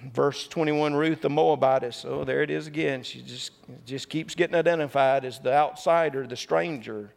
Verse 0.03 0.49
21, 0.49 0.95
Ruth 0.95 1.21
the 1.21 1.29
Moabitess. 1.29 2.05
Oh, 2.07 2.25
there 2.25 2.43
it 2.43 2.51
is 2.51 2.67
again. 2.67 3.03
She 3.03 3.21
just, 3.21 3.53
just 3.85 4.09
keeps 4.09 4.35
getting 4.35 4.57
identified 4.57 5.25
as 5.25 5.39
the 5.39 5.53
outsider, 5.53 6.27
the 6.27 6.37
stranger. 6.37 7.11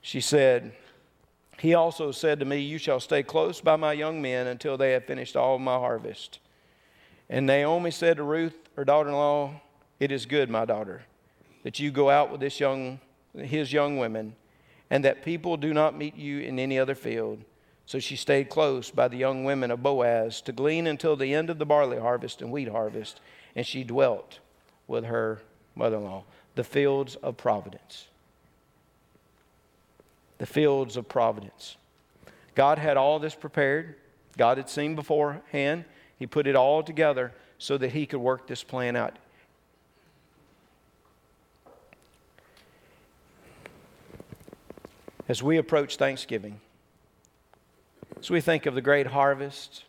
She 0.00 0.20
said, 0.20 0.72
He 1.58 1.74
also 1.74 2.10
said 2.10 2.40
to 2.40 2.46
me, 2.46 2.58
You 2.58 2.78
shall 2.78 3.00
stay 3.00 3.22
close 3.22 3.60
by 3.60 3.76
my 3.76 3.92
young 3.92 4.22
men 4.22 4.46
until 4.46 4.78
they 4.78 4.92
have 4.92 5.04
finished 5.04 5.36
all 5.36 5.58
my 5.58 5.76
harvest. 5.76 6.38
And 7.28 7.46
Naomi 7.46 7.90
said 7.90 8.16
to 8.16 8.22
Ruth, 8.22 8.56
her 8.76 8.84
daughter 8.84 9.10
in 9.10 9.14
law, 9.14 9.60
It 10.00 10.10
is 10.10 10.24
good, 10.24 10.48
my 10.48 10.64
daughter, 10.64 11.02
that 11.64 11.78
you 11.78 11.90
go 11.90 12.08
out 12.08 12.30
with 12.30 12.40
this 12.40 12.60
young, 12.60 12.98
his 13.36 13.72
young 13.72 13.98
women, 13.98 14.36
and 14.88 15.04
that 15.04 15.22
people 15.22 15.58
do 15.58 15.74
not 15.74 15.96
meet 15.96 16.16
you 16.16 16.40
in 16.40 16.58
any 16.58 16.78
other 16.78 16.94
field 16.94 17.44
so 17.86 17.98
she 17.98 18.16
stayed 18.16 18.48
close 18.48 18.90
by 18.90 19.08
the 19.08 19.16
young 19.16 19.44
women 19.44 19.70
of 19.70 19.82
Boaz 19.82 20.40
to 20.42 20.52
glean 20.52 20.86
until 20.86 21.16
the 21.16 21.34
end 21.34 21.50
of 21.50 21.58
the 21.58 21.66
barley 21.66 21.98
harvest 21.98 22.40
and 22.40 22.50
wheat 22.50 22.68
harvest, 22.68 23.20
and 23.54 23.66
she 23.66 23.84
dwelt 23.84 24.38
with 24.86 25.04
her 25.04 25.42
mother 25.74 25.96
in 25.96 26.04
law. 26.04 26.24
The 26.54 26.64
fields 26.64 27.16
of 27.16 27.36
providence. 27.36 28.08
The 30.38 30.46
fields 30.46 30.96
of 30.96 31.08
providence. 31.08 31.76
God 32.54 32.78
had 32.78 32.96
all 32.96 33.18
this 33.18 33.34
prepared, 33.34 33.96
God 34.36 34.58
had 34.58 34.68
seen 34.68 34.94
beforehand. 34.94 35.84
He 36.18 36.26
put 36.26 36.46
it 36.46 36.56
all 36.56 36.82
together 36.82 37.32
so 37.58 37.76
that 37.78 37.92
He 37.92 38.06
could 38.06 38.20
work 38.20 38.46
this 38.46 38.62
plan 38.62 38.96
out. 38.96 39.18
As 45.28 45.42
we 45.42 45.56
approach 45.56 45.96
Thanksgiving, 45.96 46.60
so 48.22 48.34
we 48.34 48.40
think 48.40 48.66
of 48.66 48.74
the 48.74 48.80
great 48.80 49.08
harvest. 49.08 49.84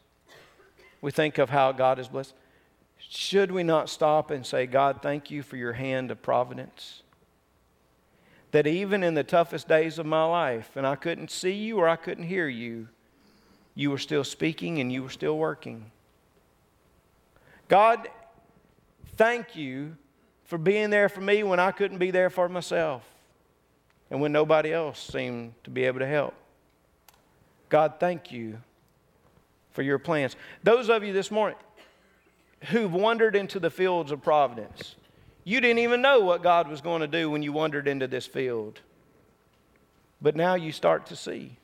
We 1.01 1.11
think 1.11 1.37
of 1.37 1.49
how 1.49 1.71
God 1.71 1.99
is 1.99 2.07
blessed. 2.07 2.33
Should 2.97 3.51
we 3.51 3.63
not 3.63 3.89
stop 3.89 4.31
and 4.31 4.45
say, 4.45 4.65
God, 4.65 5.01
thank 5.01 5.29
you 5.31 5.43
for 5.43 5.57
your 5.57 5.73
hand 5.73 6.11
of 6.11 6.21
providence? 6.21 7.03
that 8.53 8.67
even 8.67 9.01
in 9.01 9.15
the 9.15 9.23
toughest 9.23 9.67
days 9.67 9.97
of 9.97 10.05
my 10.05 10.23
life, 10.23 10.75
and 10.75 10.85
I 10.85 10.95
couldn't 10.95 11.31
see 11.31 11.53
you 11.53 11.79
or 11.79 11.89
I 11.89 11.95
couldn't 11.95 12.25
hear 12.25 12.47
you, 12.47 12.87
you 13.73 13.89
were 13.89 13.97
still 13.97 14.23
speaking 14.23 14.77
and 14.77 14.91
you 14.91 15.01
were 15.01 15.09
still 15.09 15.39
working. 15.39 15.91
God, 17.67 18.07
thank 19.17 19.55
you 19.55 19.97
for 20.43 20.59
being 20.59 20.91
there 20.91 21.09
for 21.09 21.19
me 21.19 21.41
when 21.41 21.59
I 21.59 21.71
couldn't 21.71 21.97
be 21.97 22.11
there 22.11 22.29
for 22.29 22.47
myself 22.47 23.03
and 24.11 24.21
when 24.21 24.31
nobody 24.31 24.71
else 24.71 25.01
seemed 25.01 25.55
to 25.63 25.71
be 25.71 25.85
able 25.85 25.99
to 25.99 26.07
help. 26.07 26.35
God, 27.69 27.95
thank 27.99 28.31
you 28.31 28.59
for 29.71 29.81
your 29.81 29.99
plans. 29.99 30.35
Those 30.63 30.89
of 30.89 31.03
you 31.03 31.13
this 31.13 31.31
morning 31.31 31.57
who've 32.69 32.93
wandered 32.93 33.35
into 33.35 33.59
the 33.59 33.69
fields 33.69 34.11
of 34.11 34.21
providence, 34.21 34.95
you 35.43 35.59
didn't 35.59 35.79
even 35.79 36.01
know 36.01 36.21
what 36.21 36.43
God 36.43 36.67
was 36.69 36.81
going 36.81 37.01
to 37.01 37.07
do 37.07 37.29
when 37.29 37.43
you 37.43 37.51
wandered 37.51 37.87
into 37.87 38.07
this 38.07 38.25
field. 38.25 38.79
But 40.21 40.35
now 40.35 40.55
you 40.55 40.71
start 40.71 41.07
to 41.07 41.15
see. 41.15 41.57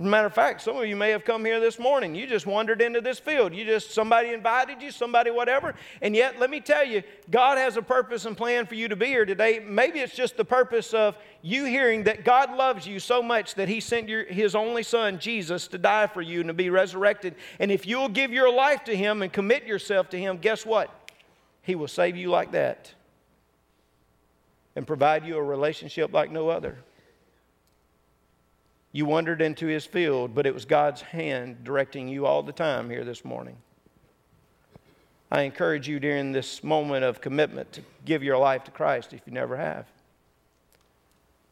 Matter 0.00 0.28
of 0.28 0.34
fact, 0.34 0.62
some 0.62 0.76
of 0.76 0.86
you 0.86 0.94
may 0.94 1.10
have 1.10 1.24
come 1.24 1.44
here 1.44 1.58
this 1.58 1.76
morning. 1.76 2.14
You 2.14 2.28
just 2.28 2.46
wandered 2.46 2.80
into 2.80 3.00
this 3.00 3.18
field. 3.18 3.52
You 3.52 3.64
just, 3.64 3.90
somebody 3.90 4.28
invited 4.28 4.80
you, 4.80 4.92
somebody 4.92 5.32
whatever. 5.32 5.74
And 6.00 6.14
yet, 6.14 6.38
let 6.38 6.50
me 6.50 6.60
tell 6.60 6.84
you, 6.84 7.02
God 7.32 7.58
has 7.58 7.76
a 7.76 7.82
purpose 7.82 8.24
and 8.24 8.36
plan 8.36 8.66
for 8.66 8.76
you 8.76 8.86
to 8.86 8.94
be 8.94 9.06
here 9.06 9.24
today. 9.24 9.58
Maybe 9.58 9.98
it's 9.98 10.14
just 10.14 10.36
the 10.36 10.44
purpose 10.44 10.94
of 10.94 11.16
you 11.42 11.64
hearing 11.64 12.04
that 12.04 12.24
God 12.24 12.54
loves 12.54 12.86
you 12.86 13.00
so 13.00 13.20
much 13.20 13.56
that 13.56 13.68
He 13.68 13.80
sent 13.80 14.08
your, 14.08 14.24
His 14.24 14.54
only 14.54 14.84
Son, 14.84 15.18
Jesus, 15.18 15.66
to 15.66 15.78
die 15.78 16.06
for 16.06 16.22
you 16.22 16.40
and 16.40 16.48
to 16.48 16.54
be 16.54 16.70
resurrected. 16.70 17.34
And 17.58 17.72
if 17.72 17.84
you'll 17.84 18.08
give 18.08 18.32
your 18.32 18.54
life 18.54 18.84
to 18.84 18.96
Him 18.96 19.22
and 19.22 19.32
commit 19.32 19.64
yourself 19.64 20.10
to 20.10 20.18
Him, 20.18 20.38
guess 20.38 20.64
what? 20.64 20.94
He 21.62 21.74
will 21.74 21.88
save 21.88 22.16
you 22.16 22.30
like 22.30 22.52
that 22.52 22.94
and 24.76 24.86
provide 24.86 25.26
you 25.26 25.38
a 25.38 25.42
relationship 25.42 26.12
like 26.12 26.30
no 26.30 26.50
other. 26.50 26.78
You 28.92 29.04
wandered 29.04 29.42
into 29.42 29.66
his 29.66 29.84
field, 29.84 30.34
but 30.34 30.46
it 30.46 30.54
was 30.54 30.64
God's 30.64 31.02
hand 31.02 31.64
directing 31.64 32.08
you 32.08 32.26
all 32.26 32.42
the 32.42 32.52
time 32.52 32.88
here 32.88 33.04
this 33.04 33.24
morning. 33.24 33.56
I 35.30 35.42
encourage 35.42 35.86
you 35.86 36.00
during 36.00 36.32
this 36.32 36.64
moment 36.64 37.04
of 37.04 37.20
commitment 37.20 37.72
to 37.72 37.82
give 38.06 38.22
your 38.22 38.38
life 38.38 38.64
to 38.64 38.70
Christ 38.70 39.12
if 39.12 39.20
you 39.26 39.32
never 39.32 39.56
have. 39.56 39.86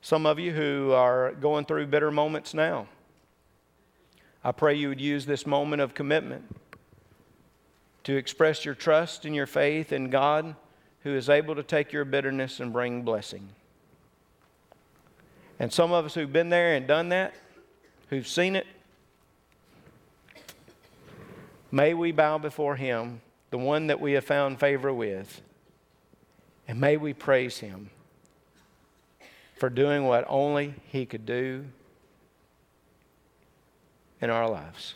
Some 0.00 0.24
of 0.24 0.38
you 0.38 0.52
who 0.52 0.92
are 0.92 1.32
going 1.32 1.66
through 1.66 1.88
bitter 1.88 2.10
moments 2.10 2.54
now, 2.54 2.86
I 4.42 4.52
pray 4.52 4.74
you 4.74 4.88
would 4.88 5.00
use 5.00 5.26
this 5.26 5.46
moment 5.46 5.82
of 5.82 5.92
commitment 5.92 6.56
to 8.04 8.16
express 8.16 8.64
your 8.64 8.74
trust 8.74 9.24
and 9.24 9.34
your 9.34 9.46
faith 9.46 9.92
in 9.92 10.08
God 10.08 10.54
who 11.02 11.14
is 11.14 11.28
able 11.28 11.56
to 11.56 11.62
take 11.62 11.92
your 11.92 12.04
bitterness 12.04 12.60
and 12.60 12.72
bring 12.72 13.02
blessing. 13.02 13.48
And 15.58 15.72
some 15.72 15.92
of 15.92 16.04
us 16.04 16.14
who've 16.14 16.32
been 16.32 16.50
there 16.50 16.74
and 16.74 16.86
done 16.86 17.08
that, 17.10 17.34
who've 18.10 18.26
seen 18.26 18.56
it, 18.56 18.66
may 21.70 21.94
we 21.94 22.12
bow 22.12 22.38
before 22.38 22.76
Him, 22.76 23.22
the 23.50 23.58
one 23.58 23.86
that 23.86 24.00
we 24.00 24.12
have 24.12 24.24
found 24.24 24.60
favor 24.60 24.92
with, 24.92 25.40
and 26.68 26.80
may 26.80 26.96
we 26.96 27.14
praise 27.14 27.58
Him 27.58 27.90
for 29.56 29.70
doing 29.70 30.04
what 30.04 30.24
only 30.28 30.74
He 30.88 31.06
could 31.06 31.24
do 31.24 31.64
in 34.20 34.28
our 34.28 34.48
lives. 34.48 34.94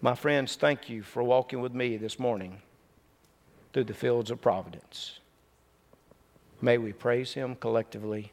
My 0.00 0.14
friends, 0.14 0.56
thank 0.56 0.88
you 0.88 1.02
for 1.02 1.22
walking 1.22 1.60
with 1.60 1.74
me 1.74 1.96
this 1.96 2.18
morning 2.18 2.62
through 3.72 3.84
the 3.84 3.94
fields 3.94 4.30
of 4.30 4.40
providence. 4.40 5.20
May 6.60 6.78
we 6.78 6.92
praise 6.92 7.34
Him 7.34 7.54
collectively 7.54 8.32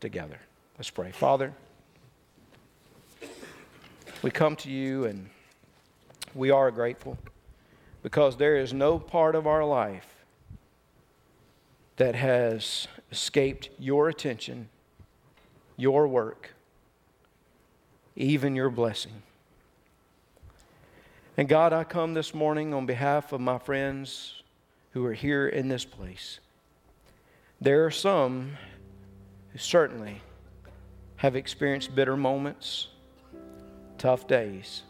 together. 0.00 0.38
Let's 0.78 0.90
pray. 0.90 1.10
Father, 1.12 1.52
we 4.22 4.30
come 4.30 4.56
to 4.56 4.70
you 4.70 5.04
and 5.04 5.30
we 6.34 6.50
are 6.50 6.70
grateful 6.70 7.18
because 8.02 8.36
there 8.36 8.56
is 8.56 8.72
no 8.72 8.98
part 8.98 9.34
of 9.34 9.46
our 9.46 9.64
life 9.64 10.06
that 11.96 12.14
has 12.14 12.88
escaped 13.10 13.70
your 13.78 14.08
attention, 14.08 14.68
your 15.76 16.06
work, 16.06 16.54
even 18.14 18.54
your 18.54 18.70
blessing. 18.70 19.22
And 21.38 21.48
God, 21.48 21.72
I 21.72 21.84
come 21.84 22.14
this 22.14 22.34
morning 22.34 22.72
on 22.72 22.86
behalf 22.86 23.32
of 23.32 23.40
my 23.40 23.58
friends 23.58 24.42
who 24.92 25.04
are 25.04 25.12
here 25.12 25.48
in 25.48 25.68
this 25.68 25.84
place. 25.84 26.40
There 27.60 27.84
are 27.84 27.90
some 27.90 28.56
certainly 29.56 30.20
have 31.16 31.36
experienced 31.36 31.94
bitter 31.94 32.16
moments, 32.16 32.88
tough 33.98 34.26
days. 34.26 34.82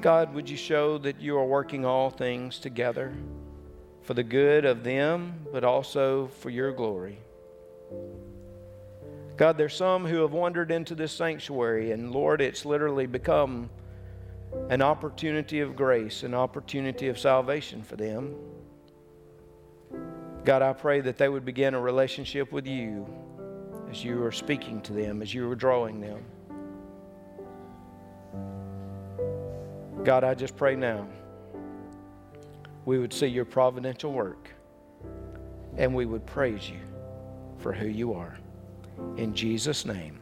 God, 0.00 0.34
would 0.34 0.48
you 0.48 0.56
show 0.56 0.98
that 0.98 1.20
you 1.20 1.36
are 1.36 1.44
working 1.44 1.84
all 1.84 2.10
things 2.10 2.58
together 2.58 3.12
for 4.02 4.14
the 4.14 4.22
good 4.22 4.64
of 4.64 4.82
them, 4.82 5.46
but 5.52 5.62
also 5.62 6.28
for 6.40 6.50
your 6.50 6.72
glory? 6.72 7.18
God, 9.36 9.56
there's 9.56 9.74
some 9.74 10.04
who 10.04 10.20
have 10.20 10.32
wandered 10.32 10.70
into 10.70 10.94
this 10.94 11.12
sanctuary, 11.12 11.92
and 11.92 12.12
Lord, 12.12 12.40
it's 12.40 12.64
literally 12.64 13.06
become 13.06 13.70
an 14.68 14.82
opportunity 14.82 15.60
of 15.60 15.76
grace, 15.76 16.22
an 16.22 16.34
opportunity 16.34 17.08
of 17.08 17.18
salvation 17.18 17.82
for 17.82 17.96
them. 17.96 18.34
God, 20.44 20.62
I 20.62 20.72
pray 20.72 21.00
that 21.00 21.18
they 21.18 21.28
would 21.28 21.44
begin 21.44 21.74
a 21.74 21.80
relationship 21.80 22.52
with 22.52 22.66
you 22.66 23.06
as 23.90 24.02
you 24.04 24.22
are 24.24 24.32
speaking 24.32 24.80
to 24.82 24.92
them, 24.92 25.20
as 25.22 25.34
you 25.34 25.50
are 25.50 25.54
drawing 25.54 26.00
them. 26.00 26.24
God, 30.04 30.24
I 30.24 30.34
just 30.34 30.56
pray 30.56 30.76
now 30.76 31.06
we 32.84 32.98
would 32.98 33.12
see 33.12 33.26
your 33.26 33.44
providential 33.44 34.12
work 34.12 34.48
and 35.76 35.94
we 35.94 36.06
would 36.06 36.24
praise 36.26 36.68
you 36.68 36.80
for 37.58 37.72
who 37.72 37.86
you 37.86 38.14
are. 38.14 38.38
In 39.16 39.34
Jesus' 39.34 39.84
name. 39.84 40.19